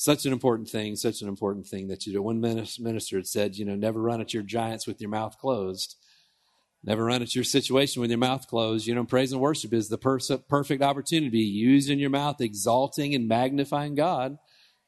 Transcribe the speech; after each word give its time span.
such 0.00 0.24
an 0.24 0.32
important 0.32 0.66
thing, 0.66 0.96
such 0.96 1.20
an 1.20 1.28
important 1.28 1.66
thing 1.66 1.88
that 1.88 2.06
you 2.06 2.12
do. 2.14 2.22
One 2.22 2.40
minister 2.40 3.18
had 3.18 3.26
said, 3.26 3.56
you 3.56 3.66
know, 3.66 3.74
never 3.74 4.00
run 4.00 4.22
at 4.22 4.32
your 4.32 4.42
giants 4.42 4.86
with 4.86 4.98
your 4.98 5.10
mouth 5.10 5.36
closed. 5.38 5.96
Never 6.82 7.04
run 7.04 7.20
at 7.20 7.34
your 7.34 7.44
situation 7.44 8.00
with 8.00 8.10
your 8.10 8.18
mouth 8.18 8.46
closed. 8.48 8.86
You 8.86 8.94
know, 8.94 9.04
praise 9.04 9.30
and 9.30 9.42
worship 9.42 9.74
is 9.74 9.90
the 9.90 9.98
perfect 9.98 10.82
opportunity. 10.82 11.40
Using 11.40 11.98
your 11.98 12.08
mouth, 12.08 12.40
exalting 12.40 13.14
and 13.14 13.28
magnifying 13.28 13.94
God. 13.94 14.38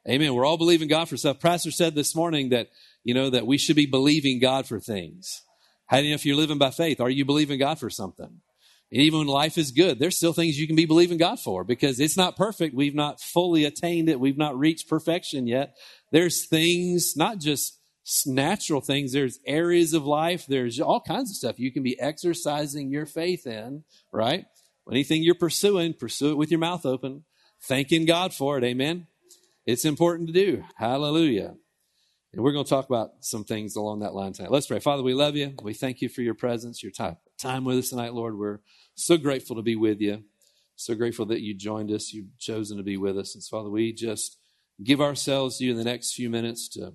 Amen. 0.09 0.35
We're 0.35 0.47
all 0.47 0.57
believing 0.57 0.89
God 0.89 1.11
for 1.11 1.19
stuff. 1.19 1.41
Pastor 1.41 1.71
said 1.71 1.95
this 1.95 2.17
morning 2.17 2.49
that, 2.49 2.71
you 3.05 3.13
know, 3.13 3.29
that 3.29 3.47
we 3.47 3.59
should 3.59 3.77
be 3.77 3.85
believing 3.85 4.41
God 4.41 4.67
for 4.67 4.81
things. 4.81 5.43
How 5.89 5.99
do 5.99 6.05
you 6.05 6.13
know 6.13 6.15
if 6.15 6.25
you're 6.25 6.37
living 6.37 6.57
by 6.57 6.71
faith? 6.71 7.03
Are 7.03 7.11
you 7.11 7.27
believing 7.27 7.59
God 7.59 7.79
for 7.79 7.91
something? 7.91 8.41
Even 9.01 9.21
when 9.21 9.29
life 9.29 9.57
is 9.57 9.71
good, 9.71 9.99
there's 9.99 10.19
still 10.19 10.35
things 10.35 10.59
you 10.59 10.67
can 10.67 10.77
be 10.77 10.85
believing 10.85 11.17
God 11.17 11.41
for 11.41 11.65
because 11.65 11.99
it's 11.99 12.17
not 12.17 12.37
perfect. 12.37 12.75
We've 12.75 12.95
not 12.95 13.21
fully 13.21 13.65
attained 13.65 14.11
it. 14.11 14.21
We've 14.21 14.37
not 14.37 14.59
reached 14.59 14.89
perfection 14.89 15.47
yet. 15.47 15.77
There's 16.11 16.47
things, 16.47 17.17
not 17.17 17.39
just 17.39 17.79
natural 18.27 18.81
things, 18.81 19.13
there's 19.13 19.39
areas 19.47 19.95
of 19.95 20.05
life, 20.05 20.45
there's 20.47 20.81
all 20.81 21.01
kinds 21.01 21.31
of 21.31 21.37
stuff 21.37 21.59
you 21.59 21.73
can 21.73 21.83
be 21.83 21.99
exercising 22.01 22.91
your 22.91 23.07
faith 23.07 23.47
in, 23.47 23.85
right? 24.13 24.45
Anything 24.91 25.23
you're 25.23 25.37
pursuing, 25.37 25.95
pursue 25.95 26.33
it 26.33 26.37
with 26.37 26.51
your 26.51 26.61
mouth 26.61 26.85
open, 26.85 27.25
thanking 27.63 28.05
God 28.05 28.35
for 28.35 28.59
it. 28.59 28.65
Amen. 28.65 29.07
It's 29.65 29.85
important 29.85 30.27
to 30.29 30.33
do. 30.35 30.65
Hallelujah. 30.77 31.55
And 32.33 32.43
we're 32.43 32.53
going 32.53 32.65
to 32.65 32.71
talk 32.71 32.87
about 32.87 33.11
some 33.21 33.45
things 33.45 33.77
along 33.77 34.01
that 34.01 34.15
line 34.15 34.33
tonight. 34.33 34.51
Let's 34.51 34.67
pray. 34.67 34.81
Father, 34.81 35.03
we 35.03 35.15
love 35.15 35.37
you. 35.37 35.55
We 35.63 35.75
thank 35.75 36.01
you 36.01 36.09
for 36.09 36.23
your 36.23 36.35
presence, 36.35 36.83
your 36.83 36.93
time, 36.93 37.19
time 37.39 37.65
with 37.65 37.79
us 37.79 37.91
tonight, 37.91 38.15
Lord. 38.15 38.37
We're 38.39 38.59
so 38.95 39.17
grateful 39.17 39.57
to 39.57 39.63
be 39.63 39.77
with 39.77 40.01
you. 40.01 40.25
So 40.77 40.95
grateful 40.95 41.27
that 41.27 41.43
you 41.43 41.55
joined 41.55 41.91
us. 41.91 42.13
You've 42.13 42.37
chosen 42.39 42.77
to 42.79 42.83
be 42.83 42.97
with 42.97 43.19
us. 43.19 43.35
And 43.35 43.43
so, 43.43 43.57
Father, 43.57 43.71
we 43.71 43.93
just 43.93 44.39
give 44.83 45.01
ourselves 45.01 45.59
to 45.59 45.65
you 45.65 45.73
in 45.73 45.77
the 45.77 45.85
next 45.85 46.15
few 46.15 46.31
minutes 46.31 46.69
to 46.71 46.95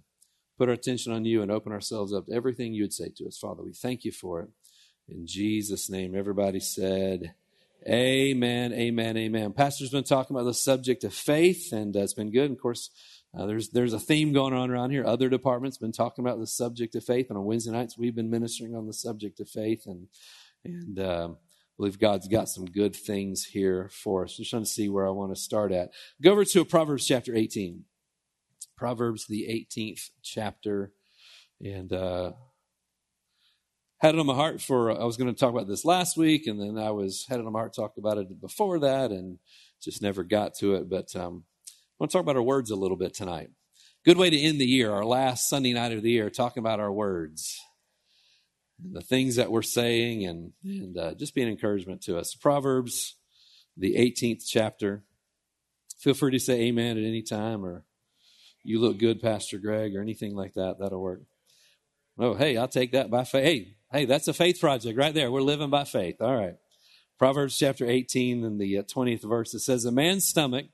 put 0.57 0.68
our 0.68 0.74
attention 0.74 1.13
on 1.13 1.25
you 1.25 1.41
and 1.41 1.52
open 1.52 1.72
ourselves 1.72 2.13
up 2.13 2.25
to 2.25 2.34
everything 2.34 2.74
you 2.74 2.84
would 2.84 2.94
say 2.94 3.12
to 3.16 3.25
us. 3.28 3.38
Father, 3.38 3.63
we 3.63 3.74
thank 3.74 4.03
you 4.03 4.12
for 4.12 4.41
it. 4.41 4.50
In 5.07 5.25
Jesus' 5.25 5.90
name, 5.90 6.16
everybody 6.16 6.59
said, 6.59 7.34
Amen, 7.88 8.74
amen, 8.74 9.16
amen. 9.16 9.53
Pastor's 9.53 9.91
been 9.91 10.03
talking 10.03 10.36
about 10.36 10.46
the 10.46 10.53
subject 10.53 11.06
of 11.06 11.13
faith, 11.13 11.72
and 11.72 11.96
uh, 11.96 12.02
it's 12.02 12.13
been 12.13 12.31
good. 12.31 12.46
And 12.46 12.56
of 12.56 12.62
course, 12.62 12.90
uh, 13.38 13.46
there's 13.46 13.69
there's 13.69 13.94
a 13.94 14.00
theme 14.00 14.34
going 14.34 14.53
on 14.53 14.72
around 14.72 14.90
here. 14.90 15.06
Other 15.06 15.30
departments 15.30 15.78
been 15.78 15.94
talking 15.94 16.25
about 16.25 16.40
the 16.40 16.47
subject 16.47 16.96
of 16.96 17.06
faith, 17.06 17.28
and 17.30 17.38
on 17.38 17.46
Wednesday 17.46 17.72
nights 17.72 17.97
we've 17.97 18.16
been 18.16 18.30
ministering 18.30 18.75
on 18.75 18.88
the 18.88 18.94
subject 18.94 19.40
of 19.40 19.47
faith, 19.47 19.86
and 19.86 20.07
and 20.66 21.00
um, 21.00 21.38
believe 21.77 21.99
God's 21.99 22.27
got 22.27 22.49
some 22.49 22.65
good 22.65 22.95
things 22.95 23.45
here 23.45 23.89
for 23.91 24.23
us. 24.23 24.35
Just 24.35 24.49
trying 24.49 24.63
to 24.63 24.69
see 24.69 24.89
where 24.89 25.07
I 25.07 25.11
want 25.11 25.33
to 25.33 25.39
start 25.39 25.71
at. 25.71 25.91
Go 26.21 26.31
over 26.31 26.43
to 26.43 26.65
Proverbs 26.65 27.05
chapter 27.05 27.35
18. 27.35 27.83
Proverbs, 28.75 29.25
the 29.27 29.47
18th 29.47 30.09
chapter. 30.23 30.91
And 31.63 31.93
uh, 31.93 32.33
had 33.99 34.15
it 34.15 34.19
on 34.19 34.25
my 34.25 34.35
heart 34.35 34.61
for, 34.61 34.91
I 34.91 35.05
was 35.05 35.17
going 35.17 35.33
to 35.33 35.39
talk 35.39 35.51
about 35.51 35.67
this 35.67 35.85
last 35.85 36.17
week, 36.17 36.45
and 36.47 36.59
then 36.59 36.77
I 36.77 36.91
was, 36.91 37.25
had 37.29 37.39
it 37.39 37.45
on 37.45 37.53
my 37.53 37.59
heart 37.59 37.73
to 37.73 37.81
talk 37.81 37.97
about 37.97 38.17
it 38.17 38.39
before 38.39 38.79
that, 38.79 39.11
and 39.11 39.39
just 39.81 40.01
never 40.01 40.23
got 40.23 40.55
to 40.55 40.75
it. 40.75 40.89
But 40.89 41.15
um, 41.15 41.45
I 41.67 41.71
want 41.99 42.11
to 42.11 42.17
talk 42.17 42.23
about 42.23 42.35
our 42.35 42.44
words 42.44 42.69
a 42.69 42.75
little 42.75 42.97
bit 42.97 43.13
tonight. 43.13 43.49
Good 44.05 44.17
way 44.17 44.29
to 44.29 44.39
end 44.39 44.61
the 44.61 44.65
year, 44.65 44.91
our 44.91 45.05
last 45.05 45.49
Sunday 45.49 45.73
night 45.73 45.91
of 45.91 46.03
the 46.03 46.11
year, 46.11 46.29
talking 46.29 46.61
about 46.61 46.79
our 46.79 46.91
words 46.91 47.59
the 48.79 49.01
things 49.01 49.35
that 49.35 49.51
we're 49.51 49.61
saying 49.61 50.25
and, 50.25 50.53
and 50.63 50.97
uh, 50.97 51.13
just 51.15 51.33
be 51.33 51.41
an 51.41 51.49
encouragement 51.49 52.01
to 52.03 52.17
us. 52.17 52.35
Proverbs, 52.35 53.15
the 53.75 53.95
18th 53.95 54.43
chapter. 54.47 55.03
Feel 55.99 56.13
free 56.13 56.31
to 56.31 56.39
say 56.39 56.61
amen 56.63 56.97
at 56.97 57.03
any 57.03 57.23
time 57.23 57.65
or 57.65 57.83
you 58.63 58.79
look 58.79 58.97
good, 58.97 59.21
Pastor 59.21 59.57
Greg, 59.57 59.95
or 59.95 60.01
anything 60.01 60.35
like 60.35 60.55
that. 60.55 60.75
That'll 60.79 61.01
work. 61.01 61.21
Oh, 62.19 62.33
hey, 62.33 62.57
I'll 62.57 62.67
take 62.67 62.91
that 62.91 63.09
by 63.09 63.23
faith. 63.23 63.43
Hey, 63.43 63.75
hey, 63.91 64.05
that's 64.05 64.27
a 64.27 64.33
faith 64.33 64.59
project 64.59 64.97
right 64.97 65.13
there. 65.13 65.31
We're 65.31 65.41
living 65.41 65.69
by 65.69 65.85
faith. 65.85 66.17
All 66.19 66.35
right. 66.35 66.55
Proverbs 67.17 67.57
chapter 67.57 67.89
18 67.89 68.44
and 68.44 68.59
the 68.59 68.83
20th 68.83 69.23
uh, 69.23 69.27
verse. 69.27 69.53
It 69.53 69.61
says, 69.61 69.85
A 69.85 69.91
man's 69.91 70.27
stomach 70.27 70.65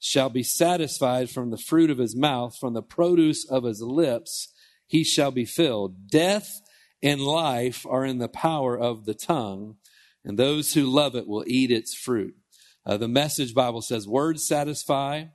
shall 0.00 0.28
be 0.28 0.42
satisfied 0.42 1.30
from 1.30 1.50
the 1.50 1.56
fruit 1.56 1.90
of 1.90 1.98
his 1.98 2.16
mouth, 2.16 2.56
from 2.58 2.74
the 2.74 2.82
produce 2.82 3.48
of 3.48 3.64
his 3.64 3.80
lips 3.80 4.52
he 4.86 5.04
shall 5.04 5.30
be 5.30 5.44
filled. 5.44 6.08
Death 6.10 6.60
and 7.06 7.20
life 7.20 7.86
are 7.88 8.04
in 8.04 8.18
the 8.18 8.28
power 8.28 8.76
of 8.76 9.04
the 9.04 9.14
tongue, 9.14 9.76
and 10.24 10.36
those 10.36 10.74
who 10.74 10.82
love 10.82 11.14
it 11.14 11.28
will 11.28 11.44
eat 11.46 11.70
its 11.70 11.94
fruit. 11.94 12.34
Uh, 12.84 12.96
the 12.96 13.06
message 13.06 13.54
Bible 13.54 13.80
says, 13.80 14.08
Words 14.08 14.44
satisfy 14.44 15.26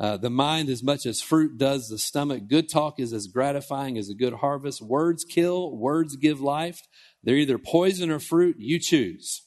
uh, 0.00 0.16
the 0.16 0.30
mind 0.30 0.68
as 0.68 0.82
much 0.82 1.06
as 1.06 1.20
fruit 1.20 1.56
does 1.56 1.86
the 1.86 1.98
stomach. 1.98 2.48
Good 2.48 2.68
talk 2.68 2.98
is 2.98 3.12
as 3.12 3.28
gratifying 3.28 3.96
as 3.98 4.08
a 4.08 4.16
good 4.16 4.34
harvest. 4.34 4.82
Words 4.82 5.24
kill, 5.24 5.76
words 5.76 6.16
give 6.16 6.40
life. 6.40 6.80
They're 7.22 7.36
either 7.36 7.56
poison 7.56 8.10
or 8.10 8.18
fruit. 8.18 8.56
You 8.58 8.80
choose. 8.80 9.42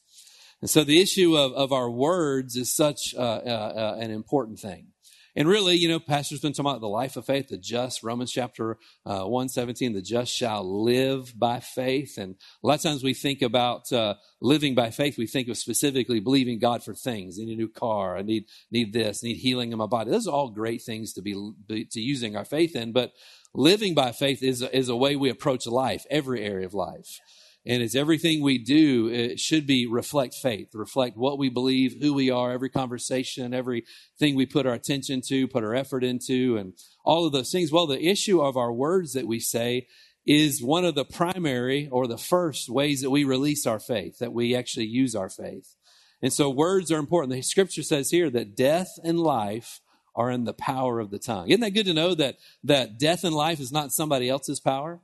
And 0.61 0.69
so 0.69 0.85
the 0.85 1.01
issue 1.01 1.35
of, 1.35 1.51
of 1.51 1.73
our 1.73 1.91
words 1.91 2.55
is 2.55 2.73
such 2.73 3.13
uh, 3.17 3.19
uh, 3.19 3.73
uh 3.75 3.97
an 3.99 4.11
important 4.11 4.59
thing. 4.59 4.93
And 5.35 5.50
really, 5.50 5.75
you 5.75 5.90
know, 5.90 6.00
pastor's 6.00 6.40
been 6.40 6.53
talking 6.53 6.69
about 6.69 6.81
the 6.81 6.88
life 6.88 7.18
of 7.18 7.25
faith, 7.25 7.50
the 7.50 7.57
just, 7.57 8.03
Romans 8.03 8.31
chapter 8.31 8.78
uh, 9.06 9.25
117, 9.25 9.94
the 9.94 10.01
just 10.01 10.34
shall 10.34 10.64
live 10.84 11.37
by 11.37 11.59
faith. 11.59 12.17
And 12.17 12.35
a 12.64 12.67
lot 12.67 12.76
of 12.76 12.82
times 12.82 13.03
we 13.03 13.14
think 13.14 13.41
about 13.41 13.91
uh, 13.91 14.16
living 14.40 14.76
by 14.76 14.91
faith, 14.91 15.17
we 15.17 15.28
think 15.28 15.49
of 15.49 15.58
specifically 15.58 16.22
believing 16.22 16.59
God 16.59 16.84
for 16.84 16.93
things. 16.93 17.37
I 17.37 17.43
need 17.43 17.53
a 17.53 17.58
new 17.58 17.67
car, 17.67 18.17
I 18.17 18.22
need, 18.22 18.46
need 18.72 18.93
this, 18.93 19.23
I 19.23 19.28
need 19.28 19.37
healing 19.37 19.73
in 19.73 19.78
my 19.78 19.87
body. 19.87 20.09
Those 20.09 20.28
are 20.28 20.34
all 20.34 20.49
great 20.49 20.82
things 20.82 21.11
to 21.14 21.22
be, 21.22 21.35
be 21.67 21.85
to 21.85 21.99
using 21.99 22.38
our 22.38 22.46
faith 22.46 22.76
in, 22.76 22.93
but 22.93 23.11
living 23.53 23.93
by 23.93 24.14
faith 24.14 24.41
is, 24.41 24.61
is 24.61 24.88
a 24.88 24.96
way 24.96 25.17
we 25.17 25.29
approach 25.29 25.67
life, 25.67 26.05
every 26.09 26.43
area 26.43 26.66
of 26.66 26.73
life 26.73 27.20
and 27.66 27.82
it's 27.82 27.96
everything 27.96 28.41
we 28.41 28.58
do 28.58 29.08
it 29.08 29.40
should 29.40 29.66
be 29.66 29.88
reflect 29.88 30.34
faith 30.34 30.70
reflect 30.73 31.17
what 31.17 31.38
we 31.38 31.50
believe 31.50 31.96
who 32.02 32.14
we 32.14 32.29
are 32.29 32.52
every 32.52 32.70
conversation 32.70 33.53
everything 33.53 34.35
we 34.35 34.46
put 34.46 34.66
our 34.66 34.73
attention 34.73 35.22
to 35.22 35.47
put 35.47 35.64
our 35.64 35.76
effort 35.76 36.03
into 36.03 36.58
and 36.58 36.73
all 37.03 37.26
of 37.26 37.32
those 37.32 37.52
things. 37.52 37.72
Well 37.72 37.88
the 37.88 38.08
issue 38.08 38.41
of 38.41 38.58
our 38.58 38.73
words 38.73 39.14
that 39.14 39.28
we 39.28 39.40
say 39.40 39.88
is 40.26 40.64
one 40.64 40.85
of 40.85 40.96
the 40.96 41.06
primary 41.06 41.88
or 41.91 42.08
the 42.08 42.17
first 42.17 42.67
ways 42.67 43.02
that 43.02 43.12
we 43.12 43.23
release 43.23 43.67
our 43.67 43.79
faith 43.79 44.17
that 44.20 44.34
we 44.34 44.56
actually 44.56 44.88
use 44.88 45.16
our 45.16 45.29
faith. 45.29 45.76
And 46.22 46.34
so 46.34 46.50
words 46.50 46.91
are 46.91 46.97
important. 46.97 47.34
The 47.34 47.41
scripture 47.44 47.84
says 47.84 48.09
here 48.09 48.29
that 48.32 48.56
death 48.56 48.90
and 49.03 49.20
life 49.20 49.82
are 50.16 50.32
in 50.32 50.46
the 50.46 50.53
power 50.53 51.00
of 51.00 51.12
the 51.12 51.20
tongue. 51.20 51.50
Isn't 51.50 51.62
that 51.62 51.72
good 51.72 51.85
to 51.85 51.94
know 51.94 52.16
that 52.16 52.38
that 52.64 52.97
death 52.97 53.23
and 53.23 53.35
life 53.35 53.59
is 53.59 53.72
not 53.72 53.91
somebody 53.91 54.29
else's 54.29 54.59
power 54.59 55.02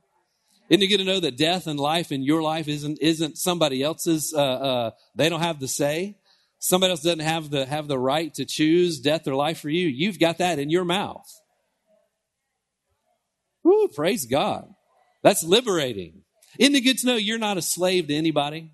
Isn't 0.72 0.84
it 0.84 0.86
good 0.86 0.98
to 0.98 1.04
know 1.04 1.20
that 1.20 1.36
death 1.36 1.66
and 1.66 1.78
life 1.78 2.10
in 2.10 2.22
your 2.22 2.40
life 2.40 2.66
isn't 2.66 2.98
isn't 3.02 3.36
somebody 3.36 3.82
else's? 3.82 4.32
Uh, 4.34 4.40
uh, 4.40 4.90
they 5.14 5.28
don't 5.28 5.42
have 5.42 5.60
the 5.60 5.68
say. 5.68 6.16
Somebody 6.60 6.92
else 6.92 7.02
doesn't 7.02 7.20
have 7.20 7.50
the 7.50 7.66
have 7.66 7.88
the 7.88 7.98
right 7.98 8.32
to 8.32 8.46
choose 8.46 8.98
death 8.98 9.28
or 9.28 9.34
life 9.34 9.60
for 9.60 9.68
you. 9.68 9.86
You've 9.86 10.18
got 10.18 10.38
that 10.38 10.58
in 10.58 10.70
your 10.70 10.86
mouth. 10.86 11.28
Woo, 13.62 13.86
praise 13.88 14.24
God. 14.24 14.66
That's 15.22 15.44
liberating. 15.44 16.22
Isn't 16.58 16.74
it 16.74 16.80
good 16.80 16.96
to 17.00 17.06
know 17.06 17.16
you're 17.16 17.36
not 17.36 17.58
a 17.58 17.62
slave 17.62 18.08
to 18.08 18.14
anybody? 18.14 18.72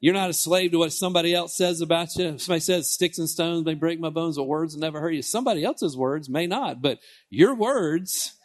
You're 0.00 0.14
not 0.14 0.30
a 0.30 0.34
slave 0.34 0.70
to 0.70 0.78
what 0.78 0.94
somebody 0.94 1.34
else 1.34 1.58
says 1.58 1.82
about 1.82 2.16
you. 2.16 2.38
Somebody 2.38 2.60
says 2.60 2.90
sticks 2.90 3.18
and 3.18 3.28
stones 3.28 3.66
may 3.66 3.74
break 3.74 4.00
my 4.00 4.08
bones, 4.08 4.38
but 4.38 4.44
words 4.44 4.74
will 4.74 4.80
never 4.80 5.00
hurt 5.02 5.12
you. 5.12 5.20
Somebody 5.20 5.62
else's 5.62 5.94
words 5.94 6.30
may 6.30 6.46
not, 6.46 6.80
but 6.80 7.00
your 7.28 7.54
words 7.54 8.35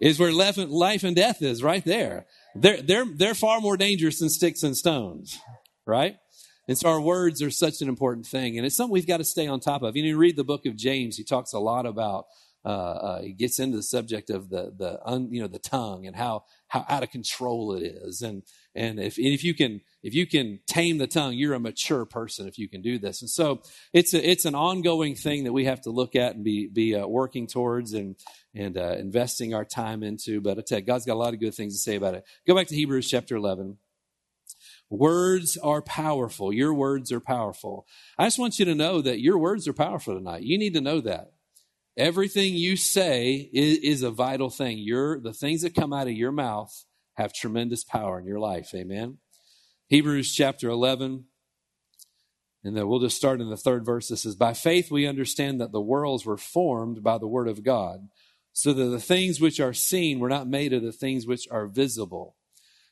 is 0.00 0.18
where 0.18 0.32
life 0.32 1.02
and 1.04 1.16
death 1.16 1.42
is 1.42 1.62
right 1.62 1.84
there. 1.84 2.26
They're, 2.54 2.82
they're, 2.82 3.04
they're 3.04 3.34
far 3.34 3.60
more 3.60 3.76
dangerous 3.76 4.20
than 4.20 4.30
sticks 4.30 4.62
and 4.62 4.76
stones, 4.76 5.38
right? 5.86 6.16
And 6.68 6.76
so 6.76 6.90
our 6.90 7.00
words 7.00 7.42
are 7.42 7.50
such 7.50 7.80
an 7.80 7.88
important 7.88 8.26
thing. 8.26 8.56
And 8.56 8.66
it's 8.66 8.76
something 8.76 8.92
we've 8.92 9.06
got 9.06 9.16
to 9.18 9.24
stay 9.24 9.46
on 9.46 9.60
top 9.60 9.82
of. 9.82 9.96
You 9.96 10.02
know, 10.02 10.10
you 10.10 10.18
read 10.18 10.36
the 10.36 10.44
book 10.44 10.66
of 10.66 10.76
James, 10.76 11.16
he 11.16 11.24
talks 11.24 11.52
a 11.52 11.58
lot 11.58 11.86
about 11.86 12.26
uh, 12.64 12.68
uh, 12.68 13.22
he 13.22 13.32
gets 13.32 13.58
into 13.58 13.76
the 13.76 13.82
subject 13.82 14.30
of 14.30 14.50
the 14.50 14.72
the 14.76 15.00
un, 15.04 15.28
you 15.30 15.40
know 15.40 15.46
the 15.46 15.60
tongue 15.60 16.06
and 16.06 16.16
how 16.16 16.44
how 16.66 16.84
out 16.88 17.02
of 17.02 17.10
control 17.10 17.72
it 17.74 17.82
is, 17.82 18.20
and 18.20 18.42
and 18.74 18.98
if 18.98 19.18
if 19.18 19.44
you 19.44 19.54
can 19.54 19.80
if 20.02 20.12
you 20.12 20.26
can 20.26 20.58
tame 20.66 20.98
the 20.98 21.06
tongue, 21.06 21.34
you're 21.34 21.54
a 21.54 21.60
mature 21.60 22.04
person 22.04 22.48
if 22.48 22.58
you 22.58 22.68
can 22.68 22.82
do 22.82 22.98
this. 22.98 23.22
And 23.22 23.30
so 23.30 23.62
it's 23.92 24.12
a, 24.12 24.28
it's 24.28 24.44
an 24.44 24.54
ongoing 24.54 25.14
thing 25.14 25.44
that 25.44 25.52
we 25.52 25.66
have 25.66 25.80
to 25.82 25.90
look 25.90 26.16
at 26.16 26.34
and 26.34 26.44
be 26.44 26.66
be 26.66 26.94
uh, 26.96 27.06
working 27.06 27.46
towards 27.46 27.92
and 27.94 28.16
and 28.54 28.76
uh, 28.76 28.96
investing 28.98 29.54
our 29.54 29.64
time 29.64 30.02
into. 30.02 30.40
But 30.40 30.58
I 30.58 30.62
tell 30.62 30.78
you, 30.78 30.84
God's 30.84 31.04
got 31.04 31.14
a 31.14 31.22
lot 31.22 31.34
of 31.34 31.40
good 31.40 31.54
things 31.54 31.74
to 31.74 31.78
say 31.78 31.96
about 31.96 32.14
it. 32.14 32.24
Go 32.46 32.54
back 32.54 32.68
to 32.68 32.74
Hebrews 32.74 33.08
chapter 33.08 33.36
eleven. 33.36 33.78
Words 34.90 35.58
are 35.58 35.82
powerful. 35.82 36.52
Your 36.52 36.72
words 36.72 37.12
are 37.12 37.20
powerful. 37.20 37.86
I 38.18 38.24
just 38.24 38.38
want 38.38 38.58
you 38.58 38.64
to 38.64 38.74
know 38.74 39.02
that 39.02 39.20
your 39.20 39.38
words 39.38 39.68
are 39.68 39.74
powerful 39.74 40.14
tonight. 40.14 40.42
You 40.42 40.56
need 40.58 40.74
to 40.74 40.80
know 40.80 41.00
that. 41.02 41.32
Everything 41.96 42.54
you 42.54 42.76
say 42.76 43.50
is, 43.52 43.78
is, 43.78 44.02
a 44.02 44.10
vital 44.10 44.50
thing. 44.50 44.78
Your, 44.78 45.20
the 45.20 45.32
things 45.32 45.62
that 45.62 45.74
come 45.74 45.92
out 45.92 46.06
of 46.06 46.12
your 46.12 46.30
mouth 46.30 46.84
have 47.16 47.32
tremendous 47.32 47.82
power 47.82 48.20
in 48.20 48.24
your 48.24 48.38
life. 48.38 48.70
Amen. 48.72 49.18
Hebrews 49.88 50.32
chapter 50.32 50.68
11. 50.68 51.24
And 52.64 52.76
then 52.76 52.86
we'll 52.86 53.00
just 53.00 53.16
start 53.16 53.40
in 53.40 53.50
the 53.50 53.56
third 53.56 53.84
verse. 53.84 54.08
This 54.08 54.22
says, 54.22 54.36
By 54.36 54.54
faith 54.54 54.90
we 54.90 55.06
understand 55.06 55.60
that 55.60 55.72
the 55.72 55.80
worlds 55.80 56.24
were 56.24 56.36
formed 56.36 57.02
by 57.02 57.18
the 57.18 57.26
word 57.26 57.48
of 57.48 57.64
God, 57.64 58.08
so 58.58 58.72
that 58.72 58.86
the 58.86 58.98
things 58.98 59.40
which 59.40 59.60
are 59.60 59.72
seen 59.72 60.18
were 60.18 60.28
not 60.28 60.48
made 60.48 60.72
of 60.72 60.82
the 60.82 60.90
things 60.90 61.28
which 61.28 61.46
are 61.48 61.68
visible. 61.68 62.34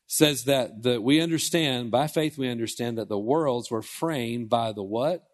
Says 0.07 0.45
that, 0.45 0.85
that 0.85 1.03
we 1.03 1.21
understand, 1.21 1.91
by 1.91 2.07
faith 2.07 2.39
we 2.39 2.49
understand 2.49 2.99
that 2.99 3.09
the 3.09 3.19
worlds 3.19 3.69
were 3.69 3.83
framed 3.83 4.49
by 4.49 4.71
the 4.71 4.85
what? 4.85 5.25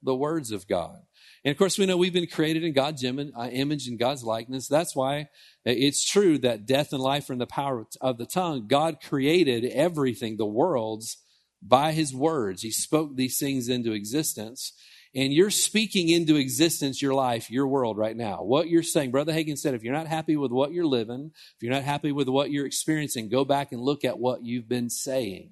The 0.00 0.14
words 0.14 0.52
of 0.52 0.68
God. 0.68 1.00
And 1.44 1.50
of 1.50 1.58
course, 1.58 1.76
we 1.76 1.86
know 1.86 1.96
we've 1.96 2.12
been 2.12 2.28
created 2.28 2.62
in 2.62 2.72
God's 2.72 3.04
uh, 3.04 3.48
image 3.50 3.88
and 3.88 3.98
God's 3.98 4.22
likeness. 4.22 4.68
That's 4.68 4.94
why 4.94 5.28
it's 5.64 6.08
true 6.08 6.38
that 6.38 6.64
death 6.64 6.92
and 6.92 7.02
life 7.02 7.28
are 7.28 7.32
in 7.32 7.40
the 7.40 7.46
power 7.46 7.84
of 8.00 8.16
the 8.16 8.26
tongue. 8.26 8.68
God 8.68 8.98
created 9.02 9.64
everything, 9.64 10.36
the 10.36 10.46
worlds, 10.46 11.16
by 11.60 11.90
his 11.90 12.14
words. 12.14 12.62
He 12.62 12.70
spoke 12.70 13.16
these 13.16 13.40
things 13.40 13.68
into 13.68 13.90
existence. 13.90 14.72
And 15.14 15.32
you're 15.32 15.50
speaking 15.50 16.10
into 16.10 16.36
existence 16.36 17.00
your 17.00 17.14
life, 17.14 17.50
your 17.50 17.66
world 17.66 17.96
right 17.96 18.16
now. 18.16 18.42
What 18.42 18.68
you're 18.68 18.82
saying, 18.82 19.10
Brother 19.10 19.32
Hagin 19.32 19.58
said, 19.58 19.74
if 19.74 19.82
you're 19.82 19.94
not 19.94 20.06
happy 20.06 20.36
with 20.36 20.52
what 20.52 20.72
you're 20.72 20.86
living, 20.86 21.32
if 21.34 21.62
you're 21.62 21.72
not 21.72 21.82
happy 21.82 22.12
with 22.12 22.28
what 22.28 22.50
you're 22.50 22.66
experiencing, 22.66 23.28
go 23.28 23.44
back 23.44 23.72
and 23.72 23.80
look 23.80 24.04
at 24.04 24.18
what 24.18 24.44
you've 24.44 24.68
been 24.68 24.90
saying. 24.90 25.50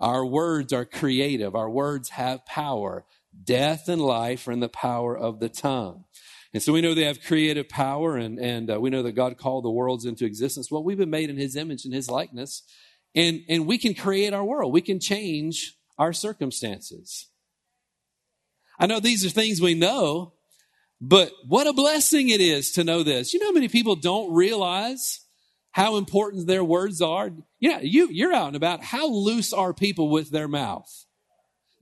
Our 0.00 0.26
words 0.26 0.72
are 0.72 0.84
creative. 0.84 1.54
Our 1.54 1.70
words 1.70 2.10
have 2.10 2.44
power. 2.46 3.04
Death 3.44 3.88
and 3.88 4.02
life 4.02 4.48
are 4.48 4.52
in 4.52 4.60
the 4.60 4.68
power 4.68 5.16
of 5.16 5.40
the 5.40 5.48
tongue. 5.48 6.04
And 6.52 6.62
so 6.62 6.72
we 6.72 6.80
know 6.80 6.94
they 6.94 7.04
have 7.04 7.20
creative 7.20 7.68
power, 7.68 8.16
and, 8.16 8.38
and 8.38 8.70
uh, 8.70 8.80
we 8.80 8.88
know 8.88 9.02
that 9.02 9.12
God 9.12 9.36
called 9.36 9.64
the 9.64 9.70
worlds 9.70 10.04
into 10.04 10.24
existence. 10.24 10.70
Well, 10.70 10.84
we've 10.84 10.98
been 10.98 11.10
made 11.10 11.30
in 11.30 11.36
His 11.36 11.56
image 11.56 11.84
and 11.84 11.92
His 11.92 12.08
likeness, 12.08 12.62
and, 13.14 13.40
and 13.48 13.66
we 13.66 13.76
can 13.76 13.94
create 13.94 14.32
our 14.32 14.44
world. 14.44 14.72
We 14.72 14.80
can 14.80 15.00
change 15.00 15.76
our 15.98 16.12
circumstances. 16.12 17.28
I 18.78 18.86
know 18.86 19.00
these 19.00 19.24
are 19.24 19.30
things 19.30 19.60
we 19.60 19.74
know, 19.74 20.32
but 21.00 21.32
what 21.46 21.66
a 21.66 21.72
blessing 21.72 22.28
it 22.28 22.40
is 22.40 22.72
to 22.72 22.84
know 22.84 23.02
this. 23.02 23.32
You 23.32 23.40
know 23.40 23.46
how 23.46 23.52
many 23.52 23.68
people 23.68 23.96
don't 23.96 24.32
realize 24.32 25.20
how 25.72 25.96
important 25.96 26.46
their 26.46 26.64
words 26.64 27.00
are? 27.02 27.30
Yeah, 27.60 27.80
you, 27.80 28.08
you're 28.10 28.32
out 28.32 28.48
and 28.48 28.56
about. 28.56 28.82
How 28.82 29.06
loose 29.08 29.52
are 29.52 29.72
people 29.74 30.10
with 30.10 30.30
their 30.30 30.48
mouth? 30.48 30.88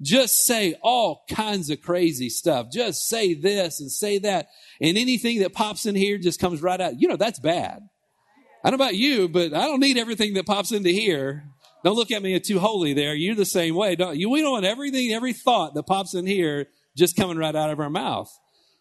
just 0.03 0.45
say 0.45 0.75
all 0.83 1.25
kinds 1.31 1.71
of 1.71 1.81
crazy 1.81 2.29
stuff. 2.29 2.67
Just 2.73 3.09
say 3.09 3.35
this 3.35 3.81
and 3.81 3.91
say 3.91 4.19
that. 4.19 4.49
And 4.81 4.99
anything 4.99 5.41
that 5.41 5.53
pops 5.53 5.87
in 5.87 5.95
here 5.95 6.19
just 6.19 6.41
comes 6.41 6.61
right 6.61 6.81
out. 6.81 7.01
You 7.01 7.09
know, 7.09 7.17
that's 7.17 7.39
bad. 7.39 7.81
I 8.65 8.71
don't 8.71 8.79
know 8.79 8.85
about 8.85 8.97
you, 8.97 9.29
but 9.29 9.55
I 9.55 9.67
don't 9.67 9.81
need 9.81 9.97
everything 9.97 10.35
that 10.35 10.47
pops 10.47 10.73
into 10.73 10.91
here. 10.91 11.45
Don't 11.85 11.97
look 11.97 12.11
at 12.11 12.23
me 12.23 12.39
too 12.41 12.59
holy 12.59 12.95
there. 12.95 13.15
You're 13.15 13.35
the 13.35 13.45
same 13.45 13.75
way. 13.75 13.97
Don't 13.97 14.17
you? 14.17 14.31
We 14.31 14.41
don't 14.41 14.53
want 14.53 14.65
everything, 14.65 15.13
every 15.13 15.33
thought 15.33 15.75
that 15.75 15.85
pops 15.85 16.15
in 16.15 16.27
here 16.27 16.69
just 16.97 17.17
coming 17.17 17.37
right 17.37 17.55
out 17.55 17.71
of 17.71 17.81
our 17.81 17.91
mouth. 17.91 18.31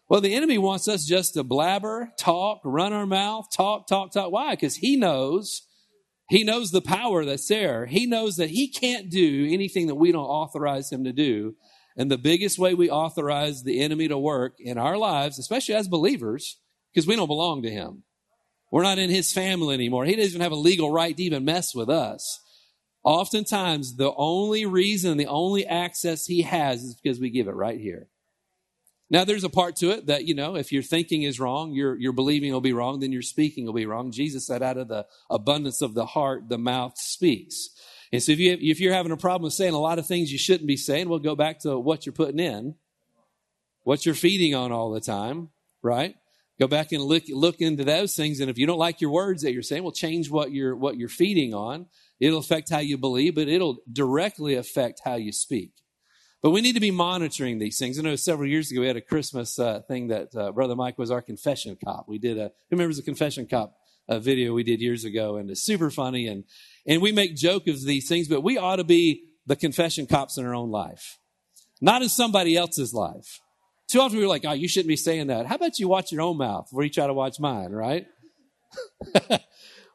Well, 0.08 0.20
the 0.20 0.34
enemy 0.34 0.58
wants 0.58 0.88
us 0.88 1.06
just 1.06 1.34
to 1.34 1.42
blabber, 1.42 2.12
talk, 2.18 2.60
run 2.64 2.92
our 2.92 3.06
mouth, 3.06 3.46
talk, 3.54 3.86
talk, 3.86 4.12
talk. 4.12 4.30
Why? 4.30 4.54
Because 4.54 4.76
he 4.76 4.96
knows 4.96 5.62
he 6.32 6.44
knows 6.44 6.70
the 6.70 6.80
power 6.80 7.26
that's 7.26 7.46
there. 7.48 7.84
He 7.84 8.06
knows 8.06 8.36
that 8.36 8.48
he 8.48 8.66
can't 8.68 9.10
do 9.10 9.48
anything 9.50 9.88
that 9.88 9.96
we 9.96 10.12
don't 10.12 10.24
authorize 10.24 10.90
him 10.90 11.04
to 11.04 11.12
do. 11.12 11.56
And 11.94 12.10
the 12.10 12.16
biggest 12.16 12.58
way 12.58 12.72
we 12.72 12.88
authorize 12.88 13.62
the 13.62 13.80
enemy 13.80 14.08
to 14.08 14.16
work 14.16 14.54
in 14.58 14.78
our 14.78 14.96
lives, 14.96 15.38
especially 15.38 15.74
as 15.74 15.88
believers, 15.88 16.58
because 16.90 17.06
we 17.06 17.16
don't 17.16 17.26
belong 17.26 17.62
to 17.64 17.70
him. 17.70 18.04
We're 18.70 18.82
not 18.82 18.98
in 18.98 19.10
his 19.10 19.30
family 19.30 19.74
anymore. 19.74 20.06
He 20.06 20.16
doesn't 20.16 20.30
even 20.30 20.40
have 20.40 20.52
a 20.52 20.56
legal 20.56 20.90
right 20.90 21.14
to 21.14 21.22
even 21.22 21.44
mess 21.44 21.74
with 21.74 21.90
us. 21.90 22.40
Oftentimes, 23.04 23.96
the 23.96 24.12
only 24.14 24.64
reason, 24.64 25.16
the 25.16 25.26
only 25.26 25.66
access 25.66 26.26
he 26.26 26.42
has 26.42 26.82
is 26.82 26.94
because 26.94 27.18
we 27.18 27.30
give 27.30 27.48
it 27.48 27.54
right 27.54 27.80
here. 27.80 28.08
Now, 29.10 29.24
there's 29.24 29.44
a 29.44 29.50
part 29.50 29.76
to 29.76 29.90
it 29.90 30.06
that, 30.06 30.24
you 30.24 30.34
know, 30.34 30.56
if 30.56 30.72
your 30.72 30.82
thinking 30.82 31.22
is 31.24 31.38
wrong, 31.38 31.72
your, 31.72 31.96
your 31.96 32.12
believing 32.12 32.50
will 32.52 32.62
be 32.62 32.72
wrong, 32.72 33.00
then 33.00 33.12
your 33.12 33.20
speaking 33.20 33.66
will 33.66 33.74
be 33.74 33.84
wrong. 33.84 34.10
Jesus 34.10 34.46
said, 34.46 34.62
out 34.62 34.78
of 34.78 34.88
the 34.88 35.04
abundance 35.28 35.82
of 35.82 35.92
the 35.92 36.06
heart, 36.06 36.48
the 36.48 36.56
mouth 36.56 36.96
speaks. 36.96 37.68
And 38.10 38.22
so 38.22 38.32
if, 38.32 38.38
you, 38.38 38.56
if 38.58 38.80
you're 38.80 38.94
having 38.94 39.12
a 39.12 39.16
problem 39.18 39.44
with 39.44 39.52
saying 39.52 39.74
a 39.74 39.78
lot 39.78 39.98
of 39.98 40.06
things 40.06 40.32
you 40.32 40.38
shouldn't 40.38 40.66
be 40.66 40.78
saying, 40.78 41.08
we'll 41.08 41.18
go 41.18 41.36
back 41.36 41.58
to 41.60 41.78
what 41.78 42.06
you're 42.06 42.14
putting 42.14 42.38
in, 42.38 42.76
what 43.82 44.06
you're 44.06 44.14
feeding 44.14 44.54
on 44.54 44.72
all 44.72 44.90
the 44.92 45.00
time, 45.00 45.50
right? 45.82 46.14
Go 46.58 46.66
back 46.66 46.92
and 46.92 47.02
look, 47.02 47.24
look 47.28 47.60
into 47.60 47.84
those 47.84 48.14
things. 48.14 48.40
And 48.40 48.48
if 48.48 48.56
you 48.56 48.66
don't 48.66 48.78
like 48.78 49.00
your 49.00 49.10
words 49.10 49.42
that 49.42 49.52
you're 49.52 49.62
saying, 49.62 49.82
well, 49.82 49.92
change 49.92 50.30
what 50.30 50.52
you're, 50.52 50.76
what 50.76 50.96
you're 50.96 51.08
feeding 51.08 51.52
on. 51.52 51.86
It'll 52.20 52.38
affect 52.38 52.70
how 52.70 52.78
you 52.78 52.98
believe, 52.98 53.34
but 53.34 53.48
it'll 53.48 53.78
directly 53.90 54.54
affect 54.54 55.00
how 55.04 55.14
you 55.14 55.32
speak. 55.32 55.72
But 56.42 56.50
we 56.50 56.60
need 56.60 56.74
to 56.74 56.80
be 56.80 56.90
monitoring 56.90 57.58
these 57.58 57.78
things. 57.78 57.98
I 57.98 58.02
know 58.02 58.16
several 58.16 58.48
years 58.48 58.70
ago 58.70 58.80
we 58.80 58.88
had 58.88 58.96
a 58.96 59.00
Christmas 59.00 59.58
uh, 59.58 59.80
thing 59.86 60.08
that 60.08 60.34
uh, 60.34 60.50
Brother 60.50 60.74
Mike 60.74 60.98
was 60.98 61.10
our 61.10 61.22
confession 61.22 61.76
cop. 61.82 62.06
We 62.08 62.18
did 62.18 62.36
a, 62.36 62.44
who 62.68 62.76
remembers 62.76 62.96
the 62.96 63.04
confession 63.04 63.46
cop 63.46 63.76
uh, 64.08 64.18
video 64.18 64.52
we 64.52 64.64
did 64.64 64.80
years 64.80 65.04
ago? 65.04 65.36
And 65.36 65.50
it's 65.50 65.64
super 65.64 65.90
funny. 65.90 66.26
And, 66.26 66.44
and 66.86 67.00
we 67.00 67.12
make 67.12 67.36
joke 67.36 67.68
of 67.68 67.80
these 67.84 68.08
things, 68.08 68.26
but 68.26 68.42
we 68.42 68.58
ought 68.58 68.76
to 68.76 68.84
be 68.84 69.24
the 69.46 69.54
confession 69.54 70.06
cops 70.06 70.36
in 70.36 70.44
our 70.44 70.54
own 70.54 70.70
life, 70.70 71.18
not 71.80 72.02
in 72.02 72.08
somebody 72.08 72.56
else's 72.56 72.92
life. 72.92 73.40
Too 73.88 74.00
often 74.00 74.18
we're 74.18 74.26
like, 74.26 74.44
oh, 74.44 74.52
you 74.52 74.68
shouldn't 74.68 74.88
be 74.88 74.96
saying 74.96 75.28
that. 75.28 75.46
How 75.46 75.56
about 75.56 75.78
you 75.78 75.88
watch 75.88 76.10
your 76.10 76.22
own 76.22 76.38
mouth 76.38 76.66
before 76.70 76.82
you 76.82 76.90
try 76.90 77.06
to 77.06 77.14
watch 77.14 77.38
mine, 77.38 77.70
right? 77.70 78.06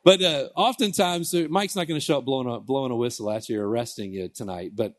but 0.07 0.21
uh, 0.21 0.47
oftentimes, 0.55 1.33
Mike's 1.49 1.75
not 1.75 1.85
going 1.85 1.99
to 1.99 2.05
show 2.05 2.19
up 2.19 2.23
blowing 2.23 2.47
a, 2.47 2.61
blowing 2.61 2.93
a 2.93 2.95
whistle 2.95 3.29
at 3.29 3.49
you 3.49 3.59
or 3.59 3.67
arresting 3.67 4.13
you 4.13 4.29
tonight. 4.29 4.71
But 4.73 4.93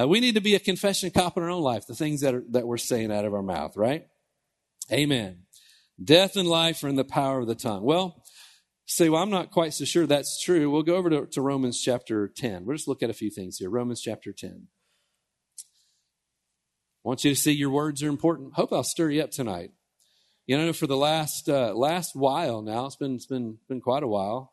uh, 0.00 0.08
we 0.08 0.18
need 0.18 0.36
to 0.36 0.40
be 0.40 0.54
a 0.54 0.58
confession 0.58 1.10
cop 1.10 1.36
in 1.36 1.42
our 1.42 1.50
own 1.50 1.60
life, 1.60 1.86
the 1.86 1.94
things 1.94 2.22
that, 2.22 2.34
are, 2.34 2.42
that 2.52 2.66
we're 2.66 2.78
saying 2.78 3.12
out 3.12 3.26
of 3.26 3.34
our 3.34 3.42
mouth, 3.42 3.76
right? 3.76 4.06
Amen. 4.90 5.40
Death 6.02 6.36
and 6.36 6.48
life 6.48 6.82
are 6.82 6.88
in 6.88 6.96
the 6.96 7.04
power 7.04 7.40
of 7.40 7.46
the 7.46 7.54
tongue. 7.54 7.82
Well, 7.82 8.24
say, 8.86 9.10
well, 9.10 9.22
I'm 9.22 9.28
not 9.28 9.50
quite 9.50 9.74
so 9.74 9.84
sure 9.84 10.06
that's 10.06 10.42
true. 10.42 10.70
We'll 10.70 10.82
go 10.84 10.96
over 10.96 11.10
to, 11.10 11.26
to 11.32 11.42
Romans 11.42 11.78
chapter 11.78 12.26
10. 12.26 12.64
We'll 12.64 12.78
just 12.78 12.88
look 12.88 13.02
at 13.02 13.10
a 13.10 13.12
few 13.12 13.28
things 13.28 13.58
here. 13.58 13.68
Romans 13.68 14.00
chapter 14.00 14.32
10. 14.32 14.68
I 15.58 15.62
want 17.02 17.24
you 17.24 17.30
to 17.32 17.36
see 17.36 17.52
your 17.52 17.68
words 17.68 18.02
are 18.02 18.08
important. 18.08 18.54
Hope 18.54 18.72
I'll 18.72 18.82
stir 18.84 19.10
you 19.10 19.22
up 19.22 19.32
tonight. 19.32 19.72
You 20.46 20.56
know, 20.56 20.72
for 20.72 20.86
the 20.86 20.96
last 20.96 21.48
uh, 21.48 21.74
last 21.74 22.14
while 22.14 22.62
now, 22.62 22.86
it's 22.86 22.96
been 22.96 23.16
it's 23.16 23.26
been 23.26 23.58
been 23.68 23.80
quite 23.80 24.04
a 24.04 24.08
while. 24.08 24.52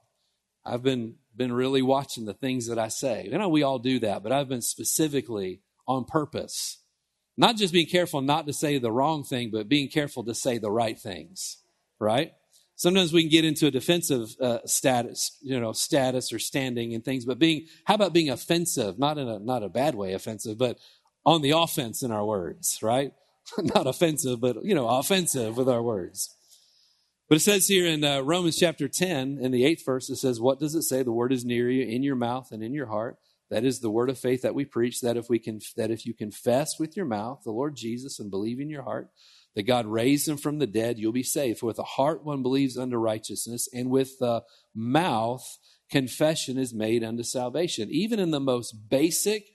I've 0.66 0.82
been 0.82 1.16
been 1.36 1.54
really 1.54 1.82
watching 1.82 2.26
the 2.26 2.34
things 2.34 2.68
that 2.68 2.80
I 2.80 2.88
say. 2.88 3.28
You 3.32 3.38
know, 3.38 3.50
we 3.50 3.64
all 3.64 3.80
do 3.80 4.00
that, 4.00 4.24
but 4.24 4.32
I've 4.32 4.50
been 4.50 4.62
specifically 4.62 5.62
on 5.88 6.06
purpose. 6.06 6.80
Not 7.38 7.58
just 7.58 7.74
being 7.74 7.88
careful 7.88 8.22
not 8.22 8.48
to 8.48 8.54
say 8.54 8.78
the 8.78 8.92
wrong 8.92 9.24
thing, 9.24 9.52
but 9.52 9.68
being 9.68 9.90
careful 9.90 10.24
to 10.26 10.36
say 10.36 10.58
the 10.58 10.72
right 10.72 11.00
things, 11.00 11.58
right? 12.00 12.34
Sometimes 12.76 13.14
we 13.14 13.22
can 13.22 13.32
get 13.32 13.46
into 13.46 13.68
a 13.68 13.72
defensive 13.72 14.36
uh, 14.42 14.60
status, 14.66 15.38
you 15.42 15.60
know, 15.60 15.74
status 15.74 16.34
or 16.34 16.40
standing 16.40 16.94
and 16.94 17.06
things. 17.06 17.24
But 17.26 17.40
being, 17.40 17.68
how 17.86 17.96
about 17.96 18.14
being 18.14 18.30
offensive? 18.30 18.98
Not 18.98 19.18
in 19.18 19.28
a 19.28 19.40
not 19.40 19.64
a 19.64 19.70
bad 19.70 19.94
way, 19.94 20.14
offensive, 20.14 20.58
but 20.58 20.80
on 21.26 21.42
the 21.42 21.52
offense 21.52 22.02
in 22.02 22.12
our 22.12 22.26
words, 22.26 22.80
right? 22.82 23.14
not 23.58 23.88
offensive, 23.88 24.40
but 24.40 24.64
you 24.64 24.76
know, 24.76 24.88
offensive 24.88 25.58
with 25.58 25.70
our 25.70 25.82
words. 25.82 26.36
But 27.30 27.38
it 27.38 27.42
says 27.42 27.68
here 27.68 27.88
in 27.88 28.04
uh, 28.04 28.22
Romans 28.22 28.58
chapter 28.58 28.88
10, 28.88 29.40
in 29.42 29.52
the 29.52 29.66
eighth 29.66 29.86
verse, 29.86 30.10
it 30.10 30.18
says, 30.18 30.40
What 30.40 30.60
does 30.60 30.76
it 30.76 30.84
say? 30.84 31.04
The 31.04 31.12
word 31.12 31.34
is 31.34 31.46
near 31.46 31.70
you, 31.70 31.86
in 31.86 32.04
your 32.04 32.16
mouth 32.16 32.52
and 32.52 32.64
in 32.64 32.74
your 32.74 32.88
heart. 32.88 33.18
That 33.50 33.64
is 33.64 33.80
the 33.80 33.90
word 33.90 34.10
of 34.10 34.18
faith 34.18 34.42
that 34.42 34.56
we 34.56 34.66
preach, 34.66 35.02
that 35.02 35.18
if 35.18 35.30
we 35.30 35.40
can 35.40 35.60
that 35.78 35.92
if 35.92 36.06
you 36.06 36.14
confess 36.14 36.80
with 36.80 36.98
your 36.98 37.06
mouth 37.06 37.42
the 37.44 37.52
Lord 37.52 37.76
Jesus 37.76 38.20
and 38.20 38.32
believe 38.32 38.60
in 38.60 38.70
your 38.70 38.84
heart 38.84 39.10
that 39.56 39.64
God 39.64 39.86
raised 39.86 40.28
him 40.28 40.38
from 40.38 40.60
the 40.60 40.68
dead, 40.68 40.98
you'll 40.98 41.12
be 41.12 41.24
saved. 41.24 41.60
For 41.60 41.68
with 41.68 41.76
the 41.76 41.84
heart 41.84 42.26
one 42.26 42.42
believes 42.42 42.78
unto 42.78 42.98
righteousness, 42.98 43.68
and 43.74 43.90
with 43.90 44.18
the 44.20 44.44
mouth 44.74 45.60
confession 45.90 46.58
is 46.58 46.74
made 46.74 47.04
unto 47.04 47.24
salvation. 47.24 47.90
Even 47.92 48.20
in 48.20 48.32
the 48.32 48.40
most 48.40 48.90
basic 48.90 49.46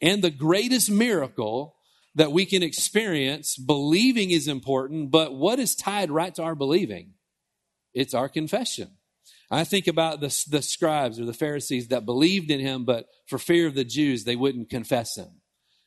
and 0.00 0.22
the 0.22 0.30
greatest 0.30 0.90
miracle 0.90 1.74
that 2.14 2.32
we 2.32 2.44
can 2.44 2.62
experience, 2.62 3.56
believing 3.56 4.30
is 4.30 4.48
important, 4.48 5.10
but 5.10 5.34
what 5.34 5.58
is 5.58 5.74
tied 5.74 6.10
right 6.10 6.34
to 6.34 6.42
our 6.42 6.54
believing? 6.54 7.12
It's 7.94 8.14
our 8.14 8.28
confession. 8.28 8.90
I 9.50 9.64
think 9.64 9.88
about 9.88 10.20
the, 10.20 10.44
the 10.48 10.62
scribes 10.62 11.18
or 11.18 11.24
the 11.24 11.32
Pharisees 11.32 11.88
that 11.88 12.04
believed 12.04 12.50
in 12.50 12.60
him, 12.60 12.84
but 12.84 13.06
for 13.26 13.38
fear 13.38 13.66
of 13.66 13.74
the 13.74 13.84
Jews, 13.84 14.24
they 14.24 14.36
wouldn't 14.36 14.70
confess 14.70 15.16
him 15.16 15.40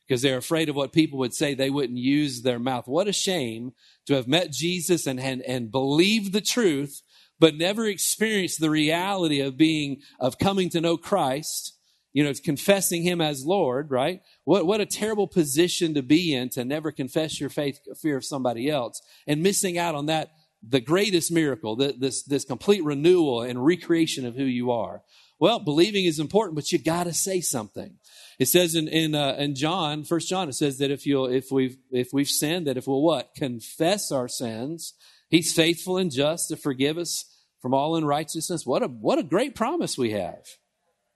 because 0.06 0.22
they're 0.22 0.38
afraid 0.38 0.68
of 0.68 0.75
what 0.75 0.92
people 0.92 1.20
would 1.20 1.34
say. 1.34 1.53
They 1.53 1.70
wouldn't 1.70 1.98
use 1.98 2.42
their 2.42 2.60
mouth. 2.60 2.88
What 2.88 3.08
a 3.08 3.13
shame 3.13 3.72
to 4.08 4.15
have 4.15 4.27
met 4.27 4.51
Jesus 4.51 5.08
and, 5.08 5.20
and, 5.20 5.42
and 5.44 5.72
believed 5.72 6.34
the 6.34 6.42
truth, 6.42 7.01
but 7.39 7.56
never 7.56 7.86
experienced 7.86 8.60
the 8.60 8.70
reality 8.70 9.39
of 9.39 9.56
being, 9.56 10.01
of 10.20 10.38
coming 10.38 10.70
to 10.70 10.82
know 10.82 10.98
Christ. 10.98 11.77
You 12.13 12.24
know, 12.24 12.34
confessing 12.43 13.01
him 13.01 13.22
as 13.22 13.46
Lord, 13.46 13.89
right? 13.89 14.22
What, 14.43 14.65
what 14.65 14.82
a 14.82 14.86
terrible 14.86 15.27
position 15.27 15.96
to 15.96 16.03
be 16.03 16.34
in 16.34 16.50
to 16.50 16.63
never 16.63 16.91
confess 16.91 17.39
your 17.39 17.50
faith, 17.50 17.79
fear 18.00 18.17
of 18.17 18.25
somebody 18.25 18.70
else 18.70 19.01
and 19.27 19.41
missing 19.41 19.77
out 19.77 19.96
on 19.96 20.05
that, 20.05 20.29
the 20.62 20.79
greatest 20.79 21.32
miracle, 21.32 21.75
this, 21.75 22.24
this 22.24 22.46
complete 22.46 22.84
renewal 22.84 23.41
and 23.41 23.65
recreation 23.65 24.25
of 24.25 24.36
who 24.36 24.46
you 24.46 24.72
are. 24.72 25.01
Well, 25.39 25.60
believing 25.60 26.05
is 26.05 26.20
important, 26.20 26.55
but 26.55 26.72
you 26.72 26.77
got 26.77 27.03
to 27.03 27.13
say 27.13 27.41
something. 27.41 27.98
It 28.39 28.48
says 28.48 28.75
in 28.75 28.88
in, 28.88 29.13
uh, 29.13 29.36
in 29.38 29.55
John, 29.55 30.03
First 30.03 30.29
John, 30.29 30.48
it 30.48 30.53
says 30.53 30.77
that 30.77 30.91
if 30.91 31.05
you 31.05 31.25
if 31.25 31.51
we've 31.51 31.77
if 31.91 32.10
we've 32.13 32.29
sinned, 32.29 32.67
that 32.67 32.77
if 32.77 32.88
we'll 32.88 33.01
what 33.01 33.36
confess 33.36 34.12
our 34.12 34.27
sins, 34.27 34.93
He's 35.29 35.53
faithful 35.53 35.98
and 35.98 36.12
just 36.12 36.50
to 36.50 36.55
forgive 36.55 36.98
us 36.98 37.25
from 37.62 37.74
all 37.74 37.96
unrighteousness. 37.96 38.65
What 38.65 38.84
a 38.84 38.88
what 38.88 39.20
a 39.20 39.24
great 39.24 39.55
promise 39.55 39.98
we 39.98 40.12
have. 40.12 40.46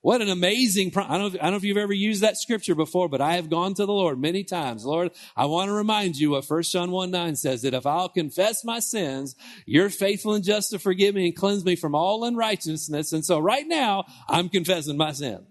What 0.00 0.22
an 0.22 0.28
amazing. 0.28 0.92
I 0.96 1.18
don't, 1.18 1.34
I 1.34 1.42
don't 1.42 1.50
know 1.50 1.56
if 1.56 1.64
you've 1.64 1.76
ever 1.76 1.92
used 1.92 2.22
that 2.22 2.36
scripture 2.36 2.76
before, 2.76 3.08
but 3.08 3.20
I 3.20 3.34
have 3.34 3.50
gone 3.50 3.74
to 3.74 3.84
the 3.84 3.92
Lord 3.92 4.20
many 4.20 4.44
times. 4.44 4.84
Lord, 4.84 5.10
I 5.36 5.46
want 5.46 5.68
to 5.68 5.72
remind 5.72 6.16
you 6.16 6.30
what 6.30 6.48
1 6.48 6.62
John 6.62 6.92
1 6.92 7.10
9 7.10 7.34
says 7.34 7.62
that 7.62 7.74
if 7.74 7.84
I'll 7.84 8.08
confess 8.08 8.64
my 8.64 8.78
sins, 8.78 9.34
you're 9.66 9.90
faithful 9.90 10.34
and 10.34 10.44
just 10.44 10.70
to 10.70 10.78
forgive 10.78 11.16
me 11.16 11.26
and 11.26 11.36
cleanse 11.36 11.64
me 11.64 11.74
from 11.74 11.96
all 11.96 12.24
unrighteousness. 12.24 13.12
And 13.12 13.24
so 13.24 13.40
right 13.40 13.66
now, 13.66 14.04
I'm 14.28 14.48
confessing 14.48 14.96
my 14.96 15.12
sin. 15.12 15.44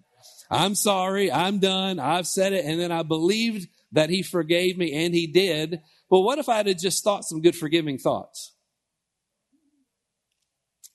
I'm 0.49 0.75
sorry. 0.75 1.29
I'm 1.29 1.59
done. 1.59 1.99
I've 1.99 2.27
said 2.27 2.53
it. 2.53 2.63
And 2.63 2.79
then 2.79 2.91
I 2.91 3.03
believed 3.03 3.67
that 3.91 4.09
he 4.09 4.23
forgave 4.23 4.77
me 4.77 4.93
and 4.93 5.13
he 5.13 5.27
did. 5.27 5.81
But 6.09 6.21
what 6.21 6.39
if 6.39 6.47
I 6.47 6.57
had 6.57 6.79
just 6.79 7.03
thought 7.03 7.25
some 7.25 7.41
good 7.41 7.55
forgiving 7.55 7.97
thoughts? 7.97 8.53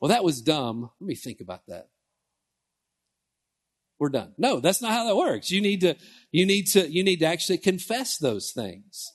Well, 0.01 0.09
that 0.09 0.25
was 0.25 0.41
dumb. 0.41 0.91
Let 1.01 1.07
me 1.07 1.15
think 1.15 1.41
about 1.41 1.67
that. 1.69 1.89
We're 4.03 4.09
done. 4.09 4.35
No, 4.37 4.59
that's 4.59 4.83
not 4.83 4.91
how 4.91 5.07
that 5.07 5.15
works. 5.15 5.53
You 5.53 5.61
need 5.61 5.83
to, 5.83 5.95
you 6.33 6.45
need 6.45 6.67
to, 6.73 6.91
you 6.91 7.05
need 7.05 7.21
to 7.21 7.27
actually 7.27 7.59
confess 7.59 8.19
those 8.19 8.51
things. 8.51 9.13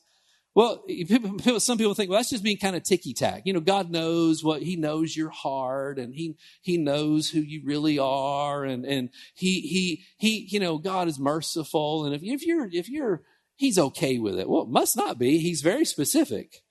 Well, 0.55 0.85
people, 0.87 1.59
some 1.59 1.77
people 1.77 1.93
think, 1.93 2.09
well, 2.09 2.19
that's 2.19 2.29
just 2.29 2.41
being 2.41 2.55
kind 2.55 2.73
of 2.73 2.83
ticky 2.83 3.13
tack. 3.13 3.41
You 3.43 3.51
know, 3.51 3.59
God 3.59 3.91
knows 3.91 4.45
what 4.45 4.63
He 4.63 4.77
knows 4.77 5.13
your 5.13 5.29
heart, 5.29 5.99
and 5.99 6.15
He 6.15 6.37
He 6.61 6.77
knows 6.77 7.29
who 7.29 7.41
you 7.41 7.63
really 7.65 7.99
are, 7.99 8.63
and 8.63 8.85
and 8.85 9.09
He 9.35 9.59
He 9.59 10.05
He, 10.19 10.47
you 10.49 10.61
know, 10.61 10.77
God 10.77 11.09
is 11.09 11.19
merciful, 11.19 12.05
and 12.05 12.15
if 12.15 12.23
if 12.23 12.45
you're 12.45 12.69
if 12.71 12.87
you're 12.87 13.23
He's 13.57 13.77
okay 13.77 14.19
with 14.19 14.39
it. 14.39 14.47
Well, 14.47 14.61
it 14.61 14.69
must 14.69 14.95
not 14.95 15.19
be. 15.19 15.39
He's 15.39 15.59
very 15.59 15.83
specific. 15.83 16.63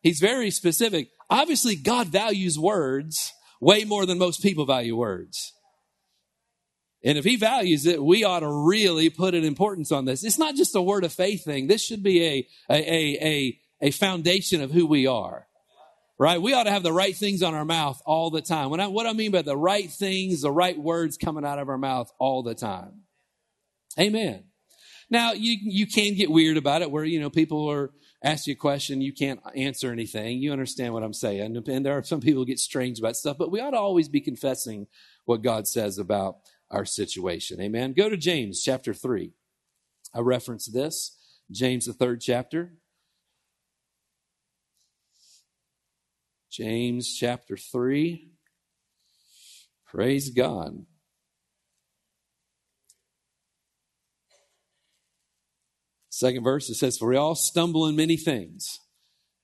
He's 0.00 0.20
very 0.20 0.52
specific. 0.52 1.08
Obviously, 1.28 1.74
God 1.74 2.06
values 2.06 2.56
words 2.56 3.32
way 3.60 3.82
more 3.82 4.06
than 4.06 4.16
most 4.16 4.42
people 4.42 4.64
value 4.64 4.94
words. 4.94 5.54
And 7.04 7.16
if 7.16 7.24
he 7.24 7.36
values 7.36 7.86
it, 7.86 8.02
we 8.02 8.24
ought 8.24 8.40
to 8.40 8.50
really 8.50 9.08
put 9.08 9.34
an 9.34 9.44
importance 9.44 9.92
on 9.92 10.04
this. 10.04 10.24
It's 10.24 10.38
not 10.38 10.56
just 10.56 10.74
a 10.74 10.82
word 10.82 11.04
of 11.04 11.12
faith 11.12 11.44
thing. 11.44 11.66
This 11.66 11.82
should 11.82 12.02
be 12.02 12.24
a, 12.24 12.48
a, 12.70 13.26
a, 13.26 13.60
a, 13.80 13.90
foundation 13.92 14.60
of 14.60 14.72
who 14.72 14.84
we 14.84 15.06
are. 15.06 15.46
Right? 16.18 16.42
We 16.42 16.54
ought 16.54 16.64
to 16.64 16.72
have 16.72 16.82
the 16.82 16.92
right 16.92 17.14
things 17.14 17.44
on 17.44 17.54
our 17.54 17.64
mouth 17.64 18.02
all 18.04 18.30
the 18.30 18.42
time. 18.42 18.70
When 18.70 18.80
I, 18.80 18.88
what 18.88 19.06
I 19.06 19.12
mean 19.12 19.30
by 19.30 19.42
the 19.42 19.56
right 19.56 19.88
things, 19.88 20.42
the 20.42 20.50
right 20.50 20.76
words 20.76 21.16
coming 21.16 21.44
out 21.44 21.60
of 21.60 21.68
our 21.68 21.78
mouth 21.78 22.12
all 22.18 22.42
the 22.42 22.56
time. 22.56 23.02
Amen. 23.96 24.44
Now, 25.08 25.32
you, 25.32 25.56
you 25.62 25.86
can 25.86 26.14
get 26.14 26.30
weird 26.30 26.56
about 26.56 26.82
it 26.82 26.90
where, 26.90 27.04
you 27.04 27.20
know, 27.20 27.30
people 27.30 27.70
are, 27.70 27.92
ask 28.22 28.48
you 28.48 28.54
a 28.54 28.56
question, 28.56 29.00
you 29.00 29.12
can't 29.12 29.40
answer 29.54 29.92
anything. 29.92 30.42
You 30.42 30.50
understand 30.50 30.92
what 30.92 31.04
I'm 31.04 31.14
saying. 31.14 31.56
And 31.68 31.86
there 31.86 31.96
are 31.96 32.02
some 32.02 32.20
people 32.20 32.44
get 32.44 32.58
strange 32.58 32.98
about 32.98 33.16
stuff, 33.16 33.38
but 33.38 33.52
we 33.52 33.60
ought 33.60 33.70
to 33.70 33.78
always 33.78 34.08
be 34.08 34.20
confessing 34.20 34.88
what 35.24 35.42
God 35.42 35.68
says 35.68 35.98
about 35.98 36.38
our 36.70 36.84
situation. 36.84 37.60
Amen. 37.60 37.92
Go 37.92 38.08
to 38.08 38.16
James 38.16 38.62
chapter 38.62 38.94
3. 38.94 39.32
I 40.14 40.20
reference 40.20 40.66
this, 40.66 41.16
James, 41.50 41.86
the 41.86 41.92
third 41.92 42.20
chapter. 42.20 42.74
James 46.50 47.14
chapter 47.14 47.56
3. 47.56 48.30
Praise 49.86 50.30
God. 50.30 50.84
Second 56.10 56.42
verse, 56.42 56.68
it 56.68 56.74
says, 56.74 56.98
For 56.98 57.08
we 57.08 57.16
all 57.16 57.36
stumble 57.36 57.86
in 57.86 57.94
many 57.94 58.16
things. 58.16 58.80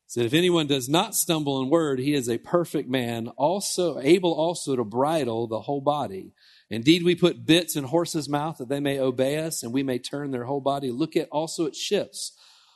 Said, 0.08 0.26
If 0.26 0.34
anyone 0.34 0.66
does 0.66 0.88
not 0.88 1.14
stumble 1.14 1.62
in 1.62 1.70
word, 1.70 2.00
he 2.00 2.14
is 2.14 2.28
a 2.28 2.38
perfect 2.38 2.88
man, 2.88 3.28
also 3.36 4.00
able 4.00 4.34
also 4.34 4.74
to 4.74 4.84
bridle 4.84 5.46
the 5.46 5.60
whole 5.60 5.80
body. 5.80 6.32
Indeed, 6.74 7.04
we 7.04 7.14
put 7.14 7.46
bits 7.46 7.76
in 7.76 7.84
horses' 7.84 8.28
mouth 8.28 8.58
that 8.58 8.68
they 8.68 8.80
may 8.80 8.98
obey 8.98 9.38
us, 9.38 9.62
and 9.62 9.72
we 9.72 9.82
may 9.82 9.98
turn 9.98 10.30
their 10.30 10.44
whole 10.44 10.60
body. 10.60 10.90
Look 10.90 11.16
at 11.16 11.28
also 11.30 11.66
at 11.66 11.76
ships. 11.76 12.32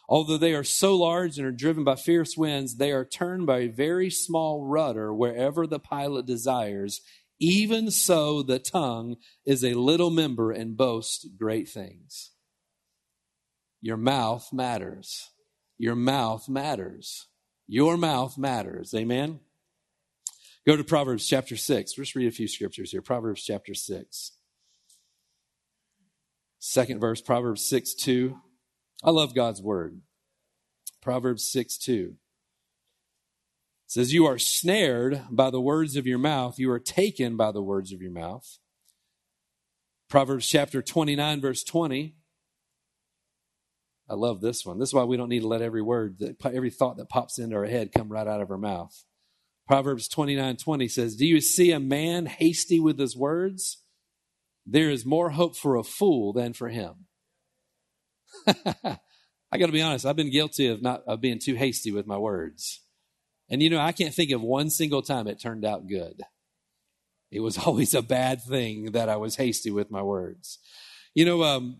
Although 0.09 0.39
they 0.39 0.55
are 0.55 0.65
so 0.65 0.97
large 0.97 1.37
and 1.37 1.47
are 1.47 1.53
driven 1.53 1.85
by 1.85 1.97
fierce 1.97 2.37
winds, 2.37 2.77
they 2.77 2.93
are 2.93 3.05
turned 3.05 3.47
by 3.47 3.59
a 3.61 3.69
very 3.69 4.09
small 4.09 4.65
rudder 4.65 5.13
wherever 5.13 5.67
the 5.67 5.79
pilot 5.79 6.25
desires. 6.25 7.03
Even 7.41 7.91
so, 7.91 8.43
the 8.43 8.59
tongue 8.59 9.17
is 9.45 9.63
a 9.63 9.75
little 9.75 10.11
member 10.11 10.51
and 10.51 10.77
boasts 10.77 11.27
great 11.37 11.69
things. 11.69 12.31
Your 13.81 13.99
mouth 13.99 14.51
matters. 14.53 15.31
Your 15.77 15.95
mouth 15.95 16.49
matters. 16.49 17.27
Your 17.67 17.97
mouth 17.97 18.39
matters. 18.39 18.95
Amen. 18.95 19.41
Go 20.69 20.77
to 20.77 20.85
Proverbs 20.85 21.27
chapter 21.27 21.57
6. 21.57 21.97
Let's 21.97 22.15
read 22.15 22.29
a 22.29 22.31
few 22.31 22.47
scriptures 22.47 22.91
here. 22.91 23.01
Proverbs 23.01 23.43
chapter 23.43 23.73
6. 23.73 24.33
Second 26.59 27.01
verse, 27.01 27.23
Proverbs 27.23 27.65
6 27.65 27.95
2. 27.95 28.37
I 29.03 29.11
love 29.11 29.35
God's 29.35 29.63
word. 29.63 30.03
Proverbs 31.01 31.51
6 31.51 31.79
2. 31.79 31.93
It 31.93 32.17
says, 33.87 34.13
You 34.13 34.27
are 34.27 34.39
snared 34.39 35.23
by 35.31 35.49
the 35.49 35.59
words 35.59 35.97
of 35.97 36.07
your 36.07 36.19
mouth, 36.19 36.59
you 36.59 36.71
are 36.71 36.79
taken 36.79 37.39
by 37.39 37.51
the 37.51 37.63
words 37.63 37.91
of 37.91 38.03
your 38.03 38.13
mouth. 38.13 38.59
Proverbs 40.11 40.47
chapter 40.47 40.83
29, 40.83 41.41
verse 41.41 41.65
20. 41.65 42.15
I 44.07 44.15
love 44.15 44.43
this 44.43 44.67
one. 44.67 44.79
This 44.79 44.91
is 44.91 44.95
why 44.95 45.05
we 45.05 45.17
don't 45.17 45.31
need 45.31 45.41
to 45.41 45.49
let 45.49 45.63
every 45.63 45.81
word, 45.81 46.19
that, 46.19 46.45
every 46.45 46.69
thought 46.69 46.99
that 46.99 47.09
pops 47.09 47.39
into 47.39 47.57
our 47.57 47.65
head 47.65 47.91
come 47.91 48.11
right 48.11 48.27
out 48.27 48.43
of 48.43 48.51
our 48.51 48.59
mouth. 48.59 49.07
Proverbs 49.69 50.09
29 50.09 50.57
20 50.57 50.89
says, 50.89 51.15
Do 51.15 51.27
you 51.27 51.41
see 51.43 51.71
a 51.71 51.79
man 51.79 52.27
hasty 52.27 52.81
with 52.81 52.99
his 52.99 53.15
words? 53.15 53.85
There 54.67 54.91
is 54.91 55.05
more 55.05 55.31
hope 55.31 55.57
for 55.57 55.77
a 55.77 55.85
fool 55.85 56.33
than 56.33 56.55
for 56.55 56.71
him. 56.71 57.07
I 58.47 59.57
got 59.59 59.67
to 59.67 59.73
be 59.73 59.83
honest, 59.83 60.07
I've 60.07 60.17
been 60.17 60.31
guilty 60.31 60.69
of 60.69 60.83
not 60.83 61.03
of 61.07 61.21
being 61.21 61.39
too 61.39 61.55
hasty 61.55 61.93
with 61.93 62.07
my 62.07 62.17
words. 62.17 62.81
And 63.51 63.63
you 63.63 63.69
know, 63.71 63.79
I 63.79 63.93
can't 63.93 64.15
think 64.15 64.31
of 64.31 64.41
one 64.41 64.71
single 64.71 65.03
time 65.03 65.27
it 65.27 65.41
turned 65.41 65.65
out 65.65 65.87
good. 65.87 66.23
It 67.31 67.41
was 67.41 67.59
always 67.67 67.93
a 67.93 68.03
bad 68.03 68.43
thing 68.43 68.93
that 68.93 69.11
I 69.11 69.17
was 69.17 69.37
hasty 69.37 69.71
with 69.71 69.91
my 69.91 70.03
words. 70.03 70.59
You 71.15 71.27
know, 71.27 71.43
um, 71.43 71.79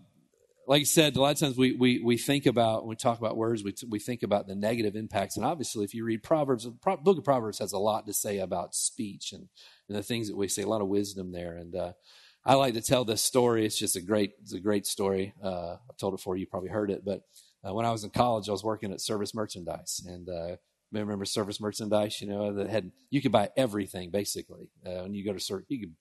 like 0.69 0.81
I 0.81 0.83
said, 0.83 1.17
a 1.17 1.21
lot 1.21 1.31
of 1.31 1.39
times 1.39 1.57
we, 1.57 1.73
we, 1.73 1.99
we 1.99 2.15
think 2.15 2.45
about, 2.45 2.83
when 2.83 2.89
we 2.89 2.95
talk 2.95 3.17
about 3.17 3.35
words, 3.35 3.63
we, 3.63 3.73
we 3.89 3.97
think 3.97 4.21
about 4.21 4.47
the 4.47 4.53
negative 4.53 4.95
impacts. 4.95 5.35
And 5.35 5.43
obviously, 5.43 5.83
if 5.83 5.95
you 5.95 6.05
read 6.05 6.21
Proverbs, 6.21 6.65
the 6.65 6.97
book 6.97 7.17
of 7.17 7.23
Proverbs 7.23 7.57
has 7.57 7.73
a 7.73 7.79
lot 7.79 8.05
to 8.05 8.13
say 8.13 8.37
about 8.37 8.75
speech 8.75 9.33
and, 9.33 9.49
and 9.87 9.97
the 9.97 10.03
things 10.03 10.27
that 10.27 10.37
we 10.37 10.47
say, 10.47 10.61
a 10.61 10.67
lot 10.67 10.81
of 10.81 10.87
wisdom 10.87 11.31
there. 11.31 11.57
And 11.57 11.75
uh, 11.75 11.93
I 12.45 12.53
like 12.53 12.75
to 12.75 12.81
tell 12.81 13.03
this 13.03 13.23
story. 13.23 13.65
It's 13.65 13.79
just 13.79 13.95
a 13.95 14.01
great, 14.01 14.33
it's 14.43 14.53
a 14.53 14.59
great 14.59 14.85
story. 14.85 15.33
Uh, 15.43 15.77
I've 15.89 15.97
told 15.97 16.13
it 16.13 16.17
before, 16.17 16.37
you 16.37 16.45
probably 16.45 16.69
heard 16.69 16.91
it. 16.91 17.03
But 17.03 17.23
uh, 17.67 17.73
when 17.73 17.87
I 17.87 17.91
was 17.91 18.03
in 18.03 18.11
college, 18.11 18.47
I 18.47 18.51
was 18.51 18.63
working 18.63 18.91
at 18.91 19.01
Service 19.01 19.33
Merchandise. 19.33 20.05
And 20.07 20.29
uh, 20.29 20.57
remember 20.91 21.25
Service 21.25 21.59
Merchandise, 21.59 22.21
you 22.21 22.27
know, 22.27 22.53
that 22.53 22.69
had, 22.69 22.91
you 23.09 23.23
could 23.23 23.31
buy 23.31 23.49
everything 23.57 24.11
basically. 24.11 24.69
Uh, 24.85 25.01
when 25.01 25.15
you 25.15 25.25
go 25.25 25.33
to 25.33 25.39
Service, 25.39 25.65
you 25.69 25.79
could 25.79 25.95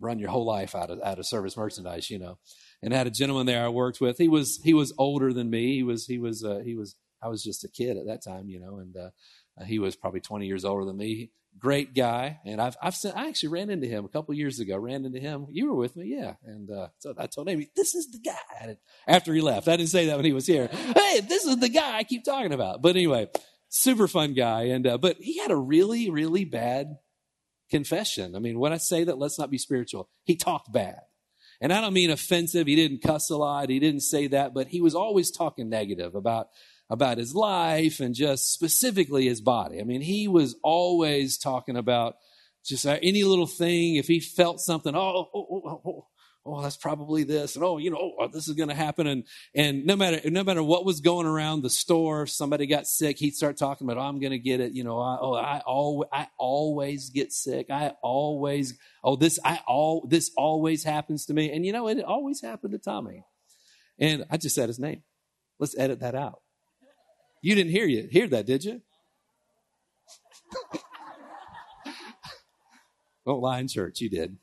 run 0.00 0.18
your 0.18 0.30
whole 0.30 0.46
life 0.46 0.74
out 0.74 0.90
of, 0.90 1.00
out 1.02 1.18
of 1.18 1.26
Service 1.26 1.56
Merchandise, 1.56 2.10
you 2.10 2.18
know 2.18 2.38
and 2.84 2.92
I 2.92 2.98
had 2.98 3.06
a 3.06 3.10
gentleman 3.10 3.46
there 3.46 3.64
I 3.64 3.68
worked 3.68 4.00
with. 4.00 4.18
He 4.18 4.28
was 4.28 4.60
he 4.62 4.74
was 4.74 4.92
older 4.98 5.32
than 5.32 5.48
me. 5.48 5.74
He 5.74 5.82
was 5.82 6.06
he 6.06 6.18
was 6.18 6.44
uh, 6.44 6.60
he 6.62 6.74
was 6.74 6.96
I 7.22 7.28
was 7.28 7.42
just 7.42 7.64
a 7.64 7.68
kid 7.68 7.96
at 7.96 8.06
that 8.06 8.22
time, 8.22 8.48
you 8.48 8.60
know, 8.60 8.76
and 8.76 8.94
uh, 8.96 9.64
he 9.64 9.78
was 9.78 9.96
probably 9.96 10.20
20 10.20 10.46
years 10.46 10.64
older 10.64 10.84
than 10.84 10.98
me. 10.98 11.30
Great 11.58 11.94
guy, 11.94 12.40
and 12.44 12.60
I've 12.60 12.76
I've 12.82 12.96
sent, 12.96 13.16
I 13.16 13.28
actually 13.28 13.50
ran 13.50 13.70
into 13.70 13.86
him 13.86 14.04
a 14.04 14.08
couple 14.08 14.34
years 14.34 14.58
ago. 14.58 14.76
Ran 14.76 15.04
into 15.04 15.20
him. 15.20 15.46
You 15.50 15.68
were 15.68 15.76
with 15.76 15.96
me, 15.96 16.06
yeah. 16.06 16.34
And 16.44 16.68
uh, 16.68 16.88
so 16.98 17.14
I 17.16 17.28
told 17.28 17.48
him, 17.48 17.64
"This 17.76 17.94
is 17.94 18.10
the 18.10 18.18
guy." 18.18 18.76
After 19.06 19.32
he 19.32 19.40
left, 19.40 19.68
I 19.68 19.76
didn't 19.76 19.90
say 19.90 20.06
that 20.06 20.16
when 20.16 20.24
he 20.24 20.32
was 20.32 20.48
here. 20.48 20.66
Hey, 20.66 21.20
this 21.20 21.44
is 21.44 21.58
the 21.58 21.68
guy 21.68 21.96
I 21.96 22.02
keep 22.02 22.24
talking 22.24 22.52
about. 22.52 22.82
But 22.82 22.96
anyway, 22.96 23.28
super 23.68 24.08
fun 24.08 24.34
guy, 24.34 24.64
and 24.64 24.84
uh, 24.84 24.98
but 24.98 25.18
he 25.20 25.38
had 25.38 25.52
a 25.52 25.56
really 25.56 26.10
really 26.10 26.44
bad 26.44 26.96
confession. 27.70 28.34
I 28.36 28.38
mean, 28.38 28.58
when 28.58 28.72
I 28.72 28.78
say 28.78 29.04
that, 29.04 29.18
let's 29.18 29.38
not 29.38 29.50
be 29.50 29.58
spiritual. 29.58 30.08
He 30.24 30.36
talked 30.36 30.72
bad. 30.72 31.00
And 31.60 31.72
I 31.72 31.80
don't 31.80 31.94
mean 31.94 32.10
offensive. 32.10 32.66
He 32.66 32.76
didn't 32.76 33.02
cuss 33.02 33.30
a 33.30 33.36
lot. 33.36 33.70
He 33.70 33.78
didn't 33.78 34.00
say 34.02 34.26
that, 34.28 34.54
but 34.54 34.68
he 34.68 34.80
was 34.80 34.94
always 34.94 35.30
talking 35.30 35.68
negative 35.68 36.14
about, 36.14 36.48
about 36.90 37.18
his 37.18 37.34
life 37.34 38.00
and 38.00 38.14
just 38.14 38.52
specifically 38.52 39.26
his 39.26 39.40
body. 39.40 39.80
I 39.80 39.84
mean, 39.84 40.00
he 40.00 40.28
was 40.28 40.56
always 40.62 41.38
talking 41.38 41.76
about 41.76 42.16
just 42.64 42.86
any 42.86 43.22
little 43.24 43.46
thing. 43.46 43.96
If 43.96 44.08
he 44.08 44.20
felt 44.20 44.60
something, 44.60 44.94
oh, 44.94 45.28
oh, 45.32 45.46
oh, 45.50 45.80
oh 45.84 46.06
oh, 46.46 46.62
that's 46.62 46.76
probably 46.76 47.24
this, 47.24 47.56
and 47.56 47.64
oh, 47.64 47.78
you 47.78 47.90
know, 47.90 48.12
oh, 48.18 48.28
this 48.28 48.48
is 48.48 48.54
going 48.54 48.68
to 48.68 48.74
happen, 48.74 49.06
and 49.06 49.24
and 49.54 49.86
no 49.86 49.96
matter 49.96 50.20
no 50.30 50.44
matter 50.44 50.62
what 50.62 50.84
was 50.84 51.00
going 51.00 51.26
around 51.26 51.62
the 51.62 51.70
store, 51.70 52.22
if 52.22 52.30
somebody 52.30 52.66
got 52.66 52.86
sick, 52.86 53.18
he'd 53.18 53.34
start 53.34 53.56
talking 53.56 53.86
about, 53.86 53.98
oh, 53.98 54.06
I'm 54.06 54.20
going 54.20 54.32
to 54.32 54.38
get 54.38 54.60
it, 54.60 54.72
you 54.72 54.84
know, 54.84 54.98
I, 54.98 55.18
oh, 55.20 55.34
I 55.34 55.60
always 55.60 56.08
I 56.12 56.28
always 56.38 57.10
get 57.10 57.32
sick, 57.32 57.70
I 57.70 57.94
always, 58.02 58.78
oh, 59.02 59.16
this 59.16 59.38
I 59.44 59.60
all 59.66 60.06
this 60.08 60.30
always 60.36 60.84
happens 60.84 61.26
to 61.26 61.34
me, 61.34 61.50
and 61.52 61.64
you 61.64 61.72
know, 61.72 61.88
it 61.88 62.02
always 62.04 62.40
happened 62.40 62.72
to 62.72 62.78
Tommy, 62.78 63.24
and 63.98 64.24
I 64.30 64.36
just 64.36 64.54
said 64.54 64.68
his 64.68 64.78
name. 64.78 65.02
Let's 65.58 65.78
edit 65.78 66.00
that 66.00 66.14
out. 66.14 66.40
You 67.42 67.54
didn't 67.54 67.72
hear 67.72 67.86
you 67.86 68.08
hear 68.10 68.28
that, 68.28 68.46
did 68.46 68.64
you? 68.64 68.82
Don't 73.26 73.40
lie 73.40 73.60
in 73.60 73.68
church. 73.68 74.00
You 74.02 74.10
did. 74.10 74.36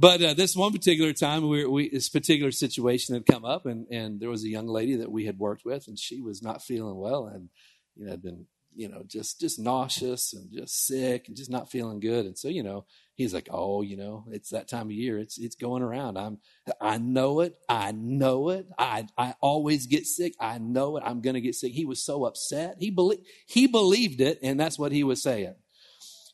But 0.00 0.22
uh, 0.22 0.34
this 0.34 0.54
one 0.54 0.70
particular 0.70 1.12
time, 1.12 1.48
we, 1.48 1.66
we, 1.66 1.88
this 1.88 2.08
particular 2.08 2.52
situation 2.52 3.14
had 3.14 3.26
come 3.26 3.44
up, 3.44 3.66
and, 3.66 3.84
and 3.90 4.20
there 4.20 4.30
was 4.30 4.44
a 4.44 4.48
young 4.48 4.68
lady 4.68 4.94
that 4.94 5.10
we 5.10 5.24
had 5.24 5.40
worked 5.40 5.64
with, 5.64 5.88
and 5.88 5.98
she 5.98 6.20
was 6.20 6.40
not 6.40 6.62
feeling 6.62 6.96
well, 6.96 7.26
and 7.26 7.48
you 7.96 8.04
know 8.04 8.12
had 8.12 8.22
been 8.22 8.46
you 8.76 8.88
know 8.88 9.02
just 9.08 9.40
just 9.40 9.58
nauseous 9.58 10.32
and 10.32 10.52
just 10.52 10.86
sick 10.86 11.26
and 11.26 11.36
just 11.36 11.50
not 11.50 11.68
feeling 11.68 11.98
good. 11.98 12.26
And 12.26 12.38
so 12.38 12.46
you 12.46 12.62
know 12.62 12.84
he's 13.16 13.34
like, 13.34 13.48
oh, 13.50 13.82
you 13.82 13.96
know, 13.96 14.24
it's 14.30 14.50
that 14.50 14.68
time 14.68 14.86
of 14.86 14.92
year. 14.92 15.18
It's 15.18 15.36
it's 15.36 15.56
going 15.56 15.82
around. 15.82 16.16
I'm 16.16 16.38
I 16.80 16.98
know 16.98 17.40
it. 17.40 17.56
I 17.68 17.90
know 17.90 18.50
it. 18.50 18.68
I 18.78 19.08
I 19.18 19.34
always 19.40 19.88
get 19.88 20.06
sick. 20.06 20.34
I 20.40 20.58
know 20.58 20.96
it. 20.96 21.02
I'm 21.04 21.20
going 21.20 21.34
to 21.34 21.40
get 21.40 21.56
sick. 21.56 21.72
He 21.72 21.84
was 21.84 22.02
so 22.02 22.24
upset. 22.24 22.76
He 22.78 22.90
believed 22.90 23.26
he 23.46 23.66
believed 23.66 24.20
it, 24.20 24.38
and 24.44 24.58
that's 24.58 24.78
what 24.78 24.92
he 24.92 25.02
was 25.02 25.20
saying. 25.20 25.56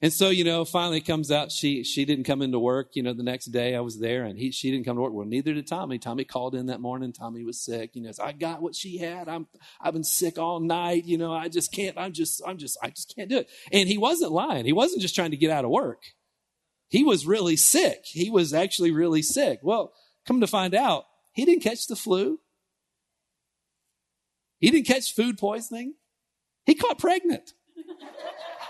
And 0.03 0.13
so, 0.13 0.29
you 0.29 0.45
know, 0.45 0.65
finally 0.65 1.01
comes 1.01 1.31
out, 1.31 1.53
she 1.53 1.85
she 1.85 2.05
didn't 2.05 2.25
come 2.25 2.43
into 2.43 2.59
work, 2.59 2.91
you 2.95 3.03
know, 3.03 3.15
the 3.15 3.23
next 3.23 3.47
day 3.47 3.75
I 3.75 3.81
was 3.81 3.99
there 3.99 4.25
and 4.25 4.39
he 4.39 4.51
she 4.51 4.71
didn't 4.71 4.85
come 4.85 4.97
to 4.97 5.03
work. 5.03 5.13
Well, 5.13 5.27
neither 5.27 5.55
did 5.55 5.67
Tommy. 5.67 5.99
Tommy 5.99 6.25
called 6.25 6.55
in 6.55 6.67
that 6.67 6.81
morning. 6.81 7.13
Tommy 7.13 7.45
was 7.45 7.61
sick. 7.61 7.91
You 7.95 8.03
know, 8.03 8.13
so 8.13 8.25
I 8.25 8.33
got 8.33 8.61
what 8.61 8.75
she 8.75 8.99
had. 8.99 9.29
I'm 9.29 9.47
I've 9.81 9.95
been 9.95 10.05
sick 10.05 10.39
all 10.39 10.61
night, 10.61 11.05
you 11.05 11.17
know, 11.17 11.33
I 11.33 11.49
just 11.49 11.73
can't, 11.73 11.97
I'm 11.97 12.13
just, 12.13 12.43
I'm 12.47 12.59
just, 12.59 12.77
I 12.83 12.91
just 12.91 13.15
can't 13.15 13.31
do 13.31 13.39
it. 13.39 13.49
And 13.73 13.89
he 13.89 13.97
wasn't 13.97 14.33
lying. 14.33 14.67
He 14.67 14.73
wasn't 14.73 15.01
just 15.01 15.15
trying 15.15 15.31
to 15.31 15.37
get 15.37 15.51
out 15.51 15.65
of 15.65 15.71
work. 15.71 16.03
He 16.89 17.03
was 17.03 17.27
really 17.27 17.57
sick. 17.57 18.03
He 18.05 18.31
was 18.31 18.53
actually 18.53 18.91
really 18.91 19.23
sick. 19.23 19.61
Well, 19.63 19.93
come 20.27 20.41
to 20.41 20.47
find 20.47 20.75
out, 20.75 21.07
he 21.33 21.45
didn't 21.45 21.63
catch 21.63 21.87
the 21.87 21.97
flu. 21.97 22.41
He 24.59 24.71
didn't 24.71 24.87
catch 24.87 25.15
food 25.15 25.39
poisoning. 25.39 25.95
He 26.67 26.75
caught 26.75 26.99
pregnant. 26.99 27.54